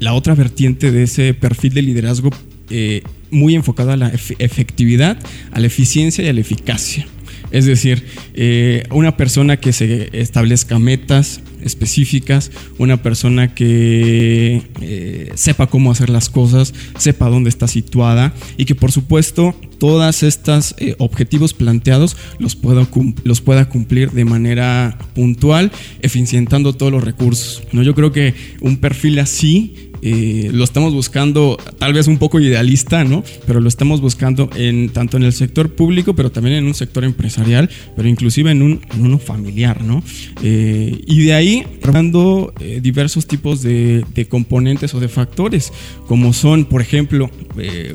la 0.00 0.14
otra 0.14 0.34
vertiente 0.34 0.90
de 0.90 1.04
ese 1.04 1.32
perfil 1.32 1.74
de 1.74 1.82
liderazgo 1.82 2.30
eh, 2.70 3.02
muy 3.30 3.54
enfocado 3.54 3.92
a 3.92 3.96
la 3.96 4.12
efectividad, 4.38 5.18
a 5.52 5.60
la 5.60 5.66
eficiencia 5.66 6.24
y 6.24 6.28
a 6.28 6.32
la 6.32 6.40
eficacia. 6.40 7.06
Es 7.50 7.66
decir, 7.66 8.04
eh, 8.34 8.84
una 8.90 9.16
persona 9.16 9.58
que 9.58 9.72
se 9.72 10.08
establezca 10.18 10.78
metas, 10.78 11.40
específicas, 11.64 12.50
una 12.78 13.02
persona 13.02 13.54
que 13.54 14.62
eh, 14.80 15.32
sepa 15.34 15.66
cómo 15.66 15.90
hacer 15.90 16.10
las 16.10 16.28
cosas, 16.28 16.74
sepa 16.98 17.28
dónde 17.28 17.50
está 17.50 17.68
situada 17.68 18.34
y 18.56 18.64
que 18.64 18.74
por 18.74 18.92
supuesto 18.92 19.54
todas 19.78 20.22
estas 20.22 20.74
eh, 20.78 20.94
objetivos 20.98 21.54
planteados 21.54 22.16
los 22.38 22.56
pueda, 22.56 22.86
los 23.24 23.40
pueda 23.40 23.68
cumplir 23.68 24.12
de 24.12 24.24
manera 24.24 24.98
puntual, 25.14 25.72
eficientando 26.02 26.72
todos 26.72 26.92
los 26.92 27.02
recursos. 27.02 27.62
¿no? 27.72 27.82
Yo 27.82 27.94
creo 27.94 28.12
que 28.12 28.34
un 28.60 28.76
perfil 28.76 29.18
así 29.18 29.91
eh, 30.02 30.50
lo 30.52 30.64
estamos 30.64 30.92
buscando, 30.92 31.56
tal 31.78 31.92
vez 31.92 32.08
un 32.08 32.18
poco 32.18 32.40
idealista, 32.40 33.04
¿no? 33.04 33.22
Pero 33.46 33.60
lo 33.60 33.68
estamos 33.68 34.00
buscando 34.00 34.50
en, 34.56 34.88
tanto 34.88 35.16
en 35.16 35.22
el 35.22 35.32
sector 35.32 35.70
público, 35.70 36.14
pero 36.14 36.32
también 36.32 36.56
en 36.56 36.66
un 36.66 36.74
sector 36.74 37.04
empresarial, 37.04 37.70
pero 37.94 38.08
inclusive 38.08 38.50
en, 38.50 38.62
un, 38.62 38.80
uno 38.98 39.18
familiar, 39.18 39.82
¿no? 39.82 40.02
Eh, 40.42 41.00
y 41.06 41.24
de 41.24 41.34
ahí, 41.34 41.64
trabajando 41.80 42.52
eh, 42.58 42.80
diversos 42.82 43.26
tipos 43.28 43.62
de, 43.62 44.04
de, 44.14 44.26
componentes 44.26 44.92
o 44.94 45.00
de 45.00 45.08
factores, 45.08 45.72
como 46.08 46.32
son, 46.32 46.64
por 46.64 46.80
ejemplo, 46.80 47.30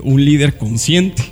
un 0.04 0.24
líder 0.24 0.58
consciente, 0.58 1.24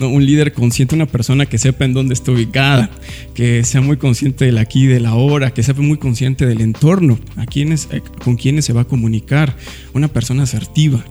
un 0.00 0.24
líder 0.24 0.52
consciente, 0.52 0.94
una 0.94 1.06
persona 1.06 1.46
que 1.46 1.58
sepa 1.58 1.84
en 1.84 1.92
dónde 1.92 2.14
está 2.14 2.32
ubicada, 2.32 2.90
que 3.34 3.64
sea 3.64 3.80
muy 3.80 3.96
consciente 3.96 4.44
del 4.44 4.58
aquí 4.58 4.86
de 4.86 5.00
la 5.00 5.14
hora, 5.14 5.52
que 5.52 5.62
sea 5.62 5.74
muy 5.74 5.98
consciente 5.98 6.46
del 6.46 6.60
entorno, 6.60 7.18
eh, 7.54 8.02
con 8.24 8.36
quienes 8.36 8.64
se 8.64 8.72
va 8.72 8.82
a 8.82 8.84
comunicar, 8.84 9.56
una 9.92 10.08
persona 10.08 10.44
asertiva. 10.44 11.04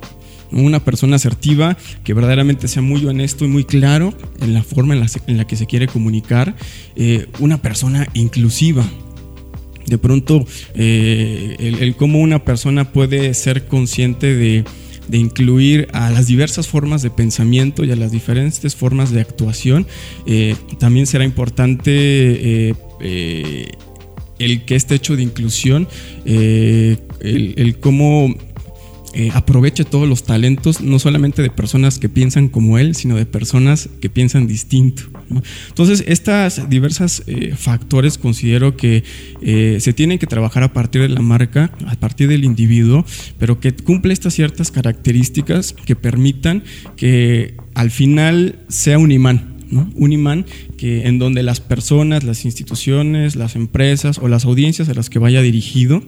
Una 0.52 0.84
persona 0.84 1.18
asertiva 1.18 1.78
que 2.04 2.16
verdaderamente 2.16 2.68
sea 2.68 2.82
muy 2.82 3.06
honesto 3.06 3.46
y 3.46 3.48
muy 3.48 3.66
claro 3.66 4.16
en 4.42 4.56
la 4.56 4.64
forma 4.64 4.96
en 4.96 5.38
la, 5.38 5.46
que 5.46 5.56
se 5.56 5.68
quiere 5.68 5.86
comunicar. 5.88 6.56
Eh, 6.96 7.28
una 7.40 7.62
persona 7.62 8.08
inclusiva, 8.16 8.84
de 9.86 9.98
pronto 9.98 10.46
eh, 10.74 11.56
el, 11.60 11.96
cómo 11.96 12.20
una 12.20 12.44
persona 12.44 12.92
puede 12.92 13.34
ser 13.36 13.68
consciente 13.68 14.36
de, 14.36 14.64
de 15.10 15.18
incluir 15.18 15.88
a 15.92 16.10
las 16.12 16.28
diversas 16.28 16.68
formas 16.68 17.02
de 17.02 17.10
pensamiento 17.10 17.84
y 17.84 17.92
a 17.92 17.96
las 17.96 18.12
diferentes 18.12 18.76
formas 18.76 19.12
de 19.12 19.22
actuación. 19.22 19.88
Eh, 20.26 20.56
también 20.78 21.08
será 21.08 21.26
importante 21.26 21.92
eh, 21.92 22.76
eh, 23.02 23.72
el 24.38 24.66
que 24.66 24.76
este 24.76 24.96
hecho 24.96 25.16
de 25.16 25.24
inclusión, 25.24 25.88
el, 26.26 27.00
el 27.58 27.80
cómo 27.80 28.36
eh, 29.14 29.32
aproveche 29.34 29.86
todos 29.86 30.08
los 30.08 30.24
talentos, 30.24 30.82
no 30.82 31.00
solamente 31.00 31.42
de 31.42 31.50
personas 31.50 32.00
que 32.00 32.10
piensan 32.10 32.48
como 32.48 32.78
él, 32.78 32.96
sino 32.96 33.16
de 33.16 33.26
personas 33.26 33.90
que 34.02 34.10
piensan 34.10 34.48
distinto. 34.48 35.04
Entonces, 35.68 36.04
estas 36.08 36.70
diversas 36.70 37.24
eh, 37.28 37.54
factores 37.56 38.18
considero 38.18 38.78
que 38.78 39.04
eh, 39.42 39.78
se 39.80 39.94
tienen 39.94 40.20
que 40.20 40.28
trabajar 40.28 40.64
a 40.64 40.74
partir 40.74 41.02
de 41.02 41.10
la 41.10 41.22
marca, 41.22 41.72
a 41.88 41.96
partir 41.96 42.28
del 42.28 42.44
individuo, 42.46 43.06
pero 43.38 43.60
que 43.60 43.74
cumple 43.74 44.14
estas 44.14 44.34
ciertas 44.34 44.72
características 44.72 45.74
que 45.74 45.96
permitan 45.96 46.64
que 46.96 47.56
al 47.74 47.92
final 47.92 48.60
sea 48.68 49.00
un 49.00 49.12
imán 49.12 49.59
un 49.72 50.12
imán 50.12 50.46
que, 50.78 51.08
en 51.08 51.20
donde 51.20 51.44
las 51.44 51.60
personas, 51.60 52.24
las 52.24 52.46
instituciones, 52.46 53.36
las 53.36 53.56
empresas 53.56 54.18
o 54.18 54.28
las 54.28 54.46
audiencias 54.46 54.90
a 54.90 54.94
las 54.94 55.10
que 55.10 55.20
vaya 55.20 55.42
dirigido, 55.42 56.04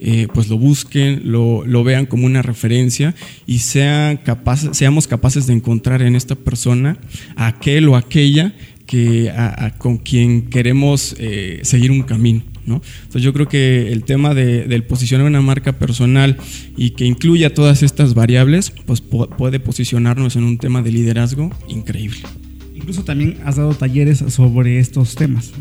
eh, 0.00 0.28
pues 0.32 0.48
lo 0.48 0.58
busquen, 0.58 1.22
lo, 1.24 1.84
vean 1.84 2.06
como 2.06 2.26
una 2.26 2.42
referencia 2.42 3.14
y 3.46 3.58
sean 3.58 4.20
seamos 4.72 5.06
capaces 5.06 5.46
de 5.46 5.52
encontrar 5.52 6.02
en 6.02 6.16
esta 6.16 6.34
persona 6.34 6.96
aquel 7.36 7.88
o 7.88 7.96
aquella 7.96 8.54
que, 8.86 9.32
con 9.78 9.98
quien 9.98 10.42
queremos 10.48 11.14
eh, 11.18 11.60
seguir 11.62 11.90
un 11.90 12.02
camino. 12.02 12.42
Entonces 12.66 13.22
yo 13.22 13.32
creo 13.32 13.48
que 13.48 13.92
el 13.92 14.04
tema 14.04 14.34
de, 14.34 14.64
del 14.64 14.84
posicionar 14.84 15.26
una 15.26 15.42
marca 15.42 15.72
personal 15.72 16.38
y 16.76 16.90
que 16.90 17.04
incluya 17.04 17.52
todas 17.52 17.82
estas 17.82 18.14
variables, 18.14 18.72
pues 18.86 19.00
puede 19.00 19.60
posicionarnos 19.60 20.36
en 20.36 20.44
un 20.44 20.58
tema 20.58 20.82
de 20.82 20.92
liderazgo 20.92 21.50
increíble. 21.68 22.20
Incluso 22.84 23.02
también 23.02 23.38
has 23.46 23.56
dado 23.56 23.72
talleres 23.72 24.22
sobre 24.28 24.78
estos 24.78 25.14
temas. 25.14 25.52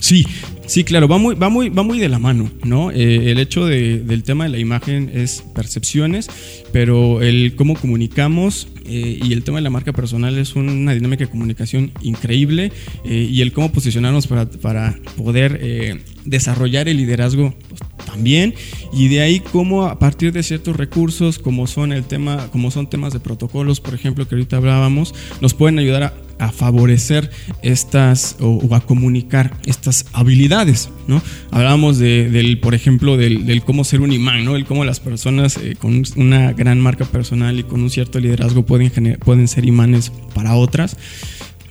Sí, 0.00 0.26
sí, 0.66 0.82
claro, 0.82 1.08
va 1.08 1.18
muy, 1.18 1.34
va 1.34 1.50
muy, 1.50 1.68
va 1.68 1.82
muy 1.82 1.98
de 1.98 2.08
la 2.08 2.18
mano, 2.18 2.50
¿no? 2.62 2.90
Eh, 2.90 3.30
el 3.30 3.38
hecho 3.38 3.66
del 3.66 4.22
tema 4.22 4.44
de 4.44 4.50
la 4.50 4.58
imagen 4.58 5.10
es 5.12 5.42
percepciones, 5.54 6.30
pero 6.72 7.20
el 7.20 7.54
cómo 7.54 7.74
comunicamos 7.74 8.68
eh, 8.86 9.18
y 9.22 9.34
el 9.34 9.42
tema 9.44 9.58
de 9.58 9.62
la 9.62 9.70
marca 9.70 9.92
personal 9.92 10.38
es 10.38 10.56
una 10.56 10.94
dinámica 10.94 11.24
de 11.24 11.30
comunicación 11.30 11.92
increíble 12.00 12.72
eh, 13.04 13.28
y 13.30 13.42
el 13.42 13.52
cómo 13.52 13.72
posicionarnos 13.72 14.26
para, 14.26 14.46
para 14.46 14.98
poder 15.18 16.02
desarrollar 16.24 16.88
el 16.88 16.96
liderazgo 16.96 17.54
pues, 17.68 17.80
también 18.06 18.54
y 18.92 19.08
de 19.08 19.20
ahí 19.20 19.40
cómo 19.40 19.84
a 19.84 19.98
partir 19.98 20.32
de 20.32 20.42
ciertos 20.42 20.76
recursos 20.76 21.38
como 21.38 21.66
son 21.66 21.92
el 21.92 22.04
tema 22.04 22.48
como 22.50 22.70
son 22.70 22.88
temas 22.88 23.12
de 23.12 23.20
protocolos 23.20 23.80
por 23.80 23.94
ejemplo 23.94 24.26
que 24.26 24.34
ahorita 24.34 24.56
hablábamos 24.56 25.14
nos 25.40 25.54
pueden 25.54 25.78
ayudar 25.78 26.02
a, 26.04 26.14
favorecer 26.52 27.30
estas 27.62 28.36
o, 28.40 28.74
a 28.74 28.80
comunicar 28.80 29.56
estas 29.66 30.06
habilidades 30.12 30.90
no 31.06 31.22
hablábamos 31.50 31.98
de, 31.98 32.30
del 32.30 32.58
por 32.58 32.74
ejemplo 32.74 33.16
del, 33.16 33.62
cómo 33.64 33.84
ser 33.84 34.00
un 34.00 34.12
imán 34.12 34.44
no 34.44 34.56
el 34.56 34.64
cómo 34.64 34.84
las 34.84 35.00
personas 35.00 35.56
eh, 35.56 35.76
con 35.78 36.02
una 36.16 36.52
gran 36.52 36.80
marca 36.80 37.04
personal 37.04 37.58
y 37.58 37.64
con 37.64 37.82
un 37.82 37.90
cierto 37.90 38.20
liderazgo 38.20 38.64
pueden 38.64 38.90
pueden 39.24 39.48
ser 39.48 39.64
imanes 39.64 40.12
para 40.34 40.54
otras. 40.54 40.96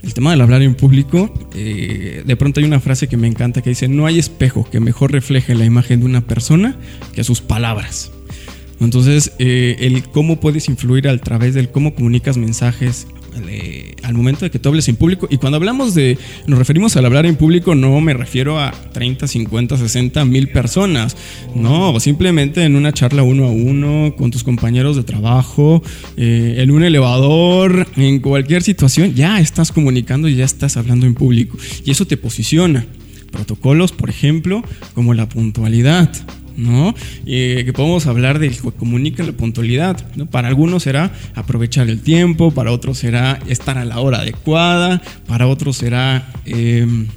El 0.02 0.14
tema 0.14 0.32
del 0.32 0.42
hablar 0.42 0.62
en 0.62 0.76
público, 0.76 1.34
eh, 1.56 2.24
de 2.26 2.36
pronto 2.36 2.60
hay 2.60 2.66
una 2.66 2.82
frase 2.82 3.08
que 3.08 3.16
me 3.16 3.28
encanta 3.28 3.62
que 3.62 3.70
dice, 3.70 3.88
no 3.88 4.06
hay 4.06 4.20
espejo 4.20 4.68
que 4.70 4.82
mejor 4.82 5.14
refleje 5.14 5.56
la 5.56 5.64
imagen 5.64 6.02
de 6.02 6.06
una 6.06 6.20
persona 6.20 6.76
que 7.14 7.24
sus 7.24 7.40
palabras. 7.40 8.12
Entonces, 8.82 9.32
eh, 9.40 9.78
el 9.80 10.04
cómo 10.04 10.42
puedes 10.42 10.68
influir 10.68 11.08
a 11.08 11.18
través 11.20 11.54
del 11.54 11.72
cómo 11.72 11.96
comunicas 11.96 12.36
mensajes, 12.36 13.08
al 14.04 14.14
momento 14.14 14.46
de 14.46 14.52
que 14.52 14.60
tú 14.60 14.70
hables 14.70 14.88
en 14.88 14.96
público. 14.96 15.28
Y 15.30 15.38
cuando 15.38 15.58
hablamos 15.58 15.94
de, 15.94 16.18
nos 16.48 16.60
referimos 16.60 16.96
al 16.98 17.06
hablar 17.06 17.26
en 17.26 17.36
público, 17.36 17.76
no 17.76 18.00
me 18.02 18.14
refiero 18.14 18.60
a 18.60 18.72
30, 18.72 19.28
50, 19.28 19.78
60 19.78 20.26
mil 20.26 20.50
personas. 20.50 21.16
No, 21.56 22.00
simplemente 22.00 22.64
en 22.64 22.76
una 22.76 22.92
charla 22.92 23.24
uno 23.24 23.46
a 23.46 23.52
uno, 23.52 24.16
con 24.16 24.32
tus 24.32 24.44
compañeros 24.44 24.96
de 24.96 25.04
trabajo, 25.04 25.82
eh, 26.18 26.56
en 26.60 26.72
un 26.72 26.84
elevador, 26.84 27.88
en 27.96 28.20
cualquier 28.20 28.64
situación, 28.64 29.14
ya 29.14 29.40
estás 29.40 29.72
comunicando 29.72 30.28
y 30.28 30.36
ya 30.36 30.46
estás 30.46 30.78
hablando 30.78 31.06
en 31.06 31.14
público. 31.14 31.58
Y 31.86 31.92
eso 31.92 32.06
te 32.06 32.18
posiciona. 32.18 32.86
Protocolos, 33.32 33.92
por 33.92 34.10
ejemplo, 34.10 34.64
como 34.94 35.14
la 35.14 35.28
puntualidad 35.28 36.12
¿no? 36.58 36.96
que 37.26 37.72
podemos 37.74 38.08
hablar 38.08 38.40
de 38.40 38.50
que 38.50 38.58
comunica 38.72 39.24
la 39.24 39.32
puntualidad, 39.32 40.06
¿no? 40.16 40.26
Para 40.26 40.48
algunos 40.48 40.84
será 40.84 41.12
aprovechar 41.36 41.90
el 41.90 42.02
tiempo, 42.02 42.52
para 42.52 42.72
otros 42.72 42.98
será 42.98 43.40
estar 43.48 43.78
a 43.78 43.86
la 43.86 44.00
hora 44.00 44.20
adecuada, 44.20 45.02
para 45.28 45.48
otros 45.48 45.78
será... 45.78 46.32
Em, 46.46 47.08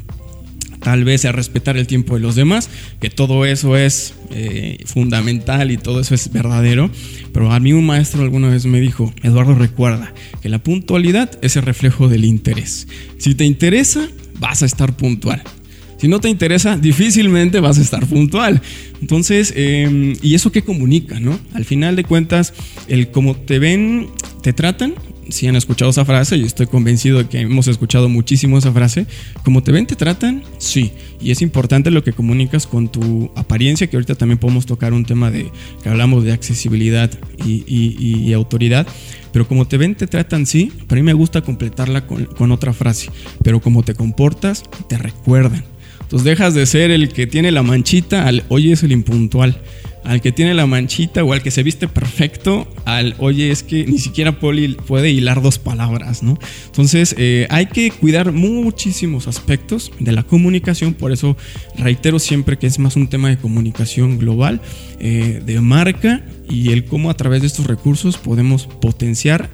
tal 0.87 1.03
vez 1.03 1.25
a 1.25 1.33
respetar 1.33 1.77
el 1.77 1.89
tiempo 1.89 2.15
de 2.15 2.21
los 2.21 2.37
demás, 2.37 2.71
que 3.01 3.11
todo 3.11 3.45
eso 3.45 3.77
es 3.77 4.15
eh, 4.31 4.79
fundamental 4.87 5.73
y 5.73 5.79
todo 5.79 6.01
eso 6.01 6.15
es 6.15 6.31
verdadero. 6.31 6.93
Pero 7.33 7.51
a 7.51 7.59
mí 7.59 7.73
un 7.73 7.87
maestro 7.87 8.23
alguna 8.23 8.51
vez 8.51 8.67
me 8.67 8.81
dijo, 8.81 9.13
Eduardo 9.25 9.57
recuerda 9.57 10.15
que 10.41 10.49
la 10.49 10.61
puntualidad 10.61 11.41
es 11.43 11.57
el 11.57 11.63
reflejo 11.63 12.07
del 12.07 12.25
interés. 12.25 12.87
Si 13.19 13.35
te 13.35 13.45
interesa, 13.45 14.09
vas 14.39 14.63
a 14.63 14.67
estar 14.67 14.97
puntual. 14.97 15.43
Si 15.99 16.09
no 16.09 16.21
te 16.21 16.29
interesa, 16.29 16.77
difícilmente 16.77 17.61
vas 17.61 17.79
a 17.79 17.83
estar 17.83 18.07
puntual. 18.07 18.61
Entonces, 19.01 19.53
em, 19.57 20.15
¿y 20.23 20.35
eso 20.35 20.53
qué 20.53 20.63
comunica, 20.63 21.21
no? 21.21 21.39
Al 21.55 21.65
final 21.65 21.97
de 21.97 22.05
cuentas, 22.05 22.53
el 22.89 23.11
cómo 23.11 23.35
te 23.35 23.59
ven, 23.59 24.09
te 24.43 24.53
tratan, 24.53 24.95
si 25.29 25.49
han 25.49 25.57
escuchado 25.57 25.91
esa 25.91 26.05
frase, 26.05 26.37
y 26.37 26.45
estoy 26.45 26.67
convencido 26.67 27.19
de 27.19 27.29
que 27.29 27.41
hemos 27.41 27.67
escuchado 27.67 28.09
muchísimo 28.09 28.59
esa 28.59 28.73
frase, 28.73 29.07
como 29.45 29.63
te 29.63 29.73
ven, 29.73 29.87
te 29.87 29.97
tratan, 29.97 30.43
sí. 30.59 30.93
Y 31.21 31.31
es 31.31 31.43
importante 31.43 31.91
lo 31.91 32.05
que 32.05 32.13
comunicas 32.13 32.67
con 32.67 32.89
tu 32.89 33.31
apariencia, 33.35 33.89
que 33.89 33.97
ahorita 33.97 34.15
también 34.15 34.39
podemos 34.39 34.67
tocar 34.67 34.93
un 34.93 35.05
tema 35.05 35.31
de 35.31 35.51
que 35.83 35.89
hablamos 35.89 36.25
de 36.25 36.33
accesibilidad 36.33 37.11
y, 37.45 38.33
autoridad. 38.33 38.87
Pero 39.33 39.49
como 39.49 39.67
te 39.67 39.79
ven, 39.79 39.95
te 39.95 40.07
tratan, 40.07 40.47
sí. 40.47 40.71
Para 40.87 41.01
mí 41.01 41.07
me 41.07 41.15
gusta 41.15 41.41
completarla 41.41 42.07
con, 42.07 42.27
con 42.27 42.53
otra 42.53 42.73
frase. 42.73 43.09
Pero 43.43 43.61
como 43.61 43.83
te 43.83 43.95
comportas, 43.95 44.63
te 44.89 44.99
recuerdan. 44.99 45.76
Entonces 46.07 46.25
dejas 46.25 46.55
de 46.55 46.67
ser 46.67 46.91
el 46.91 47.09
que 47.09 47.27
tiene 47.27 47.51
la 47.51 47.63
manchita 47.63 48.27
al 48.27 48.45
hoy 48.49 48.73
es 48.73 48.83
el 48.83 48.93
impuntual 48.93 49.61
al 50.07 50.21
que 50.21 50.33
tiene 50.33 50.55
la 50.55 50.67
manchita 50.67 51.25
o 51.25 51.33
al 51.33 51.43
que 51.43 51.51
se 51.51 51.63
viste 51.63 51.89
perfecto, 51.89 52.69
al 52.85 53.17
oye, 53.19 53.51
es 53.51 53.63
que 53.63 53.85
ni 53.87 53.99
siquiera 53.99 54.39
puede 54.39 55.11
hilar 55.11 55.43
dos 55.43 55.59
palabras, 55.59 56.23
¿no? 56.23 56.39
Entonces 56.67 57.15
eh, 57.19 57.47
hay 57.51 57.67
que 57.67 57.91
cuidar 57.91 58.31
muchísimos 58.33 59.27
aspectos 59.27 59.91
de 59.99 60.13
la 60.13 60.23
comunicación, 60.23 60.95
por 60.95 61.11
eso 61.11 61.37
reitero 61.77 62.21
siempre 62.21 62.57
que 62.57 62.69
es 62.69 62.79
más 62.79 62.95
un 62.95 63.09
tema 63.09 63.29
de 63.29 63.37
comunicación 63.37 64.19
global, 64.19 64.61
eh, 65.01 65.43
de 65.45 65.61
marca 65.61 66.25
y 66.49 66.71
el 66.71 66.85
cómo 66.85 67.11
a 67.11 67.15
través 67.15 67.41
de 67.41 67.49
estos 67.49 67.67
recursos 67.67 68.17
podemos 68.17 68.67
potenciar 68.67 69.51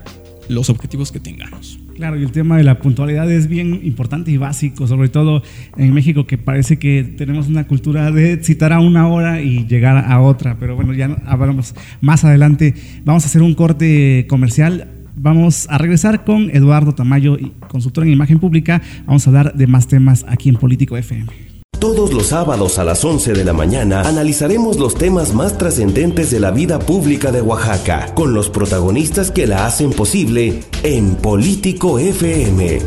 los 0.49 0.69
objetivos 0.69 1.13
que 1.13 1.21
tengamos. 1.21 1.72
Claro, 2.03 2.19
y 2.19 2.25
el 2.25 2.33
tema 2.33 2.57
de 2.57 2.65
la 2.65 2.81
puntualidad 2.81 3.31
es 3.31 3.47
bien 3.47 3.79
importante 3.85 4.33
y 4.33 4.37
básico, 4.37 4.89
sobre 4.89 5.09
todo 5.09 5.41
en 5.77 5.95
México, 5.95 6.27
que 6.27 6.37
parece 6.37 6.77
que 6.77 7.05
tenemos 7.05 7.47
una 7.47 7.69
cultura 7.69 8.11
de 8.11 8.43
citar 8.43 8.73
a 8.73 8.81
una 8.81 9.07
hora 9.07 9.41
y 9.41 9.69
llegar 9.69 10.05
a 10.11 10.21
otra. 10.21 10.57
Pero 10.59 10.75
bueno, 10.75 10.95
ya 10.95 11.17
hablamos 11.27 11.77
más 12.01 12.25
adelante. 12.25 12.75
Vamos 13.05 13.23
a 13.23 13.27
hacer 13.27 13.41
un 13.41 13.55
corte 13.55 14.27
comercial. 14.29 14.89
Vamos 15.15 15.69
a 15.71 15.79
regresar 15.79 16.25
con 16.25 16.51
Eduardo 16.51 16.93
Tamayo, 16.93 17.39
consultor 17.69 18.03
en 18.03 18.11
imagen 18.11 18.41
pública. 18.41 18.83
Vamos 19.07 19.25
a 19.25 19.31
hablar 19.31 19.55
de 19.55 19.69
más 19.69 19.87
temas 19.87 20.27
aquí 20.29 20.49
en 20.49 20.57
Político 20.57 20.97
FM. 20.97 21.52
Todos 21.79 22.13
los 22.13 22.29
sábados 22.29 22.79
a 22.79 22.85
las 22.85 23.05
11 23.05 23.33
de 23.33 23.45
la 23.45 23.53
mañana 23.53 24.03
analizaremos 24.03 24.79
los 24.79 24.95
temas 24.95 25.35
más 25.35 25.59
trascendentes 25.59 26.31
de 26.31 26.39
la 26.39 26.51
vida 26.51 26.79
pública 26.79 27.33
de 27.33 27.43
Oaxaca, 27.43 28.15
con 28.15 28.35
los 28.35 28.49
protagonistas 28.51 29.31
que 29.31 29.47
la 29.47 29.67
hacen 29.67 29.93
posible 29.93 30.63
en 30.85 31.17
Político 31.17 31.99
FM. 31.99 32.81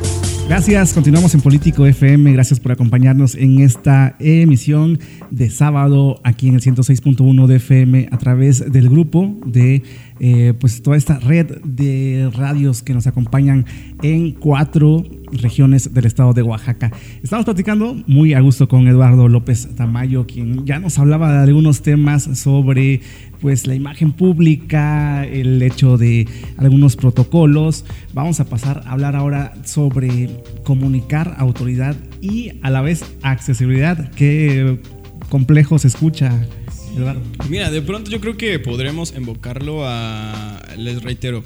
Gracias, 0.47 0.93
continuamos 0.93 1.33
en 1.33 1.41
Político 1.41 1.87
FM. 1.87 2.31
Gracias 2.31 2.59
por 2.59 2.71
acompañarnos 2.71 3.33
en 3.33 3.61
esta 3.61 4.15
emisión 4.19 4.99
de 5.31 5.49
sábado 5.49 6.21
aquí 6.23 6.47
en 6.47 6.53
el 6.53 6.61
106.1 6.61 7.47
de 7.47 7.55
FM 7.55 8.09
a 8.11 8.17
través 8.19 8.71
del 8.71 8.87
grupo 8.87 9.35
de 9.43 9.81
eh, 10.19 10.53
pues 10.59 10.83
toda 10.83 10.97
esta 10.97 11.17
red 11.17 11.57
de 11.63 12.29
radios 12.31 12.83
que 12.83 12.93
nos 12.93 13.07
acompañan 13.07 13.65
en 14.03 14.33
cuatro 14.33 15.03
regiones 15.31 15.93
del 15.95 16.05
estado 16.05 16.33
de 16.33 16.43
Oaxaca. 16.43 16.91
Estamos 17.23 17.43
platicando 17.43 17.95
muy 18.05 18.35
a 18.35 18.39
gusto 18.39 18.67
con 18.67 18.87
Eduardo 18.87 19.27
López 19.27 19.67
Tamayo, 19.75 20.27
quien 20.27 20.63
ya 20.63 20.77
nos 20.77 20.99
hablaba 20.99 21.33
de 21.33 21.39
algunos 21.39 21.81
temas 21.81 22.23
sobre 22.37 23.01
pues 23.45 23.67
la 23.67 23.75
imagen 23.75 24.11
pública, 24.11 25.23
el 25.23 25.61
hecho 25.61 25.99
de 25.99 26.27
algunos 26.57 26.95
protocolos. 26.95 27.85
Vamos 28.11 28.39
a 28.39 28.45
pasar 28.45 28.81
a 28.87 28.93
hablar 28.93 29.15
ahora 29.15 29.53
sobre 29.63 30.31
comunicar 30.63 31.35
autoridad 31.37 31.95
y 32.21 32.53
a 32.63 32.71
la 32.71 32.81
vez 32.81 33.05
accesibilidad. 33.21 34.09
Qué 34.13 34.79
complejo 35.29 35.77
se 35.77 35.89
escucha 35.89 36.47
Mira, 37.49 37.69
de 37.71 37.81
pronto 37.81 38.09
yo 38.09 38.21
creo 38.21 38.37
que 38.37 38.57
podremos 38.57 39.13
invocarlo 39.15 39.85
a, 39.85 40.61
les 40.77 41.03
reitero, 41.03 41.43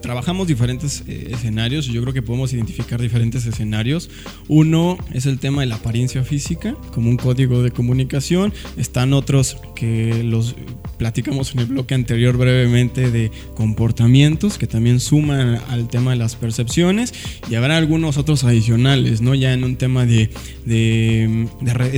trabajamos 0.00 0.46
diferentes 0.46 1.02
eh, 1.06 1.30
escenarios 1.32 1.88
y 1.88 1.92
yo 1.92 2.02
creo 2.02 2.14
que 2.14 2.22
podemos 2.22 2.52
identificar 2.52 3.00
diferentes 3.00 3.46
escenarios. 3.46 4.10
Uno 4.48 4.98
es 5.12 5.26
el 5.26 5.38
tema 5.38 5.62
de 5.62 5.66
la 5.66 5.76
apariencia 5.76 6.22
física 6.24 6.74
como 6.92 7.10
un 7.10 7.16
código 7.16 7.62
de 7.62 7.70
comunicación. 7.70 8.52
Están 8.76 9.12
otros 9.12 9.56
que 9.74 10.22
los 10.22 10.54
platicamos 10.98 11.52
en 11.54 11.60
el 11.60 11.66
bloque 11.66 11.94
anterior 11.94 12.36
brevemente 12.36 13.10
de 13.10 13.32
comportamientos 13.56 14.56
que 14.58 14.68
también 14.68 15.00
suman 15.00 15.60
al 15.68 15.88
tema 15.88 16.12
de 16.12 16.16
las 16.16 16.36
percepciones 16.36 17.12
y 17.50 17.56
habrá 17.56 17.76
algunos 17.76 18.18
otros 18.18 18.44
adicionales, 18.44 19.20
¿no? 19.20 19.34
Ya 19.34 19.52
en 19.52 19.64
un 19.64 19.76
tema 19.76 20.06
de, 20.06 20.30
de, 20.64 21.48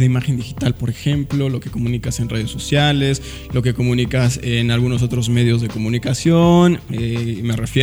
imagen 0.02 0.36
digital, 0.36 0.74
por 0.74 0.88
ejemplo, 0.88 1.50
lo 1.50 1.60
que 1.60 1.70
comunicas 1.70 2.20
en 2.20 2.28
redes 2.28 2.50
sociales, 2.50 3.20
lo 3.52 3.62
que 3.62 3.74
comunicas 3.74 4.40
en 4.42 4.70
algunos 4.70 5.02
otros 5.02 5.28
medios 5.28 5.60
de 5.60 5.68
comunicación. 5.68 6.80
Eh, 6.90 7.40
me 7.42 7.56
refiero 7.56 7.73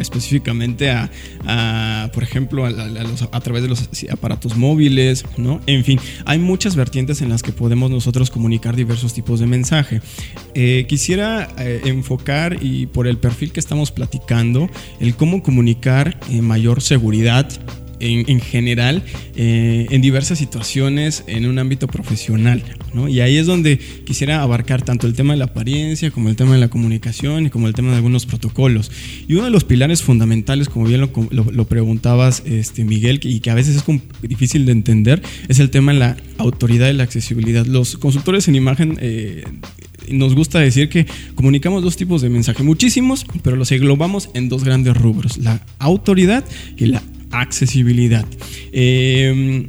específicamente 0.00 0.90
a, 0.90 2.10
por 2.12 2.22
ejemplo, 2.22 2.66
a, 2.66 3.40
través 3.40 3.62
de 3.62 3.68
los 3.68 3.88
aparatos 4.10 4.56
móviles, 4.56 5.24
¿no? 5.36 5.60
En 5.66 5.84
fin, 5.84 5.98
hay 6.24 6.38
muchas 6.38 6.76
vertientes 6.76 7.22
en 7.22 7.28
las 7.28 7.42
que 7.42 7.52
podemos 7.52 7.90
nosotros 7.90 8.30
comunicar 8.30 8.76
diversos 8.76 9.14
tipos 9.14 9.40
de 9.40 9.46
mensaje. 9.46 10.00
Eh, 10.54 10.86
quisiera 10.88 11.48
eh, 11.58 11.82
enfocar 11.84 12.58
y 12.60 12.86
por 12.86 13.06
el 13.06 13.18
perfil 13.18 13.52
que 13.52 13.60
estamos 13.60 13.90
platicando, 13.90 14.68
el 15.00 15.14
cómo 15.14 15.42
comunicar 15.42 16.18
mayor 16.30 16.82
seguridad 16.82 17.48
en, 18.00 18.40
general 18.40 19.02
eh, 19.36 19.86
en 19.90 20.02
diversas 20.02 20.38
situaciones 20.38 21.24
en 21.26 21.46
un 21.46 21.58
ámbito 21.58 21.86
profesional. 21.86 22.62
Y 23.08 23.20
ahí 23.20 23.36
es 23.36 23.46
donde 23.46 23.78
quisiera 24.04 24.42
abarcar 24.42 24.82
tanto 24.82 25.06
el 25.06 25.14
tema 25.14 25.32
de 25.32 25.38
la 25.38 25.46
apariencia 25.46 26.10
como 26.10 26.28
el 26.28 26.36
tema 26.36 26.54
de 26.54 26.60
la 26.60 26.68
comunicación 26.68 27.46
y 27.46 27.50
como 27.50 27.66
el 27.66 27.74
tema 27.74 27.90
de 27.90 27.96
algunos 27.96 28.26
protocolos. 28.26 28.90
Y 29.26 29.34
uno 29.34 29.44
de 29.44 29.50
los 29.50 29.64
pilares 29.64 30.02
fundamentales, 30.02 30.68
como 30.68 30.86
bien 30.86 31.00
lo, 31.00 31.64
preguntabas, 31.64 32.42
este, 32.46 32.84
Miguel, 32.84 33.20
y 33.22 33.40
que 33.40 33.50
a 33.50 33.54
veces 33.54 33.76
es 33.76 33.84
difícil 34.22 34.66
de 34.66 34.72
entender, 34.72 35.22
es 35.48 35.58
el 35.58 35.70
tema 35.70 35.92
de 35.92 35.98
la 35.98 36.16
autoridad 36.38 36.88
y 36.88 36.92
la 36.92 37.02
accesibilidad. 37.02 37.66
Los 37.66 37.96
consultores 37.96 38.48
en 38.48 38.54
imagen... 38.54 38.98
Eh, 39.00 39.44
nos 40.10 40.34
gusta 40.34 40.60
decir 40.60 40.88
que 40.88 41.06
comunicamos 41.34 41.82
dos 41.82 41.96
tipos 41.96 42.22
de 42.22 42.28
mensaje, 42.28 42.62
muchísimos, 42.62 43.24
pero 43.42 43.56
los 43.56 43.72
englobamos 43.72 44.28
en 44.34 44.48
dos 44.48 44.64
grandes 44.64 44.96
rubros, 44.96 45.38
la 45.38 45.60
autoridad 45.78 46.44
y 46.76 46.86
la 46.86 47.02
accesibilidad. 47.40 48.24
Em, 48.72 49.68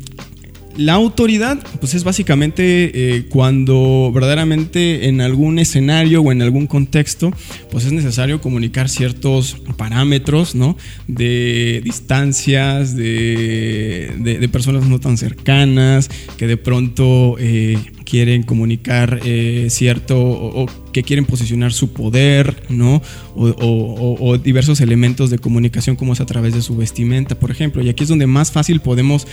la 0.77 0.93
autoridad, 0.93 1.57
pues 1.79 1.93
es 1.93 2.03
básicamente 2.03 2.91
eh, 3.15 3.25
cuando 3.29 4.11
verdaderamente 4.13 5.07
en 5.07 5.21
algún 5.21 5.57
escenario 5.57 6.21
o 6.21 6.33
en 6.33 6.41
algún 6.41 6.67
contexto, 6.67 7.31
pues 7.71 7.85
es 7.85 7.93
necesario 7.93 8.41
comunicar 8.41 8.89
ciertos 8.89 9.55
parámetros, 9.77 10.53
¿no? 10.53 10.75
De 11.07 11.81
distancias, 11.83 12.93
de, 12.93 14.49
personas 14.51 14.85
no 14.85 14.99
tan 14.99 15.17
cercanas, 15.17 16.09
que 16.37 16.45
de 16.45 16.57
pronto 16.57 17.37
eh, 17.39 17.77
quieren 18.05 18.43
comunicar 18.43 19.19
eh, 19.25 19.67
cierto 19.69 20.17
o, 20.17 20.67
que 20.93 21.03
quieren 21.03 21.25
posicionar 21.25 21.73
su 21.73 21.91
poder, 21.91 22.63
¿no? 22.69 23.01
O, 23.35 24.37
diversos 24.37 24.79
elementos 24.79 25.29
de 25.29 25.39
comunicación 25.39 25.95
como 25.95 26.13
es 26.13 26.21
a 26.21 26.25
través 26.25 26.53
de 26.53 26.61
su 26.61 26.77
vestimenta, 26.77 27.37
por 27.37 27.51
ejemplo. 27.51 27.81
Y 27.83 27.89
aquí 27.89 28.03
es 28.03 28.09
donde 28.09 28.27
más 28.27 28.51
fácil 28.51 28.79
podemos 28.79 29.27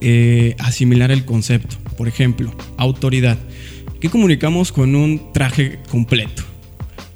eh, 0.00 0.54
asimilar 0.58 1.10
el 1.10 1.24
concepto. 1.24 1.76
Por 1.96 2.08
ejemplo, 2.08 2.54
autoridad. 2.76 3.38
¿Qué 4.00 4.10
comunicamos 4.10 4.72
con 4.72 4.94
un 4.94 5.32
traje 5.32 5.78
completo? 5.90 6.42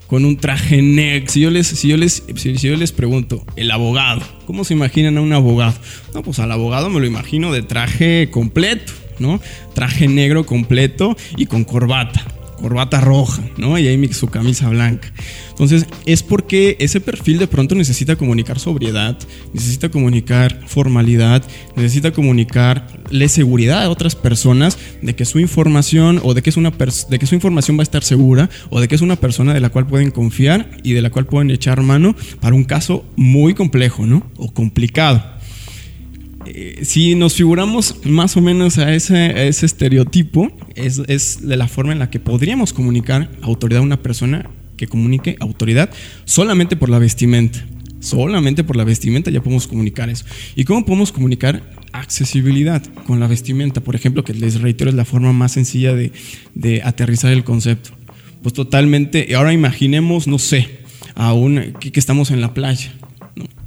Con 0.07 0.25
un 0.25 0.39
traje 0.39 0.81
negro. 0.81 1.31
Si 1.31 1.41
yo 1.41 1.51
les, 1.51 1.67
si 1.67 1.89
yo 1.89 1.97
les, 1.97 2.23
si 2.37 2.55
yo 2.55 2.77
les 2.77 2.93
pregunto, 2.93 3.45
el 3.57 3.71
abogado, 3.71 4.23
¿cómo 4.47 4.65
se 4.65 4.75
imaginan 4.75 5.19
a 5.19 5.21
un 5.21 5.33
abogado? 5.33 5.75
No, 6.15 6.23
pues 6.23 6.39
al 6.39 6.51
abogado 6.51 6.89
me 6.89 7.01
lo 7.01 7.07
imagino 7.07 7.53
de 7.53 7.63
traje 7.63 8.31
completo, 8.31 8.93
¿no? 9.21 9.41
Traje 9.75 10.09
negro 10.09 10.45
completo 10.45 11.17
y 11.37 11.47
con 11.47 11.65
corbata 11.65 12.25
corbata 12.61 13.01
roja, 13.01 13.43
¿no? 13.57 13.79
Y 13.79 13.89
ahí 13.89 14.13
su 14.13 14.29
camisa 14.29 14.69
blanca. 14.69 15.13
Entonces, 15.51 15.87
es 16.07 16.23
porque 16.23 16.77
ese 16.79 17.01
perfil 17.01 17.39
de 17.39 17.47
pronto 17.47 17.75
necesita 17.75 18.17
comunicar 18.17 18.59
sobriedad, 18.59 19.19
necesita 19.53 19.89
comunicar 19.89 20.61
formalidad, 20.67 21.43
necesita 21.77 22.13
comunicarle 22.13 23.29
seguridad 23.29 23.83
a 23.83 23.91
otras 23.91 24.15
personas 24.15 24.79
de 25.03 25.15
que 25.15 25.25
su 25.25 25.39
información 25.39 26.21
o 26.23 26.35
de 26.35 26.43
que, 26.43 26.51
es 26.51 26.57
una 26.57 26.71
de 26.71 27.19
que 27.19 27.27
su 27.27 27.35
información 27.35 27.77
va 27.77 27.83
a 27.83 27.85
estar 27.85 28.03
segura 28.03 28.49
o 28.71 28.81
de 28.81 28.89
que 28.89 28.95
es 28.95 29.03
una 29.03 29.17
persona 29.17 29.53
de 29.53 29.61
la 29.61 29.71
cual 29.71 29.87
pueden 29.87 30.11
confiar 30.11 30.79
y 30.83 30.93
de 30.93 31.03
la 31.03 31.11
cual 31.11 31.27
pueden 31.27 31.51
echar 31.51 31.83
mano 31.83 32.15
para 32.41 32.55
un 32.55 32.65
caso 32.65 33.05
muy 33.17 33.55
complejo, 33.55 34.07
¿no? 34.07 34.31
O 34.37 34.53
complicado. 34.53 35.40
Eh, 36.53 36.85
si 36.85 37.15
nos 37.15 37.35
figuramos 37.35 38.05
más 38.05 38.37
o 38.37 38.41
menos 38.41 38.79
a 38.79 38.93
ese, 38.93 39.47
ese 39.47 39.67
estereotipo, 39.67 40.51
es, 40.75 41.01
es, 41.07 41.47
de 41.47 41.57
la 41.57 41.69
forma 41.69 41.93
en 41.93 42.01
la 42.01 42.11
que 42.11 42.19
podríamos 42.19 42.73
comunicar 42.73 43.31
autoridad 43.41 43.83
a 43.83 43.85
una 43.85 44.03
persona 44.03 44.51
que 44.77 44.89
comunique 44.89 45.37
autoridad 45.39 45.91
solamente 46.25 46.75
por 46.75 46.89
la 46.89 46.99
vestimenta. 46.99 47.65
Solamente 48.01 48.65
por 48.65 48.75
la 48.75 48.83
vestimenta 48.83 49.31
ya 49.31 49.43
podemos 49.43 49.69
comunicar 49.69 50.11
eso. 50.11 50.25
¿Y 50.57 50.65
cómo 50.65 50.85
podemos 50.85 51.13
comunicar 51.13 51.63
accesibilidad 51.93 52.83
con 53.07 53.21
la 53.21 53.29
vestimenta? 53.29 53.81
Por 53.83 53.95
ejemplo, 53.95 54.25
que 54.25 54.35
les 54.35 54.61
reitero 54.61 54.91
es 54.91 54.97
la 54.97 55.05
forma 55.05 55.33
más 55.33 55.53
sencilla 55.53 55.95
de, 55.95 56.11
de 56.55 56.83
aterrizar 56.83 57.31
el 57.31 57.45
concepto. 57.45 57.91
Pues 58.43 58.55
totalmente, 58.55 59.37
ahora 59.37 59.53
imaginemos, 59.53 60.27
no 60.27 60.41
sé, 60.41 60.69
aún 61.15 61.75
que, 61.79 61.93
que 61.93 62.01
estamos 62.01 62.33
en 62.33 62.41
la 62.41 62.55
playa 62.55 62.93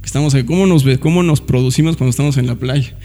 estamos 0.04 0.34
¿cómo 0.46 0.66
nos, 0.66 0.84
¿cómo 0.98 1.22
nos 1.22 1.40
producimos 1.40 1.96
cuando 1.96 2.10
estamos 2.10 2.36
en 2.36 2.46
la 2.46 2.54
playa? 2.54 2.96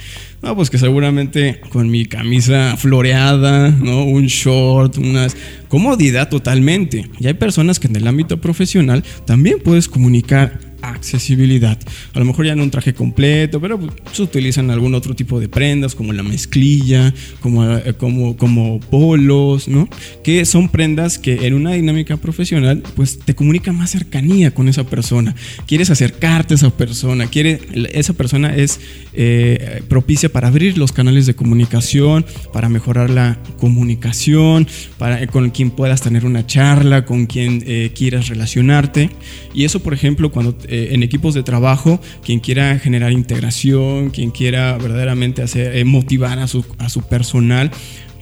No, 0.42 0.56
pues 0.56 0.70
que 0.70 0.78
seguramente 0.78 1.60
con 1.70 1.90
mi 1.90 2.06
camisa 2.06 2.76
floreada, 2.78 3.70
¿no? 3.70 4.06
Un 4.06 4.28
short, 4.28 4.98
una 4.98 5.28
comodidad 5.68 6.30
totalmente. 6.30 7.10
Y 7.20 7.28
hay 7.28 7.34
personas 7.34 7.80
que 7.80 7.88
en 7.88 7.96
el 7.96 8.08
ámbito 8.08 8.40
profesional 8.40 9.04
también 9.26 9.60
puedes 9.64 9.88
comunicar 9.88 10.69
accesibilidad. 10.82 11.80
A 12.14 12.20
lo 12.20 12.26
mejor 12.26 12.46
ya 12.46 12.56
no 12.56 12.64
un 12.64 12.72
traje 12.72 12.94
completo, 12.94 13.60
pero 13.60 13.80
pues, 13.80 13.92
se 14.12 14.22
utilizan 14.22 14.72
algún 14.72 14.96
otro 14.96 15.16
tipo 15.16 15.40
de 15.40 15.50
prendas 15.50 15.96
como 15.96 16.14
la 16.14 16.24
mezclilla, 16.24 17.14
como, 17.40 17.78
eh, 17.78 17.94
como, 17.98 18.38
como 18.38 18.80
polos, 18.80 19.68
¿no? 19.68 19.88
Que 20.24 20.46
son 20.46 20.70
prendas 20.70 21.20
que 21.20 21.48
en 21.48 21.54
una 21.54 21.74
dinámica 21.74 22.18
profesional 22.18 22.84
pues 22.96 23.20
te 23.20 23.36
comunica 23.36 23.72
más 23.72 23.92
cercanía 23.92 24.52
con 24.52 24.68
esa 24.68 24.86
persona. 24.86 25.36
Quieres 25.68 25.90
acercarte 25.90 26.54
a 26.54 26.58
esa 26.58 26.70
persona, 26.70 27.28
quiere, 27.28 27.60
esa 27.94 28.14
persona 28.14 28.56
es 28.56 28.80
eh, 29.22 29.84
propicia 29.90 30.30
para 30.30 30.48
abrir 30.48 30.78
los 30.78 30.94
canales 30.94 31.26
de 31.26 31.36
comunicación, 31.36 32.26
para 32.54 32.70
mejorar 32.70 33.10
la 33.10 33.38
comunicación, 33.58 34.66
para, 34.98 35.28
con 35.28 35.50
quien 35.50 35.72
puedas 35.72 36.02
tener 36.02 36.26
una 36.26 36.48
charla, 36.48 37.04
con 37.04 37.26
quien 37.26 37.62
eh, 37.68 37.92
quieras 37.94 38.30
relacionarte. 38.30 39.10
Y 39.54 39.66
eso, 39.66 39.82
por 39.82 39.94
ejemplo, 39.94 40.32
cuando 40.32 40.56
eh, 40.70 40.92
en 40.92 41.04
equipos 41.04 41.34
de 41.34 41.44
trabajo, 41.44 42.00
quien 42.24 42.40
quiera 42.40 42.80
generar 42.80 43.12
integración, 43.12 44.10
quien 44.10 44.32
quiera 44.32 44.78
verdaderamente 44.78 45.42
hacer, 45.42 45.76
eh, 45.76 45.84
motivar 45.84 46.40
a 46.40 46.48
su, 46.48 46.64
a 46.78 46.88
su 46.88 47.02
personal, 47.02 47.72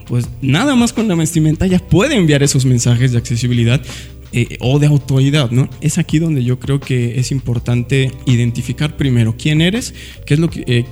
pues 0.07 0.27
nada 0.41 0.75
más 0.75 0.93
con 0.93 1.07
la 1.07 1.13
vestimenta 1.13 1.67
ya 1.67 1.79
puede 1.79 2.15
enviar 2.15 2.41
esos 2.41 2.65
mensajes 2.65 3.12
de 3.12 3.19
accesibilidad 3.19 3.81
eh, 4.34 4.58
o 4.60 4.78
de 4.78 4.88
autoridad, 4.88 5.52
¿no? 5.52 5.70
Es 5.80 5.98
aquí 5.98 6.20
donde 6.20 6.44
yo 6.44 6.60
creo 6.60 6.82
que 6.82 7.18
es 7.18 7.32
importante 7.32 8.12
identificar 8.26 8.98
primero 8.98 9.36
quién 9.38 9.62
eres, 9.62 9.94
qué 10.26 10.34
es 10.34 10.40
lo 10.40 10.50
que, 10.50 10.66
eh, 10.68 10.86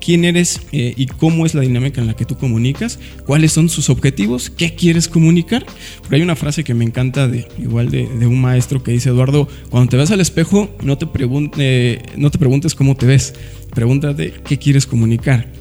quién 0.00 0.24
eres 0.24 0.62
eh, 0.72 0.94
y 0.96 1.04
cómo 1.06 1.44
es 1.44 1.54
la 1.54 1.60
dinámica 1.60 2.00
en 2.00 2.06
la 2.06 2.14
que 2.16 2.24
tú 2.24 2.38
comunicas, 2.38 2.98
cuáles 3.26 3.52
son 3.52 3.68
sus 3.68 3.90
objetivos, 3.90 4.48
qué 4.48 4.74
quieres 4.74 5.06
comunicar. 5.06 5.66
Porque 6.00 6.16
hay 6.16 6.22
una 6.22 6.34
frase 6.34 6.64
que 6.64 6.72
me 6.72 6.84
encanta 6.84 7.28
de 7.28 7.46
igual 7.58 7.90
de, 7.90 8.06
un 8.26 8.40
maestro 8.40 8.82
que 8.82 8.92
dice 8.92 9.10
Eduardo, 9.10 9.48
cuando 9.68 9.90
te 9.90 9.96
ves 9.98 10.10
al 10.10 10.20
espejo 10.20 10.70
no 10.82 10.96
te, 10.96 11.06
pregunte, 11.06 12.00
no 12.16 12.30
te 12.30 12.38
preguntes 12.38 12.74
cómo 12.74 12.96
te 12.96 13.04
ves, 13.04 13.34
pregúntate 13.74 14.32
qué 14.46 14.58
quieres 14.58 14.86
comunicar. 14.86 15.52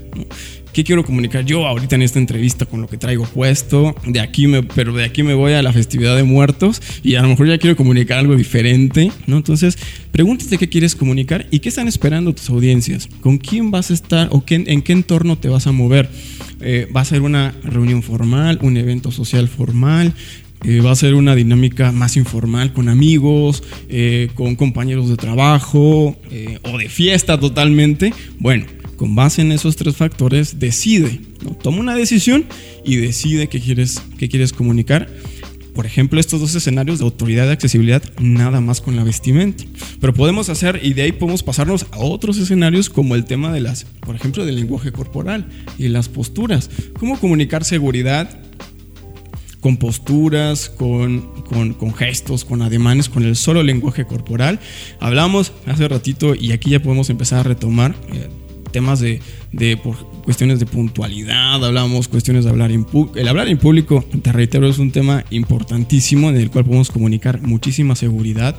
¿Qué 0.77 0.83
quiero 0.83 1.03
comunicar 1.03 1.43
yo 1.43 1.65
ahorita 1.65 1.95
en 1.95 2.03
esta 2.03 2.19
entrevista 2.19 2.67
con 2.67 2.81
lo 2.81 2.87
que 2.87 2.97
traigo 2.97 3.25
puesto? 3.25 3.95
De 4.05 4.19
aquí 4.19 4.45
pero 4.75 4.93
de 4.93 5.05
aquí 5.05 5.23
me 5.23 5.33
voy 5.33 5.53
a 5.53 5.63
la 5.63 5.73
festividad 5.73 6.15
de 6.15 6.21
muertos 6.21 6.83
y 7.01 7.15
a 7.15 7.23
lo 7.23 7.29
mejor 7.29 7.47
ya 7.47 7.57
quiero 7.57 7.75
comunicar 7.75 8.19
algo 8.19 8.35
diferente, 8.35 9.11
¿no? 9.25 9.37
Entonces, 9.37 9.75
pregúntate 10.11 10.59
qué 10.59 10.69
quieres 10.69 10.95
comunicar 10.95 11.47
y 11.49 11.61
qué 11.61 11.69
están 11.69 11.87
esperando 11.87 12.31
tus 12.31 12.51
audiencias. 12.51 13.09
¿Con 13.21 13.39
quién 13.39 13.71
vas 13.71 13.89
a 13.89 13.95
estar 13.95 14.29
o 14.31 14.43
en 14.47 14.83
qué 14.83 14.93
entorno 14.93 15.35
te 15.39 15.49
vas 15.49 15.65
a 15.65 15.71
mover? 15.71 16.11
Eh, 16.61 16.87
¿Va 16.95 17.01
a 17.01 17.05
ser 17.05 17.23
una 17.23 17.55
reunión 17.63 18.03
formal, 18.03 18.59
un 18.61 18.77
evento 18.77 19.09
social 19.09 19.47
formal? 19.47 20.13
Eh, 20.63 20.81
va 20.81 20.91
a 20.91 20.95
ser 20.95 21.15
una 21.15 21.33
dinámica 21.33 21.91
más 21.91 22.17
informal 22.17 22.71
con 22.71 22.87
amigos, 22.87 23.63
eh, 23.89 24.29
con 24.35 24.55
compañeros 24.55 25.09
de 25.09 25.15
trabajo 25.15 26.15
o 26.61 26.77
de 26.77 26.87
fiesta 26.87 27.39
totalmente. 27.39 28.13
Bueno, 28.37 28.65
con 28.97 29.15
base 29.15 29.41
en 29.41 29.51
esos 29.51 29.75
tres 29.75 29.95
factores, 29.95 30.59
decide, 30.59 31.21
toma 31.61 31.79
una 31.79 31.95
decisión 31.95 32.45
y 32.83 32.97
decide 32.97 33.47
qué 33.47 33.61
quieres, 33.61 34.01
qué 34.17 34.27
quieres 34.27 34.51
comunicar. 34.51 35.07
Por 35.73 35.85
ejemplo, 35.85 36.19
estos 36.19 36.41
dos 36.41 36.55
escenarios 36.55 36.97
de 36.97 37.05
autoridad 37.05 37.47
y 37.47 37.51
accesibilidad, 37.51 38.01
nada 38.19 38.59
más 38.61 38.81
con 38.81 38.95
la 38.95 39.03
vestimenta. 39.03 39.63
Pero 40.01 40.11
podemos 40.11 40.49
hacer, 40.49 40.79
y 40.81 40.93
de 40.93 41.03
ahí 41.03 41.11
podemos 41.11 41.43
pasarnos 41.43 41.85
a 41.91 41.99
otros 41.99 42.39
escenarios 42.39 42.89
como 42.89 43.13
el 43.13 43.25
tema 43.25 43.53
de 43.53 43.61
las, 43.61 43.85
por 43.85 44.15
ejemplo, 44.15 44.43
del 44.43 44.55
lenguaje 44.55 44.91
corporal 44.91 45.47
y 45.77 45.87
las 45.89 46.09
posturas. 46.09 46.71
¿Cómo 46.99 47.19
comunicar 47.19 47.63
seguridad 47.63 48.41
con 49.59 49.77
posturas, 49.77 50.69
con, 50.69 51.21
con, 51.43 51.93
gestos, 51.93 52.45
con 52.45 52.61
ademanes, 52.61 53.09
con 53.09 53.23
el 53.23 53.35
solo 53.35 53.63
lenguaje 53.63 54.05
corporal. 54.05 54.59
Hablamos 54.99 55.51
hace 55.65 55.87
ratito 55.87 56.35
y 56.35 56.51
aquí 56.51 56.69
ya 56.69 56.81
podemos 56.81 57.09
empezar 57.09 57.39
a 57.39 57.43
retomar. 57.43 57.95
Eh, 58.13 58.29
temas 58.77 58.99
de, 58.99 59.19
de 59.51 59.75
por 59.75 59.95
cuestiones 60.23 60.59
de 60.59 60.67
puntualidad, 60.67 61.65
hablamos 61.65 62.07
cuestiones 62.07 62.43
de 62.43 62.51
hablar 62.51 62.71
en 62.71 62.83
público. 62.83 63.17
El 63.17 63.27
hablar 63.27 63.47
en 63.47 63.57
público, 63.57 64.05
te 64.21 64.31
reitero, 64.31 64.67
es 64.67 64.77
un 64.77 64.91
tema 64.91 65.25
importantísimo 65.31 66.29
en 66.29 66.37
el 66.37 66.51
cual 66.51 66.63
podemos 66.63 66.91
comunicar 66.91 67.41
muchísima 67.41 67.95
seguridad. 67.95 68.55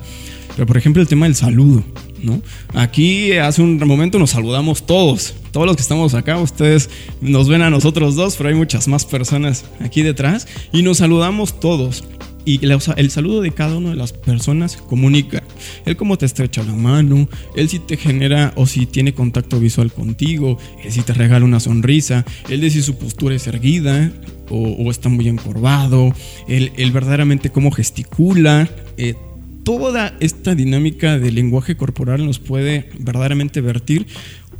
Pero 0.56 0.66
por 0.66 0.76
ejemplo 0.76 1.00
el 1.00 1.06
tema 1.06 1.26
del 1.26 1.36
saludo, 1.36 1.84
¿no? 2.20 2.42
Aquí 2.74 3.30
hace 3.34 3.62
un 3.62 3.78
momento 3.78 4.18
nos 4.18 4.30
saludamos 4.30 4.84
todos, 4.84 5.36
todos 5.52 5.68
los 5.68 5.76
que 5.76 5.82
estamos 5.82 6.14
acá, 6.14 6.36
ustedes 6.38 6.90
nos 7.20 7.48
ven 7.48 7.62
a 7.62 7.70
nosotros 7.70 8.16
dos, 8.16 8.34
pero 8.34 8.48
hay 8.48 8.56
muchas 8.56 8.88
más 8.88 9.04
personas 9.04 9.66
aquí 9.78 10.02
detrás 10.02 10.48
y 10.72 10.82
nos 10.82 10.98
saludamos 10.98 11.60
todos 11.60 12.02
y 12.48 12.60
el 12.96 13.10
saludo 13.10 13.42
de 13.42 13.50
cada 13.50 13.76
una 13.76 13.90
de 13.90 13.96
las 13.96 14.14
personas 14.14 14.78
comunica. 14.78 15.42
Él 15.84 15.98
cómo 15.98 16.16
te 16.16 16.24
estrecha 16.24 16.62
la 16.62 16.72
mano, 16.72 17.28
él 17.54 17.68
si 17.68 17.78
te 17.78 17.98
genera 17.98 18.54
o 18.56 18.66
si 18.66 18.86
tiene 18.86 19.12
contacto 19.12 19.60
visual 19.60 19.92
contigo, 19.92 20.56
él 20.82 20.90
si 20.90 21.02
te 21.02 21.12
regala 21.12 21.44
una 21.44 21.60
sonrisa, 21.60 22.24
él 22.48 22.62
de 22.62 22.70
si 22.70 22.80
su 22.80 22.96
postura 22.96 23.34
es 23.34 23.46
erguida 23.46 24.10
o, 24.48 24.90
está 24.90 25.10
muy 25.10 25.28
encorvado, 25.28 26.14
él, 26.48 26.90
verdaderamente 26.90 27.50
cómo 27.50 27.70
gesticula. 27.70 28.66
Eh, 28.96 29.14
toda 29.62 30.16
esta 30.20 30.54
dinámica 30.54 31.18
del 31.18 31.34
lenguaje 31.34 31.76
corporal 31.76 32.24
nos 32.24 32.38
puede 32.38 32.88
verdaderamente 32.98 33.60
vertir 33.60 34.06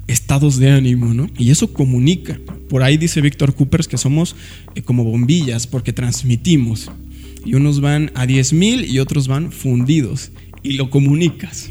estados 0.09 0.59
de 0.59 0.73
ánimo, 0.73 1.15
¿no? 1.15 1.31
Y 1.39 1.51
eso 1.51 1.73
comunica. 1.73 2.39
Por 2.69 2.83
ahí 2.83 2.99
dice 2.99 3.23
Víctor 3.23 3.55
Coopers 3.55 3.89
que 3.89 3.97
somos 3.97 4.37
eh, 4.75 4.83
como 4.83 5.05
bombillas 5.05 5.67
porque 5.67 5.95
transmitimos 5.95 6.91
y 7.49 7.55
unos 7.55 7.81
van 7.81 8.11
a 8.15 8.27
10.000 8.27 8.87
y 8.87 8.99
otros 8.99 9.27
van 9.27 9.53
fundidos 9.53 10.33
y 10.63 10.75
lo 10.75 10.91
comunicas. 10.91 11.71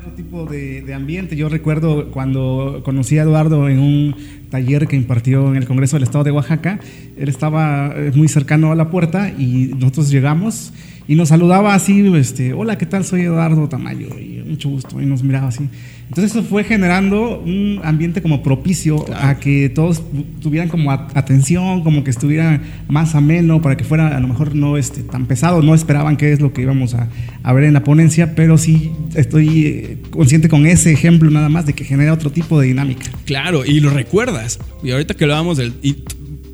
Otro 0.00 0.10
tipo 0.16 0.46
de, 0.46 0.92
ambiente. 0.92 1.36
Yo 1.36 1.48
recuerdo 1.48 2.10
cuando 2.10 2.82
conocí 2.84 3.18
a 3.18 3.22
Eduardo 3.22 3.68
en 3.68 3.78
un 3.78 4.16
taller 4.50 4.88
que 4.88 4.96
impartió 4.96 5.48
en 5.48 5.58
el 5.58 5.66
Congreso 5.68 5.94
del 5.94 6.02
Estado 6.02 6.24
de 6.24 6.32
Oaxaca, 6.32 6.80
él 7.16 7.28
estaba 7.28 7.94
eh, 7.94 8.10
muy 8.16 8.26
cercano 8.26 8.72
a 8.72 8.74
la 8.74 8.90
puerta 8.90 9.30
y 9.30 9.70
nosotros 9.76 10.10
llegamos 10.10 10.72
y 11.08 11.14
nos 11.14 11.28
saludaba 11.28 11.74
así, 11.74 12.06
este, 12.16 12.52
hola, 12.52 12.78
¿qué 12.78 12.86
tal? 12.86 13.04
Soy 13.04 13.22
Eduardo 13.22 13.68
Tamayo 13.68 14.18
y 14.18 14.42
mucho 14.46 14.68
gusto 14.68 15.00
y 15.00 15.06
nos 15.06 15.22
miraba 15.22 15.48
así. 15.48 15.68
Entonces 16.08 16.36
eso 16.36 16.42
fue 16.42 16.62
generando 16.64 17.40
un 17.40 17.80
ambiente 17.82 18.20
como 18.20 18.42
propicio 18.42 19.04
a 19.14 19.38
que 19.38 19.70
todos 19.70 20.02
tuvieran 20.42 20.68
como 20.68 20.90
atención, 20.92 21.82
como 21.82 22.04
que 22.04 22.10
estuviera 22.10 22.60
más 22.86 23.14
ameno, 23.14 23.62
para 23.62 23.76
que 23.76 23.84
fuera 23.84 24.14
a 24.14 24.20
lo 24.20 24.28
mejor 24.28 24.54
no 24.54 24.76
este, 24.76 25.02
tan 25.02 25.26
pesado, 25.26 25.62
no 25.62 25.74
esperaban 25.74 26.18
qué 26.18 26.32
es 26.32 26.40
lo 26.40 26.52
que 26.52 26.62
íbamos 26.62 26.94
a, 26.94 27.08
ver 27.52 27.64
en 27.64 27.72
la 27.72 27.82
ponencia, 27.82 28.34
pero 28.34 28.58
sí 28.58 28.92
estoy 29.14 29.66
eh, 29.66 29.98
consciente 30.10 30.48
con 30.48 30.66
ese 30.66 30.92
ejemplo 30.92 31.30
nada 31.30 31.48
más 31.48 31.64
de 31.64 31.72
que 31.72 31.84
genera 31.84 32.12
otro 32.12 32.30
tipo 32.30 32.60
de 32.60 32.66
dinámica. 32.66 33.06
Claro, 33.24 33.64
y 33.64 33.80
lo 33.80 33.88
recuerdas. 33.90 34.58
Y 34.82 34.90
ahorita 34.90 35.14
que 35.14 35.24
hablábamos 35.24 35.56
del 35.56 35.72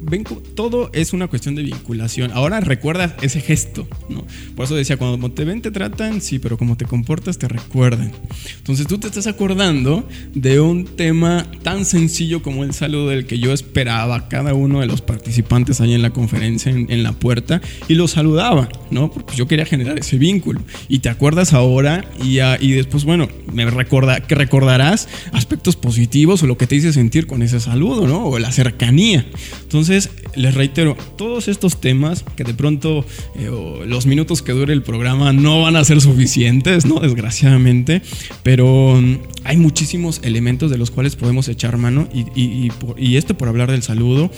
ven, 0.09 0.25
todo 0.55 0.91
es 0.93 1.13
una 1.13 1.29
cuestión 1.29 1.55
de 1.55 1.63
vinculación. 1.63 2.31
Ahora 2.33 2.61
recuerda 2.61 3.17
ese 3.23 3.41
gesto, 3.41 3.87
¿no? 4.09 4.25
Por 4.57 4.65
eso 4.65 4.75
decía, 4.75 4.97
cuando 4.97 5.31
te 5.31 5.45
ven 5.45 5.63
te 5.63 5.71
tratan, 5.71 6.21
sí, 6.21 6.39
pero 6.39 6.59
como 6.59 6.77
te 6.77 6.85
comportas 6.85 7.39
te 7.39 7.49
recuerdan. 7.49 8.13
Entonces 8.57 8.87
tú 8.87 8.99
te 8.99 9.09
estás 9.09 9.27
acordando 9.27 10.07
de 10.35 10.61
un 10.61 10.85
tema 10.85 11.51
tan 11.63 11.85
sencillo 11.85 12.43
como 12.43 12.65
el 12.65 12.75
saludo 12.75 13.09
del 13.09 13.27
que 13.27 13.39
yo 13.39 13.53
esperaba 13.53 14.17
a 14.17 14.29
cada 14.29 14.55
uno 14.55 14.81
de 14.81 14.87
los 14.87 15.03
participantes 15.03 15.81
ahí 15.81 15.95
en 15.95 16.03
la 16.03 16.11
conferencia, 16.11 16.73
en, 16.73 17.03
la 17.03 17.13
puerta, 17.13 17.61
y 17.89 17.95
los 17.95 18.13
saludaba, 18.13 18.69
¿no? 18.91 19.11
Porque 19.11 19.37
yo 19.37 19.47
quería 19.47 19.65
generar 19.65 19.99
ese 19.99 20.19
vínculo. 20.19 20.61
Y 20.89 21.01
te 21.01 21.09
acuerdas 21.09 21.53
ahora 21.53 22.05
y, 22.23 22.41
y 22.41 22.73
después, 22.73 23.05
bueno, 23.05 23.29
me 23.53 23.65
recorda, 23.71 24.21
que 24.21 24.35
recordarás 24.35 25.09
aspectos 25.33 25.77
positivos 25.77 26.43
o 26.43 26.47
lo 26.47 26.59
que 26.59 26.67
te 26.67 26.77
hice 26.77 26.93
sentir 26.93 27.27
con 27.27 27.43
ese 27.43 27.61
saludo, 27.61 28.07
¿no? 28.07 28.27
O 28.27 28.39
la 28.39 28.53
cercanía. 28.53 29.27
Entonces, 29.63 29.98
les 30.35 30.55
reitero, 30.55 30.97
todos 31.17 31.49
estos 31.49 31.81
temas 31.81 32.25
que 32.37 32.45
de 32.45 32.55
pronto 32.55 33.05
eh, 33.37 33.51
los 33.87 34.07
minutos 34.07 34.43
que 34.43 34.53
dure 34.53 34.73
el 34.73 34.83
programa 34.83 35.33
no 35.33 35.63
van 35.63 35.77
a 35.77 35.85
ser 35.85 36.01
suficientes, 36.01 36.87
¿no? 36.87 37.01
Desgraciadamente, 37.01 38.03
pero 38.43 39.01
mm, 39.01 39.19
hay 39.45 39.57
muchísimos 39.57 40.21
elementos 40.23 40.71
de 40.71 40.79
los 40.79 40.91
cuales 40.91 41.17
podemos 41.17 41.49
echar 41.49 41.77
mano 41.77 42.09
y, 42.13 42.71
y, 42.97 43.17
esto 43.17 43.37
por 43.37 43.49
hablar 43.49 43.71
del 43.71 43.83
saludo, 43.83 44.31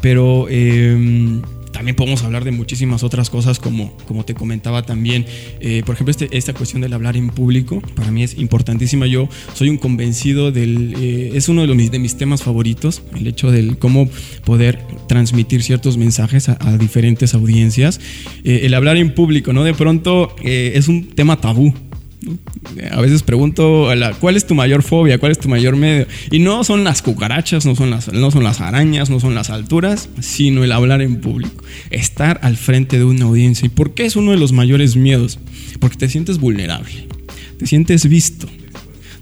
pero... 0.00 0.46
Eh, 0.48 1.40
también 1.76 1.94
podemos 1.94 2.24
hablar 2.24 2.42
de 2.42 2.52
muchísimas 2.52 3.02
otras 3.02 3.28
cosas 3.28 3.58
como, 3.58 3.94
como 4.08 4.24
te 4.24 4.32
comentaba 4.32 4.80
también. 4.80 5.26
Eh, 5.60 5.82
por 5.84 5.94
ejemplo, 5.94 6.10
este, 6.10 6.34
esta 6.34 6.54
cuestión 6.54 6.80
del 6.80 6.94
hablar 6.94 7.18
en 7.18 7.28
público, 7.28 7.82
para 7.94 8.10
mí 8.10 8.22
es 8.22 8.38
importantísima. 8.38 9.06
Yo 9.06 9.28
soy 9.52 9.68
un 9.68 9.76
convencido 9.76 10.52
del... 10.52 10.94
Eh, 10.98 11.32
es 11.34 11.50
uno 11.50 11.60
de, 11.60 11.66
los, 11.66 11.90
de 11.90 11.98
mis 11.98 12.16
temas 12.16 12.42
favoritos, 12.42 13.02
el 13.14 13.26
hecho 13.26 13.50
de 13.50 13.76
cómo 13.76 14.08
poder 14.46 14.78
transmitir 15.06 15.62
ciertos 15.62 15.98
mensajes 15.98 16.48
a, 16.48 16.78
diferentes 16.78 17.34
audiencias. 17.34 18.00
Eh, 18.42 18.60
el 18.62 18.72
hablar 18.72 18.96
en 18.96 19.14
público, 19.14 19.52
¿no? 19.52 19.62
De 19.62 19.74
pronto 19.74 20.34
es 20.42 20.88
un 20.88 21.08
tema 21.08 21.42
tabú 21.42 21.74
a 22.90 23.00
veces 23.00 23.22
pregunto, 23.22 23.88
¿cuál 24.20 24.36
es 24.36 24.46
tu 24.46 24.54
mayor 24.54 24.82
fobia? 24.82 25.18
¿Cuál 25.18 25.32
es 25.32 25.38
tu 25.38 25.48
mayor 25.48 25.76
medio? 25.76 26.06
Y 26.30 26.38
no 26.38 26.64
son 26.64 26.84
las 26.84 27.02
cucarachas, 27.02 27.66
no 27.66 27.76
son 27.76 27.90
las, 27.90 28.12
no 28.12 28.30
son 28.30 28.42
las 28.42 28.60
arañas, 28.60 29.10
no 29.10 29.20
son 29.20 29.34
las 29.34 29.50
alturas, 29.50 30.08
sino 30.20 30.64
el 30.64 30.72
hablar 30.72 31.02
en 31.02 31.20
público. 31.20 31.62
Estar 31.90 32.40
al 32.42 32.56
frente 32.56 32.98
de 32.98 33.04
una 33.04 33.26
audiencia. 33.26 33.66
¿Y 33.66 33.68
por 33.68 33.94
qué 33.94 34.04
es 34.04 34.16
uno 34.16 34.32
de 34.32 34.38
los 34.38 34.52
mayores 34.52 34.96
miedos? 34.96 35.38
Porque 35.78 35.96
te 35.96 36.08
sientes 36.08 36.38
vulnerable, 36.38 37.06
te 37.58 37.66
sientes 37.66 38.08
visto, 38.08 38.48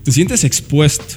te 0.03 0.13
sientes 0.13 0.45
expuesto. 0.45 1.17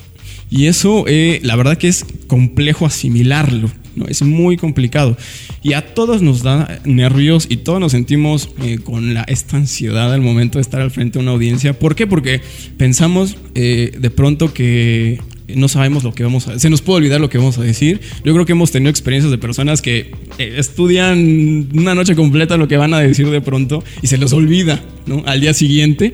Y 0.49 0.65
eso, 0.65 1.05
eh, 1.07 1.39
la 1.43 1.55
verdad 1.55 1.77
que 1.77 1.89
es 1.89 2.05
complejo 2.27 2.85
asimilarlo. 2.85 3.69
¿No? 3.97 4.05
Es 4.07 4.21
muy 4.21 4.57
complicado. 4.57 5.17
Y 5.63 5.73
a 5.73 5.93
todos 5.93 6.21
nos 6.21 6.43
da 6.43 6.79
nervios 6.85 7.47
y 7.49 7.57
todos 7.57 7.79
nos 7.79 7.91
sentimos 7.91 8.49
eh, 8.63 8.79
con 8.83 9.13
la, 9.13 9.23
esta 9.23 9.57
ansiedad 9.57 10.13
al 10.13 10.21
momento 10.21 10.57
de 10.59 10.61
estar 10.61 10.81
al 10.81 10.91
frente 10.91 11.19
de 11.19 11.23
una 11.23 11.31
audiencia. 11.31 11.77
¿Por 11.77 11.95
qué? 11.95 12.07
Porque 12.07 12.41
pensamos 12.77 13.37
eh, 13.55 13.91
de 13.97 14.09
pronto 14.09 14.53
que 14.53 15.19
no 15.55 15.67
sabemos 15.67 16.03
lo 16.03 16.13
que 16.13 16.23
vamos 16.23 16.47
a 16.47 16.59
se 16.59 16.69
nos 16.69 16.81
puede 16.81 16.97
olvidar 16.97 17.21
lo 17.21 17.29
que 17.29 17.37
vamos 17.37 17.57
a 17.57 17.63
decir. 17.63 18.01
Yo 18.23 18.33
creo 18.33 18.45
que 18.45 18.51
hemos 18.51 18.71
tenido 18.71 18.89
experiencias 18.89 19.31
de 19.31 19.37
personas 19.37 19.81
que 19.81 20.11
eh, 20.37 20.55
estudian 20.57 21.69
una 21.73 21.95
noche 21.95 22.15
completa 22.15 22.57
lo 22.57 22.67
que 22.67 22.77
van 22.77 22.93
a 22.93 22.99
decir 22.99 23.29
de 23.29 23.41
pronto 23.41 23.83
y 24.01 24.07
se 24.07 24.17
les 24.17 24.33
olvida, 24.33 24.83
¿no? 25.05 25.23
Al 25.25 25.41
día 25.41 25.53
siguiente 25.53 26.13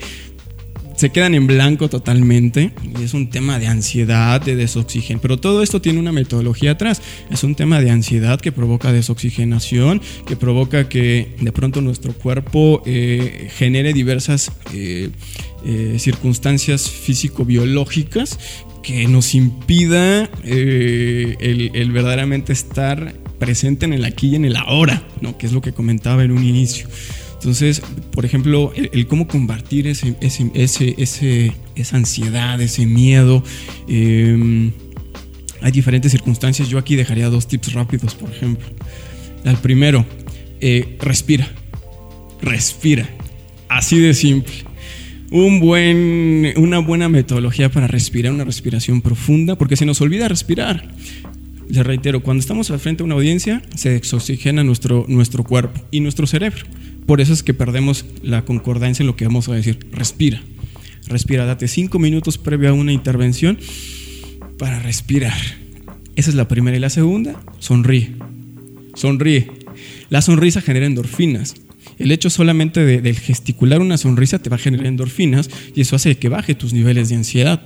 se 0.96 1.10
quedan 1.10 1.34
en 1.36 1.48
blanco 1.48 1.90
totalmente 1.90 2.72
y 2.98 3.04
es 3.04 3.14
un 3.14 3.30
tema 3.30 3.60
de 3.60 3.68
ansiedad, 3.68 4.42
de 4.42 4.56
desoxigen. 4.56 5.20
Pero 5.20 5.38
todo 5.38 5.64
esto 5.64 5.82
tiene 5.82 6.00
una 6.00 6.12
metodología 6.12 6.72
atrás. 6.72 7.02
Es 7.32 7.44
un 7.44 7.56
tema 7.56 7.82
de 7.82 7.90
ansiedad 7.90 8.40
que 8.40 8.52
provoca 8.52 8.92
desoxigenación, 8.92 10.02
que 10.28 10.36
provoca 10.36 10.88
que 10.90 11.36
de 11.40 11.52
pronto 11.52 11.82
nuestro 11.82 12.14
cuerpo 12.14 12.82
eh, 12.86 13.50
genere 13.56 13.94
diversas 13.94 14.52
eh, 14.74 15.10
eh, 15.66 15.96
circunstancias 16.00 16.90
físico-biológicas 16.90 18.40
que 18.84 19.08
nos 19.08 19.34
impida 19.34 20.30
el, 20.44 21.92
verdaderamente 21.94 22.52
estar 22.52 23.16
presente 23.40 23.86
en 23.86 23.94
el 23.94 24.04
aquí 24.04 24.30
y 24.30 24.36
en 24.36 24.46
el 24.46 24.58
ahora, 24.58 25.08
¿no? 25.22 25.38
que 25.38 25.48
es 25.48 25.54
lo 25.54 25.62
que 25.62 25.74
comentaba 25.74 26.24
en 26.24 26.32
un 26.32 26.44
inicio. 26.44 26.88
Entonces, 27.44 27.82
por 28.14 28.24
ejemplo, 28.24 28.72
el, 28.74 29.06
cómo 29.06 29.28
combatir 29.28 29.86
ese, 29.88 30.16
esa 30.22 31.98
ansiedad, 31.98 32.62
ese 32.62 32.86
miedo. 32.86 33.44
Em, 33.86 34.72
hay 35.62 35.72
diferentes 35.74 36.14
circunstancias. 36.14 36.70
Yo 36.70 36.78
aquí 36.78 36.96
dejaría 36.96 37.28
dos 37.28 37.46
tips 37.50 37.74
rápidos, 37.74 38.16
por 38.16 38.32
ejemplo. 38.32 38.66
El 39.44 39.58
primero, 39.58 40.06
eh, 40.62 40.98
respira. 41.02 41.52
Respira. 42.42 43.10
Así 43.68 44.00
de 44.00 44.14
simple. 44.14 44.54
Un 45.30 45.60
buen, 45.60 46.54
una 46.56 46.80
buena 46.80 47.10
metodología 47.10 47.70
para 47.70 47.88
respirar, 47.88 48.32
una 48.32 48.46
respiración 48.46 49.02
profunda, 49.02 49.58
porque 49.58 49.76
se 49.76 49.86
nos 49.86 50.00
olvida 50.00 50.30
respirar. 50.30 50.88
Les 51.68 51.86
reitero, 51.86 52.24
cuando 52.24 52.40
estamos 52.40 52.72
al 52.72 52.80
frente 52.80 53.00
de 53.00 53.06
una 53.06 53.16
audiencia, 53.16 53.62
se 53.76 53.98
oxigena 54.14 54.64
nuestro, 54.64 55.04
nuestro 55.10 55.44
cuerpo 55.44 55.82
y 55.92 56.00
nuestro 56.00 56.26
cerebro. 56.26 56.64
Por 57.06 57.22
eso 57.22 57.34
es 57.34 57.44
que 57.44 57.54
perdemos 57.54 58.06
la 58.22 58.46
concordancia 58.46 59.04
en 59.04 59.08
lo 59.08 59.16
que 59.16 59.26
vamos 59.26 59.50
a 59.50 59.54
decir. 59.54 59.80
Respira. 59.92 60.42
Respira. 61.08 61.46
Date 61.46 61.68
cinco 61.68 62.00
minutos 62.00 62.38
previo 62.38 62.70
a 62.70 62.74
una 62.74 62.94
intervención 62.94 63.58
para 64.58 64.80
respirar. 64.80 65.34
Esa 66.16 66.30
es 66.30 66.36
la 66.36 66.48
primera. 66.48 66.78
Y 66.78 66.80
la 66.80 66.90
segunda, 66.90 67.40
sonríe. 67.60 68.14
Sonríe. 68.96 69.52
La 70.10 70.22
sonrisa 70.22 70.62
genera 70.62 70.86
endorfinas. 70.86 71.56
El 72.00 72.12
hecho 72.12 72.30
solamente 72.30 72.84
de, 72.84 73.14
gesticular 73.14 73.82
una 73.82 73.98
sonrisa 73.98 74.40
te 74.40 74.50
va 74.50 74.56
a 74.56 74.60
generar 74.60 74.88
endorfinas 74.88 75.50
y 75.76 75.82
eso 75.82 75.96
hace 75.96 76.18
que 76.18 76.30
baje 76.30 76.56
tus 76.56 76.74
niveles 76.74 77.10
de 77.10 77.16
ansiedad. 77.16 77.62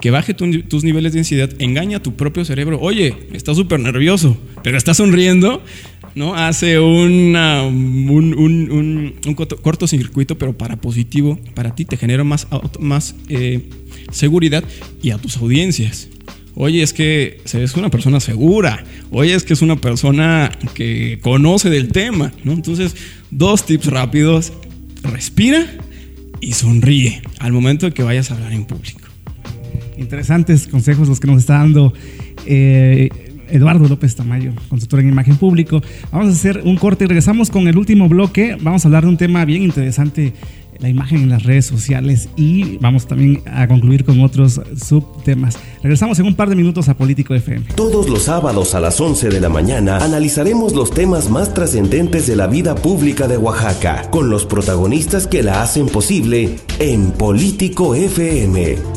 Que 0.00 0.10
baje 0.10 0.34
tus 0.34 0.84
niveles 0.84 1.14
de 1.14 1.20
ansiedad, 1.20 1.50
engaña 1.58 1.98
a 1.98 2.02
tu 2.02 2.16
propio 2.16 2.44
cerebro. 2.44 2.78
Oye, 2.80 3.14
estás 3.32 3.56
súper 3.56 3.80
nervioso, 3.80 4.36
pero 4.62 4.76
estás 4.76 4.98
sonriendo 4.98 5.64
¿no? 6.16 6.34
Hace 6.34 6.80
una, 6.80 7.62
un, 7.62 8.34
un, 8.34 9.14
un, 9.24 9.34
cortocircuito, 9.34 10.36
pero 10.38 10.56
para 10.56 10.76
positivo, 10.76 11.38
para 11.54 11.74
ti, 11.74 11.84
te 11.84 11.98
genera 11.98 12.24
más, 12.24 12.48
más 12.80 13.14
eh, 13.28 13.68
seguridad 14.10 14.64
y 15.02 15.10
a 15.10 15.18
tus 15.18 15.36
audiencias. 15.36 16.08
Oye, 16.54 16.82
es 16.82 16.94
que 16.94 17.42
es 17.44 17.76
una 17.76 17.90
persona 17.90 18.18
segura. 18.18 18.82
Oye, 19.10 19.34
es 19.34 19.44
que 19.44 19.52
es 19.52 19.60
una 19.60 19.76
persona 19.76 20.50
que 20.74 21.18
conoce 21.20 21.68
del 21.68 21.88
tema, 21.88 22.32
¿no? 22.44 22.52
Entonces, 22.52 22.96
dos 23.30 23.66
tips 23.66 23.86
rápidos. 23.86 24.54
Respira 25.02 25.66
y 26.40 26.54
sonríe 26.54 27.20
al 27.40 27.52
momento 27.52 27.84
de 27.84 27.92
que 27.92 28.02
vayas 28.02 28.30
a 28.30 28.34
hablar 28.34 28.54
en 28.54 28.64
público. 28.64 29.06
Interesantes 29.98 30.66
consejos 30.66 31.08
los 31.08 31.20
que 31.20 31.26
nos 31.26 31.40
está 31.40 31.58
dando 31.58 31.92
eh, 32.46 33.10
Eduardo 33.50 33.88
López 33.88 34.14
Tamayo, 34.16 34.52
consultor 34.68 35.00
en 35.00 35.08
imagen 35.08 35.36
público. 35.36 35.82
Vamos 36.12 36.28
a 36.28 36.32
hacer 36.32 36.62
un 36.64 36.76
corte 36.76 37.04
y 37.04 37.06
regresamos 37.06 37.50
con 37.50 37.68
el 37.68 37.76
último 37.76 38.08
bloque. 38.08 38.56
Vamos 38.60 38.84
a 38.84 38.88
hablar 38.88 39.04
de 39.04 39.10
un 39.10 39.16
tema 39.16 39.44
bien 39.44 39.62
interesante, 39.62 40.32
la 40.78 40.88
imagen 40.88 41.22
en 41.22 41.30
las 41.30 41.42
redes 41.42 41.66
sociales 41.66 42.28
y 42.36 42.76
vamos 42.78 43.06
también 43.06 43.42
a 43.46 43.66
concluir 43.66 44.04
con 44.04 44.20
otros 44.20 44.60
subtemas. 44.76 45.58
Regresamos 45.82 46.18
en 46.18 46.26
un 46.26 46.34
par 46.34 46.48
de 46.48 46.56
minutos 46.56 46.88
a 46.88 46.94
Político 46.94 47.34
FM. 47.34 47.66
Todos 47.74 48.08
los 48.08 48.22
sábados 48.24 48.74
a 48.74 48.80
las 48.80 49.00
11 49.00 49.28
de 49.28 49.40
la 49.40 49.48
mañana 49.48 49.98
analizaremos 49.98 50.74
los 50.74 50.90
temas 50.90 51.30
más 51.30 51.54
trascendentes 51.54 52.26
de 52.26 52.36
la 52.36 52.46
vida 52.46 52.74
pública 52.74 53.28
de 53.28 53.38
Oaxaca 53.38 54.10
con 54.10 54.30
los 54.30 54.46
protagonistas 54.46 55.26
que 55.26 55.42
la 55.42 55.62
hacen 55.62 55.86
posible 55.86 56.56
en 56.78 57.12
Político 57.12 57.94
FM. 57.94 58.95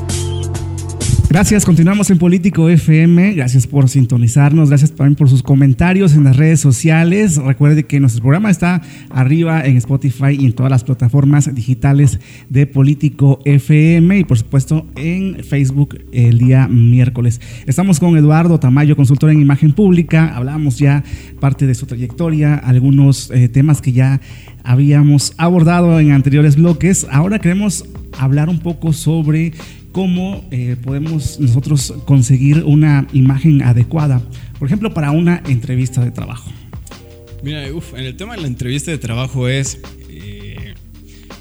Gracias, 1.30 1.64
continuamos 1.64 2.10
en 2.10 2.18
Político 2.18 2.70
FM. 2.70 3.34
Gracias 3.36 3.68
por 3.68 3.88
sintonizarnos, 3.88 4.70
gracias 4.70 4.94
también 4.94 5.14
por 5.14 5.30
sus 5.30 5.44
comentarios 5.44 6.16
en 6.16 6.24
las 6.24 6.36
redes 6.36 6.60
sociales. 6.60 7.38
Recuerde 7.38 7.84
que 7.84 8.00
nuestro 8.00 8.24
programa 8.24 8.50
está 8.50 8.82
arriba 9.12 9.64
en 9.64 9.78
Spotify 9.78 10.32
y 10.32 10.48
en 10.48 10.54
todas 10.54 10.72
las 10.72 10.84
plataformas 10.84 11.54
digitales 11.54 12.20
de 12.50 12.66
Político 12.66 13.42
FM 13.46 14.18
y 14.18 14.24
por 14.24 14.40
supuesto 14.40 14.88
en 14.96 15.44
Facebook 15.44 16.00
el 16.12 16.40
día 16.40 16.68
miércoles. 16.68 17.40
Estamos 17.68 18.00
con 18.00 18.18
Eduardo 18.18 18.60
Tamayo, 18.60 18.96
consultor 18.96 19.30
en 19.30 19.40
imagen 19.40 19.74
pública. 19.74 20.36
Hablamos 20.36 20.80
ya 20.80 21.04
parte 21.40 21.68
de 21.68 21.76
su 21.76 21.86
trayectoria, 21.86 22.56
algunos 22.56 23.30
eh, 23.30 23.50
temas 23.50 23.84
que 23.84 23.92
ya 23.92 24.20
habíamos 24.64 25.36
abordado 25.38 26.00
en 26.00 26.12
anteriores 26.12 26.56
bloques. 26.56 27.06
Ahora 27.12 27.38
queremos 27.38 27.86
hablar 28.18 28.50
un 28.50 28.60
poco 28.60 28.94
sobre 28.94 29.54
cómo 29.92 30.46
eh, 30.52 30.76
podemos 30.84 31.40
nosotros 31.40 31.94
conseguir 32.06 32.64
una 32.64 33.08
imagen 33.14 33.62
adecuada, 33.64 34.22
por 34.58 34.68
ejemplo, 34.68 34.94
para 34.94 35.12
una 35.12 35.42
entrevista 35.48 36.04
de 36.04 36.12
trabajo. 36.12 36.52
Mira, 37.44 37.66
en 37.68 38.06
el 38.06 38.16
tema 38.18 38.36
de 38.36 38.42
la 38.42 38.48
entrevista 38.48 38.92
de 38.92 38.98
trabajo 38.98 39.48
es 39.48 39.80
eh, 40.10 40.74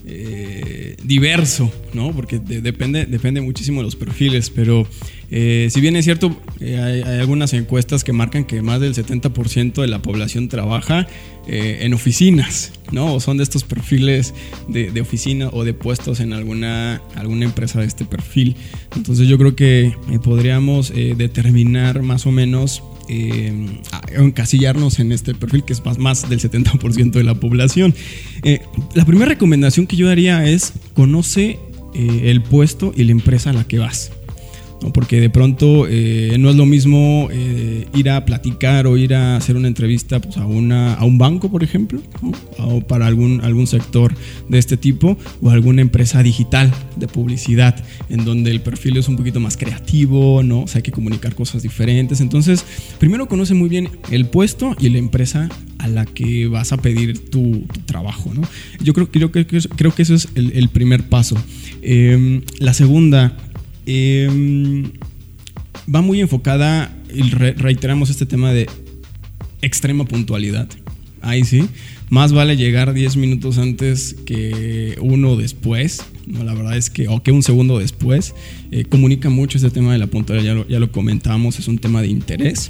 eh, 0.07 0.97
diverso, 1.03 1.73
¿no? 1.93 2.13
Porque 2.13 2.39
depende, 2.39 3.07
depende 3.07 3.41
muchísimo 3.41 3.81
de 3.81 3.85
los 3.85 3.97
perfiles, 3.97 4.51
pero 4.51 4.87
Eh, 5.31 5.69
si 5.71 5.81
bien 5.81 5.95
es 5.97 6.05
cierto, 6.05 6.35
eh, 6.61 6.79
hay, 6.79 7.21
algunas 7.21 7.53
encuestas 7.53 8.03
que 8.03 8.13
marcan 8.13 8.45
que 8.45 8.63
más 8.63 8.81
del 8.81 8.95
70% 8.95 9.83
de 9.83 9.87
la 9.87 10.01
población 10.01 10.49
trabaja 10.49 11.07
eh, 11.49 11.79
en 11.81 11.95
oficinas, 11.95 12.73
¿no? 12.93 13.15
O 13.15 13.21
son 13.21 13.39
de 13.39 13.43
estos 13.43 13.65
perfiles 13.65 14.35
de, 14.69 15.01
oficina 15.01 15.49
o 15.53 15.65
de 15.65 15.75
puestos 15.75 16.21
en 16.21 16.33
alguna, 16.33 17.03
alguna 17.15 17.45
empresa 17.45 17.81
de 17.81 17.87
este 17.87 18.05
perfil. 18.05 18.57
Entonces 18.95 19.29
yo 19.29 19.39
creo 19.39 19.57
que 19.57 19.95
podríamos 20.23 20.93
determinar 20.93 22.03
más 22.03 22.27
o 22.27 22.33
menos 22.33 22.83
encasillarnos 24.13 24.99
en 24.99 25.13
este 25.13 25.35
perfil 25.35 25.65
que 25.65 25.73
es 25.73 25.85
más, 25.85 25.99
más 25.99 26.29
del 26.29 26.41
70% 26.41 27.13
de 27.13 27.25
la 27.25 27.35
población. 27.35 27.95
la 28.95 29.05
primera 29.05 29.29
recomendación 29.29 29.87
que 29.87 29.97
yo 29.97 30.07
daría 30.07 30.45
es 30.47 30.73
conoce 30.95 31.59
el 31.95 32.43
puesto 32.43 32.93
y 32.95 33.05
la 33.05 33.13
empresa 33.13 33.51
a 33.51 33.53
la 33.55 33.65
que 33.65 33.79
vas. 33.79 34.13
Porque 34.95 35.21
de 35.21 35.29
pronto 35.29 35.87
eh, 35.89 36.37
no 36.39 36.51
es 36.51 36.57
lo 36.57 36.65
mismo 36.65 37.29
eh, 37.31 37.87
ir 37.95 38.11
a 38.11 38.25
platicar 38.25 38.87
o 38.87 38.97
ir 38.97 39.15
a 39.15 39.37
hacer 39.37 39.57
una 39.57 39.69
entrevista 39.69 40.21
pues, 40.21 40.37
a, 40.37 40.47
una, 40.47 40.95
a 40.95 41.05
un 41.05 41.19
banco, 41.19 41.51
por 41.51 41.65
ejemplo, 41.65 42.01
o 42.59 42.81
para 42.81 43.07
algún, 43.07 43.41
algún 43.43 43.67
sector 43.67 44.15
de 44.49 44.59
este 44.59 44.77
tipo, 44.77 45.19
o 45.43 45.51
alguna 45.51 45.83
empresa 45.83 46.23
digital 46.23 46.73
de 46.97 47.09
publicidad, 47.09 47.77
en 48.09 48.25
donde 48.25 48.51
el 48.51 48.61
perfil 48.61 48.97
es 48.97 49.09
un 49.09 49.17
poquito 49.17 49.41
más 49.41 49.57
creativo, 49.57 50.43
¿no? 50.43 50.61
O 50.61 50.67
hay 50.73 50.83
que 50.83 50.93
comunicar 50.93 51.35
cosas 51.35 51.63
diferentes. 51.63 52.21
Entonces, 52.21 52.65
primero 52.99 53.27
conoce 53.27 53.55
muy 53.55 53.69
bien 53.69 53.89
el 54.11 54.27
puesto 54.27 54.77
y 54.79 54.89
la 54.91 54.99
empresa 54.99 55.49
a 55.79 55.89
la 55.89 56.05
que 56.05 56.47
vas 56.49 56.73
a 56.73 56.77
pedir 56.77 57.31
tu, 57.31 57.67
trabajo, 57.87 58.33
¿no? 58.35 58.43
Yo 58.83 58.93
creo, 58.93 59.11
creo, 59.11 59.33
que, 59.33 59.47
creo 59.47 59.95
que 59.95 60.03
eso 60.03 60.15
es 60.15 60.29
el, 60.35 60.69
primer 60.69 61.09
paso. 61.09 61.37
Em, 61.83 62.43
la 62.59 62.75
segunda 62.75 63.37
Em, 63.91 64.93
va 65.93 66.03
muy 66.03 66.21
enfocada, 66.21 66.95
y 67.11 67.23
reiteramos 67.31 68.11
este 68.11 68.27
tema 68.27 68.53
de 68.53 68.69
extrema 69.63 70.05
puntualidad. 70.05 70.69
Ahí 71.23 71.43
sí, 71.45 71.67
más 72.11 72.35
vale 72.35 72.59
llegar 72.59 72.93
10 72.93 73.17
minutos 73.17 73.57
antes 73.57 74.15
que 74.27 74.99
uno 75.01 75.37
después. 75.37 76.05
No, 76.27 76.45
la 76.45 76.53
verdad 76.53 76.77
es 76.77 76.91
que, 76.91 77.09
o 77.09 77.23
que 77.23 77.33
un 77.33 77.43
segundo 77.43 77.79
después, 77.79 78.35
eh, 78.71 78.85
comunica 78.85 79.31
mucho 79.31 79.57
este 79.57 79.71
tema 79.71 79.95
de 79.95 79.99
la 79.99 80.07
puntualidad, 80.07 80.45
ya 80.45 80.55
lo, 80.55 80.69
ya 80.69 80.81
lo 80.81 80.93
comentamos, 80.93 81.59
es 81.59 81.67
un 81.67 81.79
tema 81.79 82.03
de 82.03 82.09
interés. 82.09 82.69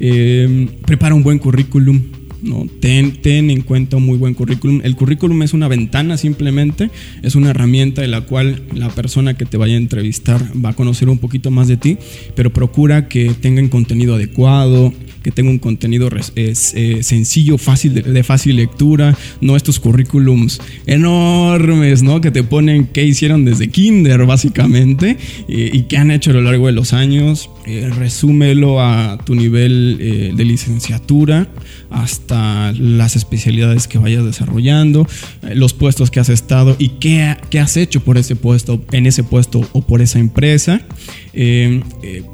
Em, 0.00 0.68
prepara 0.68 1.14
un 1.14 1.22
buen 1.22 1.38
currículum, 1.38 2.02
¿no? 2.42 2.66
Ten, 2.80 3.20
ten, 3.22 3.50
en 3.50 3.62
cuenta 3.62 3.96
un 3.96 4.06
muy 4.06 4.18
buen 4.18 4.34
currículum. 4.34 4.80
El 4.84 4.96
currículum 4.96 5.42
es 5.42 5.54
una 5.54 5.68
ventana 5.68 6.16
simplemente, 6.16 6.90
es 7.22 7.34
una 7.34 7.50
herramienta 7.50 8.02
de 8.02 8.08
la 8.08 8.22
cual 8.22 8.62
la 8.74 8.88
persona 8.90 9.34
que 9.34 9.44
te 9.44 9.56
vaya 9.56 9.74
a 9.74 9.78
entrevistar 9.78 10.42
va 10.64 10.70
a 10.70 10.74
conocer 10.74 11.08
un 11.08 11.18
poquito 11.18 11.50
más 11.50 11.68
de 11.68 11.76
ti, 11.76 11.98
pero 12.34 12.52
procura 12.52 13.08
que 13.08 13.32
tengan 13.40 13.68
contenido 13.68 14.14
adecuado, 14.14 14.92
que 15.22 15.30
tenga 15.30 15.50
un 15.50 15.58
contenido 15.58 16.08
eh, 16.36 16.54
sencillo, 17.02 17.58
fácil 17.58 17.94
de, 17.94 18.22
fácil 18.22 18.56
lectura, 18.56 19.16
no 19.40 19.56
estos 19.56 19.80
currículums 19.80 20.60
enormes, 20.86 22.02
¿no? 22.02 22.20
Que 22.20 22.30
te 22.30 22.42
ponen 22.42 22.86
qué 22.86 23.04
hicieron 23.04 23.44
desde 23.44 23.68
kinder 23.68 24.24
básicamente 24.26 25.16
y 25.48 25.82
qué 25.82 25.96
han 25.96 26.10
hecho 26.10 26.30
a 26.30 26.34
lo 26.34 26.42
largo 26.42 26.66
de 26.66 26.72
los 26.72 26.92
años. 26.92 27.50
Eh, 27.66 27.90
resúmelo 27.94 28.80
a 28.80 29.18
tu 29.26 29.34
nivel 29.34 29.98
eh, 30.00 30.32
de 30.34 30.44
licenciatura 30.44 31.48
hasta 31.90 32.27
las 32.30 33.16
especialidades 33.16 33.88
que 33.88 33.98
vayas 33.98 34.24
desarrollando, 34.24 35.06
los 35.54 35.72
puestos 35.74 36.10
que 36.10 36.20
has 36.20 36.28
estado 36.28 36.76
y 36.78 36.90
qué, 37.00 37.36
qué, 37.50 37.60
has 37.60 37.76
hecho 37.76 38.00
por 38.00 38.18
ese 38.18 38.36
puesto, 38.36 38.84
en 38.92 39.06
ese 39.06 39.24
puesto 39.24 39.68
o 39.72 39.82
por 39.82 40.02
esa 40.02 40.18
empresa. 40.18 40.80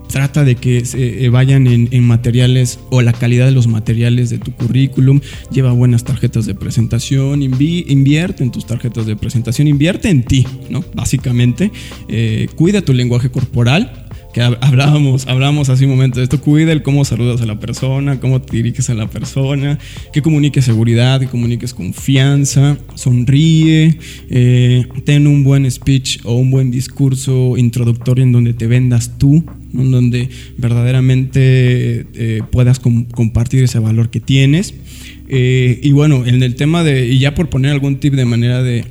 trata 0.09 0.45
de 0.45 0.55
que 0.55 0.84
se 0.84 1.28
vayan 1.28 1.66
en, 1.66 2.05
materiales 2.05 2.78
o 2.90 3.03
la 3.03 3.12
calidad 3.12 3.47
de 3.47 3.53
los 3.53 3.66
materiales 3.66 4.30
de 4.30 4.38
tu 4.38 4.53
currículum, 4.53 5.20
lleva 5.51 5.72
buenas 5.72 6.05
tarjetas 6.05 6.47
de 6.47 6.55
presentación, 6.55 7.42
invierte 7.42 8.42
en 8.42 8.51
tus 8.51 8.66
tarjetas 8.66 9.07
de 9.07 9.16
presentación, 9.16 9.68
invierte 9.68 10.09
en 10.09 10.22
ti, 10.22 10.47
¿no? 10.70 10.84
Básicamente, 10.95 11.70
eh, 12.09 12.49
cuida 12.57 12.82
tu 12.82 12.92
lenguaje 12.92 13.30
corporal, 13.30 14.04
que 14.35 14.43
hablábamos, 14.43 15.28
hablábamos 15.28 15.68
hace 15.68 15.85
un 15.85 15.93
momento 15.93 16.18
de 16.18 16.24
esto, 16.24 16.41
cuida 16.41 16.72
el 16.72 16.82
cómo 16.82 17.05
saludas 17.05 17.41
a 17.41 17.47
la 17.47 17.61
persona, 17.61 18.18
cómo 18.18 18.43
te 18.43 18.57
diriges 18.57 18.91
a 18.91 18.95
la 18.95 19.07
persona, 19.07 19.78
que 20.12 20.22
comuniques 20.22 20.64
seguridad, 20.64 21.20
que 21.20 21.28
comuniques 21.28 21.72
confianza, 21.72 22.76
sonríe, 22.97 23.97
eh, 24.28 24.87
ten 25.05 25.28
un 25.28 25.45
buen 25.45 25.70
speech 25.70 26.18
o 26.24 26.35
un 26.35 26.51
buen 26.51 26.72
discurso 26.72 27.57
introductorio 27.57 28.24
en 28.24 28.32
donde 28.32 28.55
te 28.55 28.66
vendas 28.66 29.18
tú, 29.18 29.45
en 29.72 29.93
donde 29.93 30.28
verdaderamente 30.59 32.05
eh, 32.14 32.43
puedas 32.51 32.80
compartir 32.80 33.62
ese 33.62 33.78
valor 33.78 34.11
que 34.11 34.18
tienes. 34.18 34.74
Eh, 35.27 35.81
y 35.83 35.93
bueno, 35.93 36.27
en 36.27 36.43
el 36.43 36.55
tema 36.55 36.85
de, 36.85 37.07
y 37.07 37.18
ya 37.18 37.35
por 37.35 37.49
poner 37.49 37.72
algún 37.72 37.97
tip 37.97 38.14
de 38.14 38.27
manera 38.27 38.62
de, 38.62 38.85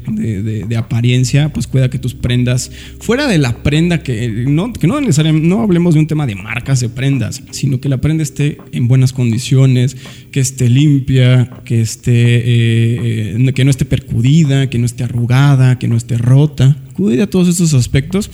apariencia, 0.76 1.54
pues 1.54 1.68
cuida 1.68 1.90
que 1.90 2.00
tus 2.00 2.16
prendas, 2.16 2.72
fuera 3.00 3.28
de 3.28 3.38
la 3.38 3.62
prenda, 3.62 4.02
que 4.02 4.30
no, 4.30 4.74
que 4.74 4.88
no 4.88 5.62
hablemos 5.62 5.94
de 5.94 6.00
un 6.00 6.08
tema 6.08 6.26
de 6.26 6.36
marcas 6.36 6.80
de 6.80 6.90
prendas, 6.90 7.44
sino 7.52 7.80
que 7.80 7.90
la 7.90 8.00
prenda 8.02 8.24
esté 8.24 8.58
en 8.72 8.88
buenas 8.88 9.14
condiciones, 9.14 9.96
que 10.32 10.40
esté 10.40 10.70
limpia, 10.70 11.52
que, 11.66 11.82
esté, 11.82 12.12
eh, 12.12 13.36
eh, 13.38 13.54
que 13.54 13.64
no 13.64 13.70
esté 13.70 13.86
percudida, 13.86 14.70
que 14.70 14.80
no 14.80 14.86
esté 14.86 15.04
arrugada, 15.04 15.78
que 15.78 15.88
no 15.88 15.96
esté 15.96 16.18
rota. 16.18 16.78
Cuida 16.94 17.28
todos 17.28 17.48
estos 17.48 17.76
aspectos 17.76 18.32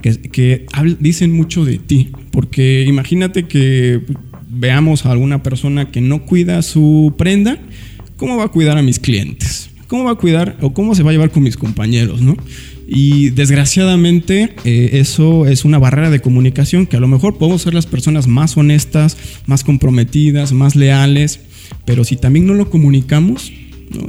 que, 0.00 0.18
que 0.20 0.66
dicen 0.98 1.32
mucho 1.32 1.64
de 1.64 1.78
ti, 1.78 2.08
porque 2.30 2.84
imagínate 2.88 3.44
que 3.44 4.00
veamos 4.54 5.06
a 5.06 5.10
alguna 5.10 5.42
persona 5.42 5.90
que 5.90 6.00
no 6.00 6.24
cuida 6.24 6.62
su 6.62 7.14
prenda, 7.18 7.58
¿cómo 8.16 8.36
va 8.36 8.44
a 8.44 8.48
cuidar 8.48 8.78
a 8.78 8.82
mis 8.82 8.98
clientes? 8.98 9.70
¿Cómo 9.88 10.04
va 10.04 10.12
a 10.12 10.16
cuidar 10.16 10.56
o 10.60 10.72
cómo 10.72 10.94
se 10.94 11.02
va 11.02 11.10
a 11.10 11.12
llevar 11.12 11.30
con 11.30 11.42
mis 11.42 11.56
compañeros, 11.56 12.22
no? 12.22 12.36
Y 12.86 13.30
desgraciadamente 13.30 14.54
eh, 14.64 14.90
eso 14.94 15.46
es 15.46 15.64
una 15.64 15.78
barrera 15.78 16.10
de 16.10 16.20
comunicación 16.20 16.86
que 16.86 16.96
a 16.96 17.00
lo 17.00 17.08
mejor 17.08 17.38
podemos 17.38 17.62
ser 17.62 17.74
las 17.74 17.86
personas 17.86 18.26
más 18.26 18.56
honestas, 18.56 19.16
más 19.46 19.64
comprometidas, 19.64 20.52
más 20.52 20.76
leales, 20.76 21.40
pero 21.84 22.04
si 22.04 22.16
también 22.16 22.46
no 22.46 22.54
lo 22.54 22.70
comunicamos, 22.70 23.52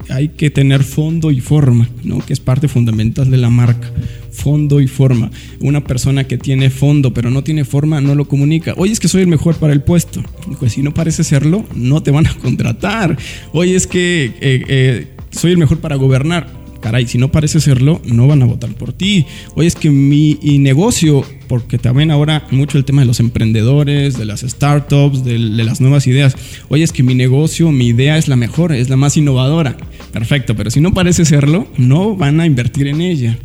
hay 0.10 0.30
que 0.30 0.50
tener 0.50 0.84
fondo 0.84 1.32
y 1.32 1.42
forma, 1.42 1.90
¿no? 2.04 2.20
que 2.20 2.34
es 2.34 2.40
parte 2.40 2.68
fundamental 2.68 3.30
de 3.30 3.38
la 3.38 3.50
marca 3.50 3.92
fondo 4.36 4.82
y 4.82 4.88
forma. 4.88 5.32
Una 5.62 5.84
persona 5.84 6.26
que 6.26 6.38
tiene 6.38 6.70
fondo 6.70 7.14
pero 7.14 7.32
no 7.32 7.44
tiene 7.44 7.66
forma 7.66 8.02
no 8.02 8.14
lo 8.14 8.26
comunica. 8.26 8.74
Oye, 8.78 8.92
es 8.92 9.00
que 9.00 9.08
soy 9.08 9.22
el 9.22 9.28
mejor 9.28 9.56
para 9.56 9.74
el 9.74 9.82
puesto. 9.82 10.22
Pues 10.60 10.74
si 10.74 10.84
no 10.84 10.94
parece 10.94 11.24
serlo, 11.24 11.66
no 11.74 12.04
te 12.04 12.12
van 12.12 12.28
a 12.28 12.34
contratar. 12.36 13.18
Oye, 13.54 13.76
es 13.76 13.88
que 13.88 14.26
eh, 14.42 14.64
eh, 14.68 15.08
soy 15.32 15.52
el 15.52 15.58
mejor 15.58 15.80
para 15.80 15.96
gobernar 15.96 16.65
caray, 16.86 17.08
si 17.08 17.18
no 17.18 17.32
parece 17.32 17.60
serlo, 17.60 18.00
no 18.06 18.28
van 18.28 18.44
a 18.44 18.46
votar 18.46 18.70
por 18.76 18.94
ti. 18.94 19.26
Oye, 19.56 19.68
es 19.68 19.74
que 19.74 19.90
mi 19.90 20.38
negocio, 20.60 21.26
porque 21.48 21.80
también 21.80 22.12
ahora 22.12 22.46
mucho 22.52 22.78
el 22.78 22.86
tema 22.86 23.02
de 23.02 23.08
los 23.08 23.20
emprendedores, 23.20 24.20
de 24.20 24.26
las 24.26 24.42
startups, 24.42 25.24
de, 25.24 25.40
las 25.40 25.82
nuevas 25.82 26.06
ideas. 26.06 26.36
Oye, 26.70 26.84
es 26.84 26.92
que 26.92 27.02
mi 27.02 27.16
negocio, 27.16 27.72
mi 27.72 27.88
idea 27.88 28.20
es 28.20 28.28
la 28.28 28.36
mejor, 28.36 28.72
es 28.72 28.88
la 28.88 28.98
más 28.98 29.18
innovadora. 29.18 29.78
Perfecto, 30.14 30.56
pero 30.56 30.70
si 30.70 30.80
no 30.80 30.94
parece 30.94 31.26
serlo, 31.26 31.68
no 31.76 32.16
van 32.16 32.40
a 32.40 32.46
invertir 32.46 32.86
en 32.86 33.02
ella. 33.02 33.36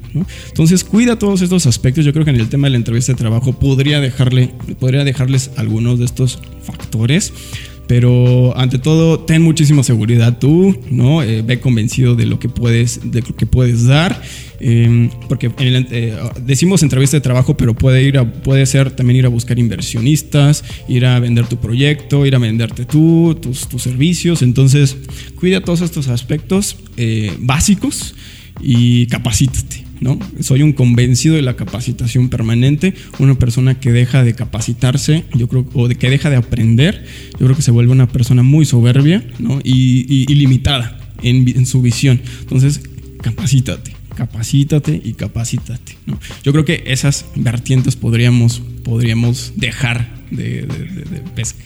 Entonces, 0.48 0.84
cuida 0.84 1.18
todos 1.18 1.40
estos 1.40 1.66
aspectos. 1.66 2.04
Yo 2.04 2.12
creo 2.12 2.26
que 2.26 2.32
en 2.32 2.40
el 2.40 2.50
tema 2.50 2.66
de 2.66 2.72
la 2.72 2.76
entrevista 2.76 3.12
de 3.12 3.16
trabajo 3.16 3.54
podría, 3.54 4.00
dejarle, 4.00 4.50
podría 4.78 5.02
dejarles 5.02 5.50
algunos 5.56 5.98
de 5.98 6.04
esestos 6.04 6.40
factores 6.62 7.32
pero 7.90 8.56
ante 8.56 8.78
todo, 8.78 9.18
ten 9.18 9.42
muchísima 9.42 9.82
seguridad 9.82 10.38
tú, 10.38 10.78
¿no? 10.92 11.24
Eh, 11.24 11.42
ve 11.42 11.58
convencido 11.58 12.14
de 12.14 12.24
lo 12.24 12.38
que 12.38 12.48
puedes, 12.48 13.10
de 13.10 13.20
lo 13.20 13.34
que 13.34 13.46
puedes 13.46 13.84
dar. 13.84 14.22
Em, 14.60 15.10
porque 15.28 15.50
eh, 15.58 16.16
decimos 16.40 16.84
entrevista 16.84 17.16
de 17.16 17.20
trabajo, 17.20 17.56
pero 17.56 17.74
puede, 17.74 18.04
ir 18.04 18.22
puede 18.44 18.64
ser 18.66 18.92
también 18.92 19.16
ir 19.16 19.26
a 19.26 19.28
buscar 19.28 19.58
inversionistas, 19.58 20.62
ir 20.86 21.04
a 21.04 21.18
vender 21.18 21.48
tu 21.48 21.56
proyecto, 21.56 22.24
ir 22.26 22.36
a 22.36 22.38
venderte 22.38 22.84
tú, 22.84 23.36
tus, 23.42 23.66
tus 23.66 23.82
servicios. 23.82 24.42
Entonces, 24.42 24.96
cuida 25.34 25.60
todos 25.60 25.80
estos 25.80 26.06
aspectos 26.06 26.76
eh, 26.96 27.32
básicos 27.40 28.14
y 28.60 29.06
capacítate. 29.06 29.89
¿No? 30.00 30.18
Soy 30.40 30.62
un 30.62 30.72
convencido 30.72 31.36
de 31.36 31.42
la 31.42 31.56
capacitación 31.56 32.28
permanente, 32.28 32.94
una 33.18 33.34
persona 33.34 33.78
que 33.78 33.92
deja 33.92 34.24
de 34.24 34.34
capacitarse, 34.34 35.24
yo 35.34 35.48
creo, 35.48 35.66
o 35.74 35.88
de 35.88 35.94
que 35.94 36.10
deja 36.10 36.30
de 36.30 36.36
aprender, 36.36 37.04
yo 37.32 37.46
creo 37.46 37.56
que 37.56 37.62
se 37.62 37.70
vuelve 37.70 37.92
una 37.92 38.08
persona 38.08 38.42
muy 38.42 38.64
soberbia, 38.64 39.24
¿no? 39.38 39.60
Y, 39.62 40.26
limitada 40.34 40.98
en, 41.22 41.46
en, 41.48 41.66
su 41.66 41.82
visión. 41.82 42.20
Entonces, 42.40 42.80
capacítate 43.20 43.99
capacítate 44.20 45.00
y 45.02 45.14
capacítate. 45.14 45.96
¿no? 46.04 46.20
Yo 46.44 46.52
creo 46.52 46.66
que 46.66 46.82
esas 46.84 47.24
vertientes 47.36 47.96
podríamos, 47.96 48.60
podríamos 48.84 49.54
dejar 49.56 50.20
de, 50.30 50.68
pesca. 51.34 51.64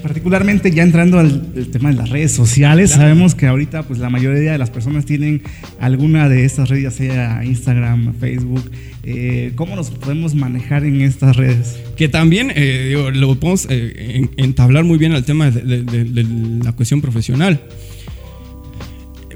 Particularmente 0.00 0.70
ya 0.70 0.84
entrando 0.84 1.18
al 1.18 1.42
tema 1.72 1.90
de 1.90 1.96
las 1.96 2.08
redes 2.08 2.30
sociales, 2.30 2.92
sabemos 2.92 3.34
que 3.34 3.48
ahorita 3.48 3.82
pues 3.82 3.98
la 3.98 4.10
mayoría 4.10 4.52
de 4.52 4.58
las 4.58 4.70
personas 4.70 5.06
tienen 5.06 5.42
alguna 5.80 6.28
de 6.28 6.44
estas 6.44 6.68
redes, 6.68 6.84
ya 6.84 6.90
sea 6.92 7.44
Instagram, 7.44 8.14
Facebook. 8.14 8.70
Eh, 9.02 9.50
¿Cómo 9.56 9.74
nos 9.74 9.90
podemos 9.90 10.36
manejar 10.36 10.84
en 10.84 11.00
estas 11.00 11.34
redes? 11.34 11.80
Que 11.96 12.08
también 12.08 12.52
eh, 12.54 12.94
lo 13.12 13.34
podemos 13.34 13.66
eh, 13.70 14.28
entablar 14.36 14.84
muy 14.84 14.98
bien 14.98 15.14
al 15.14 15.24
tema 15.24 15.50
de, 15.50 16.24
la 16.62 16.70
cuestión 16.72 17.00
profesional. 17.00 17.60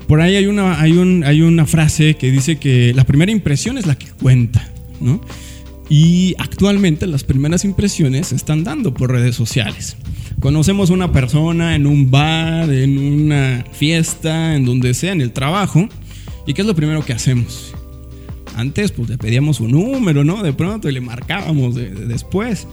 Por 0.06 0.20
ahí 0.20 0.36
hay 0.36 0.46
una, 0.46 0.80
hay, 0.80 0.92
un, 0.92 1.24
hay 1.24 1.42
una 1.42 1.66
frase 1.66 2.14
que 2.14 2.30
dice 2.30 2.56
que 2.56 2.94
la 2.94 3.04
primera 3.04 3.32
impresión 3.32 3.76
es 3.76 3.86
la 3.86 3.96
que 3.96 4.06
cuenta, 4.06 4.70
¿no? 5.00 5.20
Y 5.88 6.34
actualmente 6.38 7.06
las 7.06 7.24
primeras 7.24 7.64
impresiones 7.64 8.28
se 8.28 8.36
están 8.36 8.64
dando 8.64 8.92
por 8.92 9.12
redes 9.12 9.36
sociales. 9.36 9.96
Conocemos 10.40 10.90
una 10.90 11.12
persona 11.12 11.74
en 11.74 11.86
un 11.86 12.10
bar, 12.10 12.70
en 12.70 12.98
una 12.98 13.64
fiesta, 13.72 14.54
en 14.54 14.64
donde 14.64 14.94
sea, 14.94 15.12
en 15.12 15.20
el 15.20 15.32
trabajo. 15.32 15.88
¿Y 16.46 16.54
qué 16.54 16.62
es 16.62 16.66
lo 16.66 16.74
primero 16.74 17.04
que 17.04 17.12
hacemos? 17.12 17.74
Antes 18.56 18.92
pues 18.92 19.08
le 19.08 19.18
pedíamos 19.18 19.60
un 19.60 19.72
número, 19.72 20.24
¿no? 20.24 20.42
De 20.42 20.52
pronto 20.52 20.88
y 20.88 20.92
le 20.92 21.00
marcábamos 21.00 21.74
después. 21.74 22.66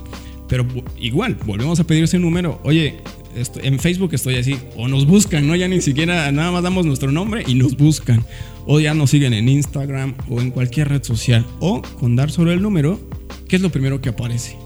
Pero 0.48 0.66
igual, 1.00 1.38
volvemos 1.46 1.80
a 1.80 1.84
pedir 1.84 2.04
ese 2.04 2.20
número. 2.20 2.60
Oye, 2.64 2.98
en 3.36 3.80
Facebook 3.80 4.14
estoy 4.14 4.36
así. 4.36 4.58
O 4.76 4.88
nos 4.88 5.06
buscan, 5.06 5.48
¿no? 5.48 5.56
Ya 5.56 5.68
ni 5.68 5.82
siquiera 5.82 6.32
nada 6.32 6.52
más 6.52 6.64
damos 6.64 6.86
nuestro 6.86 7.12
nombre 7.12 7.44
y 7.48 7.56
nos 7.56 7.76
buscan 7.78 8.24
o 8.66 8.80
ya 8.80 8.94
nos 8.94 9.10
siguen 9.10 9.34
en 9.34 9.50
Instagram 9.50 10.16
o 10.30 10.42
en 10.42 10.52
cualquier 10.52 10.90
red 10.90 11.04
social 11.04 11.46
o 11.60 11.82
con 12.00 12.16
dar 12.16 12.32
solo 12.32 12.52
el 12.52 12.62
número, 12.62 13.00
¿qué 13.48 13.58
es 13.58 13.62
lo 13.62 13.70
primero 13.70 14.02
que 14.02 14.10
aparece 14.10 14.58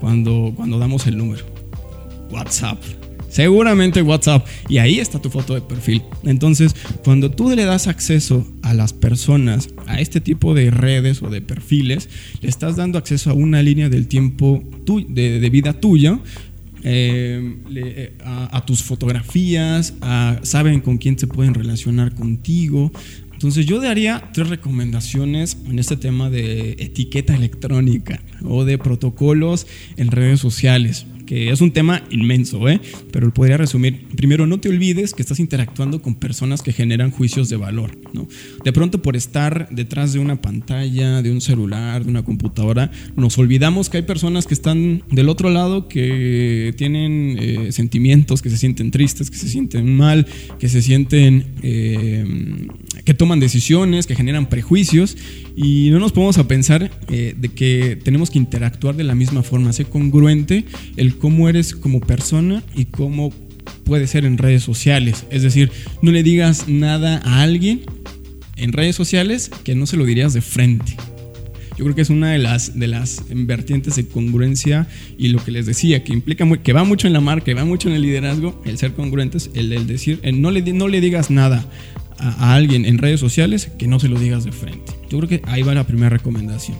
cuando, 0.00 0.52
cuando 0.54 0.78
damos 0.78 1.06
el 1.06 1.16
número? 1.16 1.44
WhatsApp. 2.30 2.78
Seguramente 3.28 4.02
WhatsApp. 4.02 4.44
Y 4.68 4.78
ahí 4.78 4.98
está 4.98 5.20
tu 5.22 5.30
foto 5.30 5.54
de 5.54 5.60
perfil. 5.60 6.02
Entonces, 6.24 6.74
cuando 7.04 7.30
tú 7.30 7.54
le 7.54 7.64
das 7.64 7.86
acceso 7.86 8.44
a 8.62 8.74
las 8.74 8.92
personas 8.92 9.68
a 9.86 10.00
este 10.00 10.20
tipo 10.20 10.52
de 10.52 10.70
redes 10.72 11.22
o 11.22 11.30
de 11.30 11.40
perfiles, 11.40 12.08
le 12.40 12.48
estás 12.48 12.74
dando 12.74 12.98
acceso 12.98 13.30
a 13.30 13.34
una 13.34 13.62
línea 13.62 13.88
del 13.88 14.08
tiempo 14.08 14.64
de, 14.84 15.38
de 15.38 15.50
vida 15.50 15.74
tuya 15.74 16.18
eh, 16.84 17.56
eh, 17.74 18.18
a, 18.24 18.64
tus 18.64 18.82
fotografías, 18.82 19.94
saben 20.42 20.80
con 20.80 20.98
quién 20.98 21.18
se 21.18 21.26
pueden 21.26 21.54
relacionar 21.54 22.14
contigo. 22.14 22.92
Entonces 23.32 23.64
yo 23.64 23.80
daría 23.80 24.30
tres 24.34 24.48
recomendaciones 24.48 25.56
en 25.66 25.78
este 25.78 25.96
tema 25.96 26.28
de 26.28 26.72
etiqueta 26.78 27.34
electrónica 27.34 28.20
o 28.44 28.64
de 28.66 28.76
protocolos 28.76 29.66
en 29.96 30.10
redes 30.10 30.40
sociales 30.40 31.06
que 31.30 31.48
es 31.52 31.60
un 31.60 31.70
tema 31.70 32.02
inmenso, 32.10 32.68
¿eh? 32.68 32.80
pero 33.12 33.32
podría 33.32 33.56
resumir. 33.56 34.04
Primero, 34.16 34.48
no 34.48 34.58
te 34.58 34.68
olvides 34.68 35.14
que 35.14 35.22
estás 35.22 35.38
interactuando 35.38 36.02
con 36.02 36.16
personas 36.16 36.60
que 36.60 36.72
generan 36.72 37.12
juicios 37.12 37.48
de 37.48 37.54
valor. 37.54 37.96
¿no? 38.12 38.26
De 38.64 38.72
pronto, 38.72 39.00
por 39.00 39.14
estar 39.14 39.68
detrás 39.70 40.12
de 40.12 40.18
una 40.18 40.40
pantalla, 40.40 41.22
de 41.22 41.30
un 41.30 41.40
celular, 41.40 42.02
de 42.02 42.10
una 42.10 42.24
computadora, 42.24 42.90
nos 43.14 43.38
olvidamos 43.38 43.88
que 43.88 43.98
hay 43.98 44.02
personas 44.02 44.48
que 44.48 44.54
están 44.54 45.04
del 45.08 45.28
otro 45.28 45.50
lado 45.50 45.86
que 45.86 46.74
tienen 46.76 47.36
eh, 47.38 47.70
sentimientos, 47.70 48.42
que 48.42 48.50
se 48.50 48.56
sienten 48.56 48.90
tristes, 48.90 49.30
que 49.30 49.36
se 49.36 49.48
sienten 49.48 49.96
mal, 49.96 50.26
que 50.58 50.68
se 50.68 50.82
sienten, 50.82 51.46
eh, 51.62 52.66
que 53.04 53.14
toman 53.14 53.38
decisiones, 53.38 54.08
que 54.08 54.16
generan 54.16 54.48
prejuicios 54.48 55.16
y 55.62 55.90
no 55.90 55.98
nos 55.98 56.12
podemos 56.12 56.38
a 56.38 56.48
pensar 56.48 56.90
eh, 57.08 57.34
de 57.36 57.48
que 57.50 57.98
tenemos 58.02 58.30
que 58.30 58.38
interactuar 58.38 58.96
de 58.96 59.04
la 59.04 59.14
misma 59.14 59.42
forma, 59.42 59.72
ser 59.74 59.86
congruente 59.86 60.64
el 60.96 61.18
cómo 61.18 61.50
eres 61.50 61.74
como 61.74 62.00
persona 62.00 62.62
y 62.74 62.86
cómo 62.86 63.30
puede 63.84 64.06
ser 64.06 64.24
en 64.24 64.38
redes 64.38 64.62
sociales. 64.62 65.26
Es 65.30 65.42
decir, 65.42 65.70
no 66.00 66.12
le 66.12 66.22
digas 66.22 66.66
nada 66.68 67.20
a 67.24 67.42
alguien 67.42 67.82
en 68.56 68.72
redes 68.72 68.96
sociales 68.96 69.50
que 69.62 69.74
no 69.74 69.84
se 69.86 69.98
lo 69.98 70.06
dirías 70.06 70.32
de 70.32 70.40
frente. 70.40 70.96
Yo 71.76 71.84
creo 71.84 71.94
que 71.94 72.02
es 72.02 72.10
una 72.10 72.30
de 72.32 72.38
las, 72.38 72.78
de 72.78 72.86
las 72.86 73.24
vertientes 73.30 73.96
de 73.96 74.06
congruencia 74.06 74.86
y 75.18 75.28
lo 75.28 75.44
que 75.44 75.50
les 75.50 75.66
decía, 75.66 76.04
que 76.04 76.14
implica 76.14 76.46
que 76.62 76.72
va 76.72 76.84
mucho 76.84 77.06
en 77.06 77.12
la 77.12 77.20
marca, 77.20 77.44
que 77.44 77.54
va 77.54 77.66
mucho 77.66 77.88
en 77.88 77.94
el 77.94 78.02
liderazgo, 78.02 78.62
el 78.64 78.78
ser 78.78 78.94
congruentes, 78.94 79.50
el, 79.54 79.86
decir, 79.86 80.20
no, 80.34 80.50
le, 80.50 80.62
no 80.72 80.88
le 80.88 81.02
digas 81.02 81.30
nada 81.30 81.66
a, 82.18 82.54
alguien 82.54 82.86
en 82.86 82.96
redes 82.96 83.20
sociales 83.20 83.70
que 83.78 83.86
no 83.86 84.00
se 84.00 84.08
lo 84.08 84.18
digas 84.18 84.44
de 84.44 84.52
frente. 84.52 84.99
Yo 85.10 85.18
creo 85.18 85.28
que 85.28 85.42
ahí 85.44 85.62
va 85.62 85.74
la 85.74 85.84
primera 85.84 86.08
recomendación. 86.08 86.78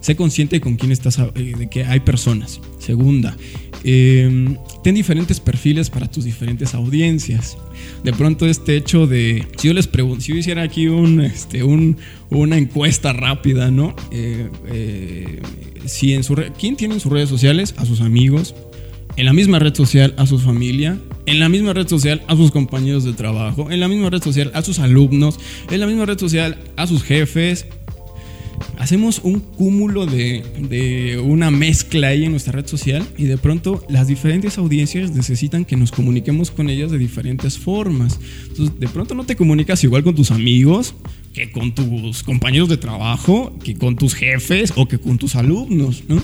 Sé 0.00 0.16
consciente 0.16 0.60
con 0.60 0.76
quién 0.76 0.92
estás, 0.92 1.18
eh, 1.18 1.54
de 1.58 1.68
que 1.68 1.84
hay 1.84 2.00
personas. 2.00 2.60
Segunda, 2.78 3.36
em, 3.82 4.56
ten 4.82 4.94
diferentes 4.94 5.40
perfiles 5.40 5.90
para 5.90 6.08
tus 6.08 6.24
diferentes 6.24 6.74
audiencias. 6.74 7.58
De 8.04 8.12
pronto 8.12 8.46
este 8.46 8.76
hecho 8.76 9.06
de, 9.06 9.44
si 9.58 9.68
yo 9.68 9.74
les 9.74 9.88
pregunto, 9.88 10.20
si 10.20 10.32
yo 10.32 10.38
hiciera 10.38 10.62
aquí 10.62 10.86
un, 10.86 11.20
este, 11.20 11.64
un, 11.64 11.96
una 12.30 12.56
encuesta 12.56 13.12
rápida, 13.12 13.70
¿no? 13.70 13.94
Eh, 14.12 14.48
eh, 14.68 15.42
si 15.86 16.14
en 16.14 16.22
su, 16.22 16.36
¿Quién 16.58 16.76
tiene 16.76 16.94
en 16.94 17.00
sus 17.00 17.10
redes 17.10 17.28
sociales? 17.28 17.74
A 17.76 17.84
sus 17.84 18.00
amigos, 18.00 18.54
en 19.16 19.24
la 19.24 19.32
misma 19.32 19.58
red 19.58 19.74
social 19.74 20.14
a 20.18 20.26
su 20.26 20.38
familia, 20.38 20.98
en 21.24 21.40
la 21.40 21.48
misma 21.48 21.72
red 21.72 21.88
social 21.88 22.22
a 22.28 22.36
sus 22.36 22.50
compañeros 22.50 23.04
de 23.04 23.14
trabajo, 23.14 23.70
en 23.70 23.80
la 23.80 23.88
misma 23.88 24.10
red 24.10 24.22
social 24.22 24.50
a 24.54 24.62
sus 24.62 24.78
alumnos, 24.78 25.40
en 25.70 25.80
la 25.80 25.86
misma 25.86 26.06
red 26.06 26.18
social 26.18 26.58
a 26.76 26.86
sus 26.86 27.02
jefes. 27.02 27.66
Hacemos 28.78 29.20
un 29.22 29.40
cúmulo 29.40 30.06
de, 30.06 31.20
una 31.22 31.50
mezcla 31.50 32.08
ahí 32.08 32.24
en 32.24 32.30
nuestra 32.30 32.52
red 32.52 32.66
social 32.66 33.06
y 33.18 33.24
de 33.24 33.36
pronto 33.36 33.84
las 33.88 34.06
diferentes 34.06 34.56
audiencias 34.56 35.10
necesitan 35.10 35.64
que 35.64 35.76
nos 35.76 35.92
comuniquemos 35.92 36.50
con 36.50 36.70
ellas 36.70 36.90
de 36.90 36.98
diferentes 36.98 37.58
formas. 37.58 38.18
Entonces, 38.48 38.78
de 38.78 38.88
pronto 38.88 39.14
no 39.14 39.24
te 39.24 39.36
comunicas 39.36 39.82
igual 39.84 40.04
con 40.04 40.14
tus 40.14 40.30
amigos, 40.30 40.94
que 41.34 41.50
con 41.52 41.74
tus 41.74 42.22
compañeros 42.22 42.70
de 42.70 42.78
trabajo, 42.78 43.58
que 43.62 43.76
con 43.76 43.96
tus 43.96 44.14
jefes 44.14 44.72
o 44.76 44.88
que 44.88 44.98
con 44.98 45.18
tus 45.18 45.36
alumnos, 45.36 46.04
¿no? 46.08 46.22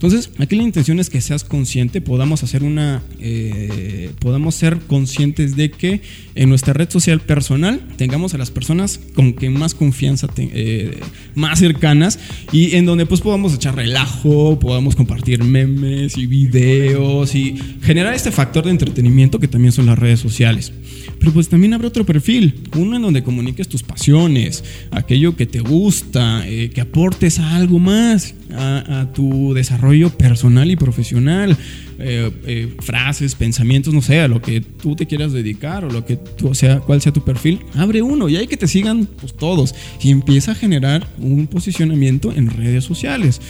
Entonces, 0.00 0.30
aquí 0.38 0.56
la 0.56 0.62
intención 0.62 0.98
es 0.98 1.10
que 1.10 1.20
seas 1.20 1.44
consciente, 1.44 2.00
podamos 2.00 2.42
hacer 2.42 2.62
una, 2.62 3.02
eh, 3.18 4.10
podamos 4.18 4.54
ser 4.54 4.78
conscientes 4.78 5.56
de 5.56 5.70
que 5.70 6.00
en 6.34 6.48
nuestra 6.48 6.72
red 6.72 6.88
social 6.88 7.20
personal 7.20 7.82
tengamos 7.98 8.32
a 8.32 8.38
las 8.38 8.50
personas 8.50 8.98
con 9.14 9.34
que 9.34 9.50
más 9.50 9.74
confianza, 9.74 10.26
eh, 10.38 11.00
más 11.34 11.58
cercanas 11.58 12.18
y 12.50 12.76
en 12.76 12.86
donde 12.86 13.04
pues 13.04 13.20
podamos 13.20 13.52
echar 13.52 13.76
relajo, 13.76 14.58
podamos 14.58 14.96
compartir 14.96 15.44
memes 15.44 16.16
y 16.16 16.24
videos 16.24 17.34
y 17.34 17.58
generar 17.82 18.14
este 18.14 18.32
factor 18.32 18.64
de 18.64 18.70
entretenimiento 18.70 19.38
que 19.38 19.48
también 19.48 19.72
son 19.72 19.84
las 19.84 19.98
redes 19.98 20.20
sociales. 20.20 20.72
Pero 21.18 21.32
pues 21.32 21.50
también 21.50 21.74
habrá 21.74 21.88
otro 21.88 22.06
perfil, 22.06 22.54
uno 22.74 22.96
en 22.96 23.02
donde 23.02 23.22
comuniques 23.22 23.68
tus 23.68 23.82
pasiones, 23.82 24.64
aquello 24.92 25.36
que 25.36 25.44
te 25.44 25.60
gusta, 25.60 26.48
eh, 26.48 26.70
que 26.70 26.80
aportes 26.80 27.38
algo 27.38 27.78
más, 27.78 28.34
a, 28.56 29.06
tu 29.14 29.54
desarrollo 29.54 29.89
personal 30.16 30.70
y 30.70 30.76
profesional, 30.76 31.56
eh, 31.98 32.30
eh, 32.46 32.74
frases, 32.80 33.34
pensamientos, 33.34 33.92
no 33.92 34.02
sé, 34.02 34.26
lo 34.28 34.40
que 34.40 34.60
tú 34.60 34.96
te 34.96 35.06
quieras 35.06 35.32
dedicar 35.32 35.84
o 35.84 35.90
lo 35.90 36.04
que 36.04 36.16
tú, 36.16 36.54
sea, 36.54 36.80
cuál 36.80 37.00
sea 37.00 37.12
tu 37.12 37.22
perfil, 37.22 37.60
abre 37.74 38.02
uno 38.02 38.28
y 38.28 38.36
hay 38.36 38.46
que 38.46 38.56
te 38.56 38.68
sigan 38.68 39.06
pues, 39.06 39.34
todos 39.34 39.74
y 40.00 40.10
empieza 40.10 40.52
a 40.52 40.54
generar 40.54 41.06
un 41.18 41.46
posicionamiento 41.46 42.32
en 42.32 42.50
redes 42.50 42.84
sociales 42.84 43.40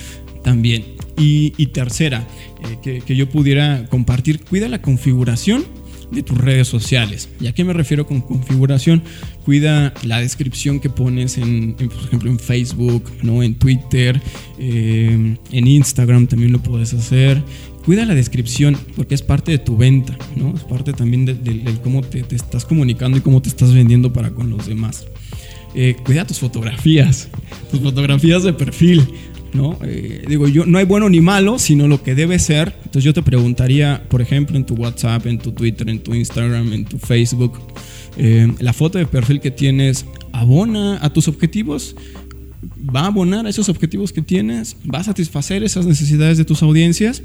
también. 0.42 0.84
Y, 1.22 1.66
tercera, 1.66 2.26
que, 2.82 3.02
que 3.02 3.14
yo 3.14 3.28
pudiera 3.28 3.84
compartir, 3.90 4.40
cuida 4.40 4.68
la 4.68 4.80
configuración 4.80 5.64
de 6.10 6.22
tus 6.22 6.38
redes 6.38 6.68
sociales. 6.68 7.28
¿Y 7.40 7.46
a 7.46 7.52
qué 7.52 7.64
me 7.64 7.72
refiero 7.72 8.06
con 8.06 8.20
configuración? 8.20 9.02
Cuida 9.44 9.94
la 10.02 10.20
descripción 10.20 10.80
que 10.80 10.90
pones 10.90 11.38
en, 11.38 11.74
por 11.74 12.04
ejemplo, 12.04 12.30
en 12.30 12.38
Facebook, 12.38 13.10
¿no? 13.22 13.42
en 13.42 13.54
Twitter, 13.54 14.20
eh, 14.58 15.36
en 15.52 15.66
Instagram 15.66 16.26
también 16.26 16.52
lo 16.52 16.60
puedes 16.62 16.94
hacer. 16.94 17.42
Cuida 17.84 18.04
la 18.04 18.14
descripción 18.14 18.76
porque 18.94 19.14
es 19.14 19.22
parte 19.22 19.52
de 19.52 19.58
tu 19.58 19.76
venta, 19.76 20.16
¿no? 20.36 20.54
Es 20.54 20.64
parte 20.64 20.92
también 20.92 21.24
de, 21.24 21.78
cómo 21.82 22.02
te, 22.02 22.24
estás 22.30 22.66
comunicando 22.66 23.16
y 23.16 23.20
cómo 23.22 23.40
te 23.40 23.48
estás 23.48 23.72
vendiendo 23.72 24.12
para 24.12 24.30
con 24.30 24.50
los 24.50 24.66
demás. 24.66 25.06
Eh, 25.74 25.96
cuida 26.04 26.26
tus 26.26 26.38
fotografías, 26.38 27.28
tus 27.70 27.80
fotografías 27.80 28.42
de 28.42 28.52
perfil. 28.52 29.08
¿No? 29.52 29.78
Eh, 29.84 30.24
digo, 30.28 30.48
yo, 30.48 30.66
no 30.66 30.78
hay 30.78 30.84
bueno 30.84 31.08
ni 31.08 31.20
malo, 31.20 31.58
sino 31.58 31.88
lo 31.88 32.02
que 32.02 32.14
debe 32.14 32.38
ser. 32.38 32.74
Entonces 32.78 33.04
yo 33.04 33.14
te 33.14 33.22
preguntaría, 33.22 34.04
por 34.08 34.20
ejemplo, 34.20 34.56
en 34.56 34.64
tu 34.64 34.74
WhatsApp, 34.74 35.26
en 35.26 35.38
tu 35.38 35.52
Twitter, 35.52 35.88
en 35.88 36.00
tu 36.00 36.14
Instagram, 36.14 36.72
en 36.72 36.84
tu 36.84 36.98
Facebook, 36.98 37.58
eh, 38.16 38.52
la 38.58 38.72
foto 38.72 38.98
de 38.98 39.06
perfil 39.06 39.40
que 39.40 39.50
tienes, 39.50 40.06
¿abona 40.32 40.98
a 41.04 41.12
tus 41.12 41.28
objetivos? 41.28 41.96
¿Va 42.94 43.02
a 43.02 43.06
abonar 43.06 43.46
a 43.46 43.50
esos 43.50 43.68
objetivos 43.68 44.12
que 44.12 44.22
tienes? 44.22 44.76
¿Va 44.92 44.98
a 44.98 45.04
satisfacer 45.04 45.62
esas 45.62 45.86
necesidades 45.86 46.38
de 46.38 46.44
tus 46.44 46.62
audiencias? 46.62 47.22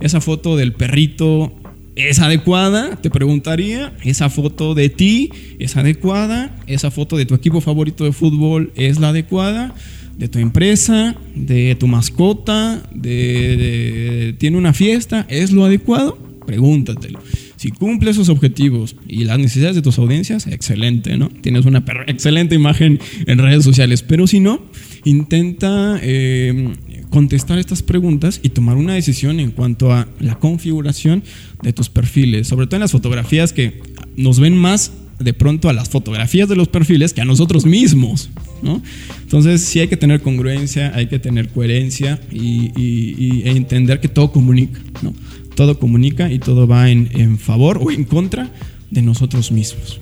Esa 0.00 0.20
foto 0.20 0.56
del 0.56 0.72
perrito 0.72 1.52
¿Es 1.98 2.20
adecuada? 2.20 2.94
Te 2.94 3.10
preguntaría, 3.10 3.92
¿esa 4.04 4.30
foto 4.30 4.76
de 4.76 4.88
ti 4.88 5.30
es 5.58 5.76
adecuada? 5.76 6.54
¿Esa 6.68 6.92
foto 6.92 7.16
de 7.16 7.26
tu 7.26 7.34
equipo 7.34 7.60
favorito 7.60 8.04
de 8.04 8.12
fútbol 8.12 8.72
es 8.76 9.00
la 9.00 9.08
adecuada? 9.08 9.74
¿De 10.18 10.28
tu 10.28 10.40
empresa? 10.40 11.14
¿De 11.36 11.76
tu 11.76 11.86
mascota? 11.86 12.82
¿De, 12.92 14.34
tiene 14.38 14.58
una 14.58 14.72
fiesta? 14.72 15.24
¿Es 15.28 15.52
lo 15.52 15.64
adecuado? 15.64 16.18
Pregúntatelo. 16.44 17.20
Si 17.54 17.70
cumple 17.70 18.10
esos 18.10 18.28
objetivos 18.28 18.96
y 19.06 19.24
las 19.24 19.38
necesidades 19.38 19.76
de 19.76 19.82
tus 19.82 19.96
audiencias, 19.98 20.48
excelente, 20.48 21.16
¿no? 21.16 21.28
Tienes 21.28 21.66
una 21.66 21.84
excelente 22.08 22.56
imagen 22.56 22.98
en 23.26 23.38
redes 23.38 23.62
sociales. 23.62 24.02
Pero 24.02 24.26
si 24.26 24.40
no, 24.40 24.60
intenta 25.04 26.00
eh, 26.02 26.74
contestar 27.10 27.60
estas 27.60 27.82
preguntas 27.84 28.40
y 28.42 28.48
tomar 28.48 28.76
una 28.76 28.94
decisión 28.94 29.38
en 29.38 29.52
cuanto 29.52 29.92
a 29.92 30.08
la 30.18 30.36
configuración 30.40 31.22
de 31.62 31.72
tus 31.72 31.90
perfiles, 31.90 32.48
sobre 32.48 32.66
todo 32.66 32.76
en 32.76 32.82
las 32.82 32.92
fotografías 32.92 33.52
que 33.52 33.80
nos 34.16 34.40
ven 34.40 34.56
más 34.56 34.92
de 35.20 35.32
pronto 35.32 35.68
a 35.68 35.72
las 35.72 35.88
fotografías 35.88 36.48
de 36.48 36.56
los 36.56 36.66
perfiles 36.66 37.12
que 37.12 37.20
a 37.20 37.24
nosotros 37.24 37.66
mismos. 37.66 38.30
¿No? 38.62 38.82
Entonces 39.22 39.62
sí 39.62 39.80
hay 39.80 39.88
que 39.88 39.96
tener 39.96 40.20
congruencia, 40.20 40.92
hay 40.94 41.06
que 41.06 41.18
tener 41.18 41.48
coherencia 41.48 42.20
y, 42.30 43.42
e 43.44 43.50
entender 43.50 44.00
que 44.00 44.08
todo 44.08 44.32
comunica. 44.32 44.80
¿no? 45.02 45.14
Todo 45.54 45.78
comunica 45.78 46.30
y 46.30 46.38
todo 46.38 46.66
va 46.66 46.90
en, 46.90 47.08
en 47.12 47.38
favor 47.38 47.78
o 47.82 47.90
en 47.90 48.04
contra 48.04 48.50
de 48.90 49.02
nosotros 49.02 49.52
mismos. 49.52 50.00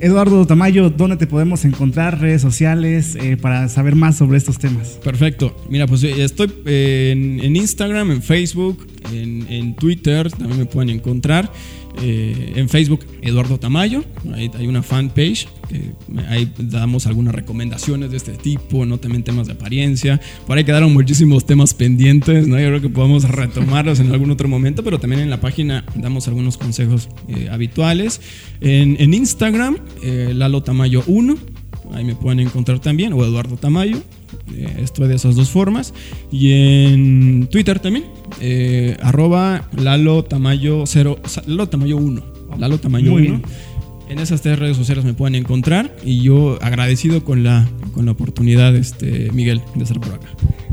Eduardo 0.00 0.44
Tamayo, 0.46 0.90
¿dónde 0.90 1.16
te 1.16 1.26
podemos 1.26 1.64
encontrar? 1.64 2.20
Redes 2.20 2.42
sociales 2.42 3.16
eh, 3.16 3.36
para 3.36 3.68
saber 3.68 3.94
más 3.94 4.16
sobre 4.16 4.36
estos 4.36 4.58
temas. 4.58 4.98
Perfecto. 5.02 5.56
Mira, 5.70 5.86
pues 5.86 6.02
eh, 6.02 6.24
estoy 6.24 6.52
en, 6.66 7.56
Instagram, 7.56 8.10
en 8.10 8.22
Facebook, 8.22 8.86
en, 9.12 9.74
Twitter, 9.76 10.30
también 10.30 10.58
me 10.58 10.66
pueden 10.66 10.90
encontrar. 10.90 11.50
Eh, 12.02 12.54
en 12.56 12.68
Facebook, 12.68 13.06
Eduardo 13.22 13.58
Tamayo. 13.58 14.04
Ahí 14.34 14.50
hay 14.58 14.66
una 14.66 14.82
fanpage 14.82 15.48
que 15.68 15.92
ahí 16.28 16.52
damos 16.58 17.06
algunas 17.06 17.34
recomendaciones 17.34 18.10
de 18.10 18.16
este 18.16 18.32
tipo, 18.32 18.84
no 18.84 18.98
también 18.98 19.22
temas 19.22 19.46
de 19.46 19.52
apariencia. 19.52 20.20
Por 20.46 20.58
ahí 20.58 20.64
quedaron 20.64 20.92
muchísimos 20.92 21.46
temas 21.46 21.72
pendientes, 21.72 22.48
¿no? 22.48 22.58
Yo 22.58 22.66
creo 22.68 22.80
que 22.80 22.88
podemos 22.88 23.28
retomarlos 23.28 24.00
en 24.00 24.10
algún 24.12 24.30
otro 24.30 24.48
momento, 24.48 24.82
pero 24.82 24.98
también 24.98 25.22
en 25.22 25.30
la 25.30 25.40
página 25.40 25.84
damos 25.94 26.26
algunos 26.28 26.56
consejos 26.56 27.08
habituales. 27.50 28.20
En, 28.60 29.14
Instagram, 29.14 29.78
Lalo 30.02 30.62
Tamayo 30.62 31.04
1. 31.06 31.36
Ahí 31.92 32.04
me 32.04 32.14
pueden 32.14 32.40
encontrar 32.40 32.80
también, 32.80 33.12
o 33.12 33.24
Eduardo 33.24 33.56
Tamayo. 33.56 34.02
Eh, 34.52 34.76
estoy 34.78 35.08
de 35.08 35.16
esas 35.16 35.36
dos 35.36 35.50
formas. 35.50 35.94
Y 36.30 36.52
en 36.52 37.48
Twitter 37.50 37.80
también, 37.80 38.06
eh, 38.40 38.96
arroba 39.02 39.68
Lalo 39.76 40.24
Tamayo 40.24 40.84
0, 40.86 41.18
Lalo 41.46 41.68
Tamayo 41.68 41.96
1. 41.96 42.22
Lalo 42.58 42.78
Tamayo 42.78 43.14
1. 43.14 43.42
En 44.08 44.18
esas 44.18 44.42
tres 44.42 44.58
redes 44.58 44.76
sociales 44.76 45.04
me 45.04 45.14
pueden 45.14 45.34
encontrar 45.34 45.96
y 46.04 46.20
yo 46.20 46.58
agradecido 46.60 47.24
con 47.24 47.42
la, 47.42 47.66
con 47.94 48.04
la 48.04 48.12
oportunidad, 48.12 48.76
este, 48.76 49.30
Miguel, 49.32 49.62
de 49.74 49.82
estar 49.82 49.98
por 49.98 50.14
acá. 50.14 50.28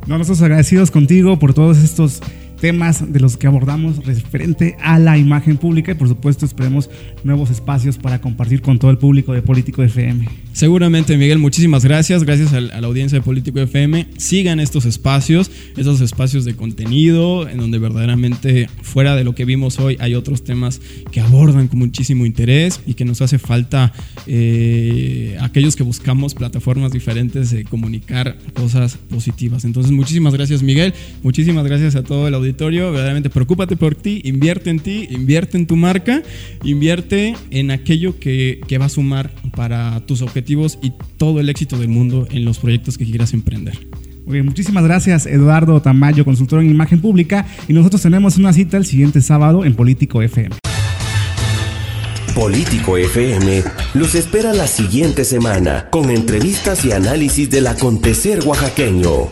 No, 0.06 0.18
nosotros 0.18 0.42
agradecidos 0.42 0.92
contigo 0.92 1.40
por 1.40 1.54
todos 1.54 1.78
estos 1.78 2.22
temas 2.62 3.12
de 3.12 3.20
los 3.20 3.38
que 3.38 3.48
abordamos 3.48 4.06
referente 4.06 4.78
a 4.82 5.00
la 5.00 5.18
imagen 5.18 5.58
pública 5.58 5.92
y 5.92 5.96
por 5.96 6.08
supuesto 6.08 6.46
esperemos 6.46 6.90
nuevos 7.24 7.50
espacios 7.50 7.98
para 7.98 8.22
compartir 8.22 8.62
con 8.62 8.78
todo 8.78 8.92
el 8.92 9.00
público 9.00 9.34
de 9.34 9.42
Político 9.42 9.82
FM. 9.82 10.28
Seguramente 10.54 11.18
Miguel, 11.18 11.40
muchísimas 11.40 11.86
gracias, 11.86 12.24
gracias 12.24 12.52
a 12.54 12.60
la 12.60 12.86
audiencia 12.86 13.18
de 13.18 13.24
Político 13.24 13.60
FM. 13.60 14.08
Sigan 14.18 14.60
estos 14.60 14.86
espacios, 14.86 15.50
estos 15.78 16.02
espacios 16.02 16.44
de 16.44 16.56
contenido 16.56 17.48
en 17.48 17.58
donde 17.58 17.80
verdaderamente 17.80 18.70
fuera 18.82 19.16
de 19.16 19.24
lo 19.24 19.34
que 19.34 19.46
vimos 19.46 19.80
hoy 19.80 19.96
hay 20.00 20.14
otros 20.14 20.44
temas 20.44 20.82
que 21.12 21.22
abordan 21.22 21.70
con 21.70 21.80
muchísimo 21.80 22.26
interés 22.26 22.82
y 22.86 22.96
que 22.96 23.06
nos 23.06 23.22
hace 23.22 23.40
falta 23.40 23.94
eh, 24.28 25.38
aquellos 25.40 25.78
que 25.78 25.84
buscamos 25.84 26.36
plataformas 26.36 26.92
diferentes 26.92 27.52
de 27.52 27.64
comunicar 27.64 28.38
cosas 28.54 28.98
positivas. 29.10 29.64
Entonces 29.64 29.92
muchísimas 29.94 30.34
gracias 30.34 30.64
Miguel, 30.64 30.94
muchísimas 31.24 31.66
gracias 31.66 31.96
a 31.96 32.04
todo 32.04 32.28
el 32.28 32.34
audiencia 32.34 32.92
verdaderamente 32.92 33.30
preocúpate 33.30 33.78
por 33.78 33.96
ti, 33.96 34.22
invierte 34.26 34.70
en 34.70 34.80
ti, 34.80 35.08
invierte 35.10 35.58
en 35.58 35.66
tu 35.66 35.78
marca, 35.78 36.22
invierte 36.64 37.36
en 37.52 37.72
aquello 37.72 38.20
que, 38.20 38.60
que 38.68 38.78
va 38.78 38.86
a 38.86 38.90
sumar 38.90 39.32
para 39.56 40.06
tus 40.06 40.22
objetivos 40.42 40.80
y 40.82 40.94
todo 41.18 41.40
el 41.40 41.50
éxito 41.50 41.78
del 41.78 41.90
mundo 41.90 42.28
en 42.32 42.46
los 42.46 42.58
proyectos 42.58 42.98
que 42.98 43.06
quieras 43.06 43.34
emprender. 43.34 43.88
Muy 44.26 44.34
bien, 44.34 44.46
muchísimas 44.46 44.84
gracias 44.84 45.26
Eduardo 45.26 45.82
Tamayo, 45.82 46.26
consultor 46.26 46.62
en 46.62 46.70
imagen 46.70 47.00
pública, 47.00 47.46
y 47.68 47.74
nosotros 47.74 48.02
tenemos 48.02 48.38
una 48.38 48.54
cita 48.54 48.78
el 48.78 48.86
siguiente 48.86 49.22
sábado 49.22 49.66
en 49.66 49.76
Político 49.76 50.22
FM. 50.22 50.56
Político 52.34 52.98
FM 52.98 53.64
los 53.94 54.16
espera 54.16 54.54
la 54.54 54.66
siguiente 54.66 55.26
semana 55.26 55.90
con 55.92 56.10
entrevistas 56.10 56.86
y 56.86 56.92
análisis 56.92 57.50
del 57.50 57.68
acontecer 57.68 58.40
oaxaqueño. 58.46 59.28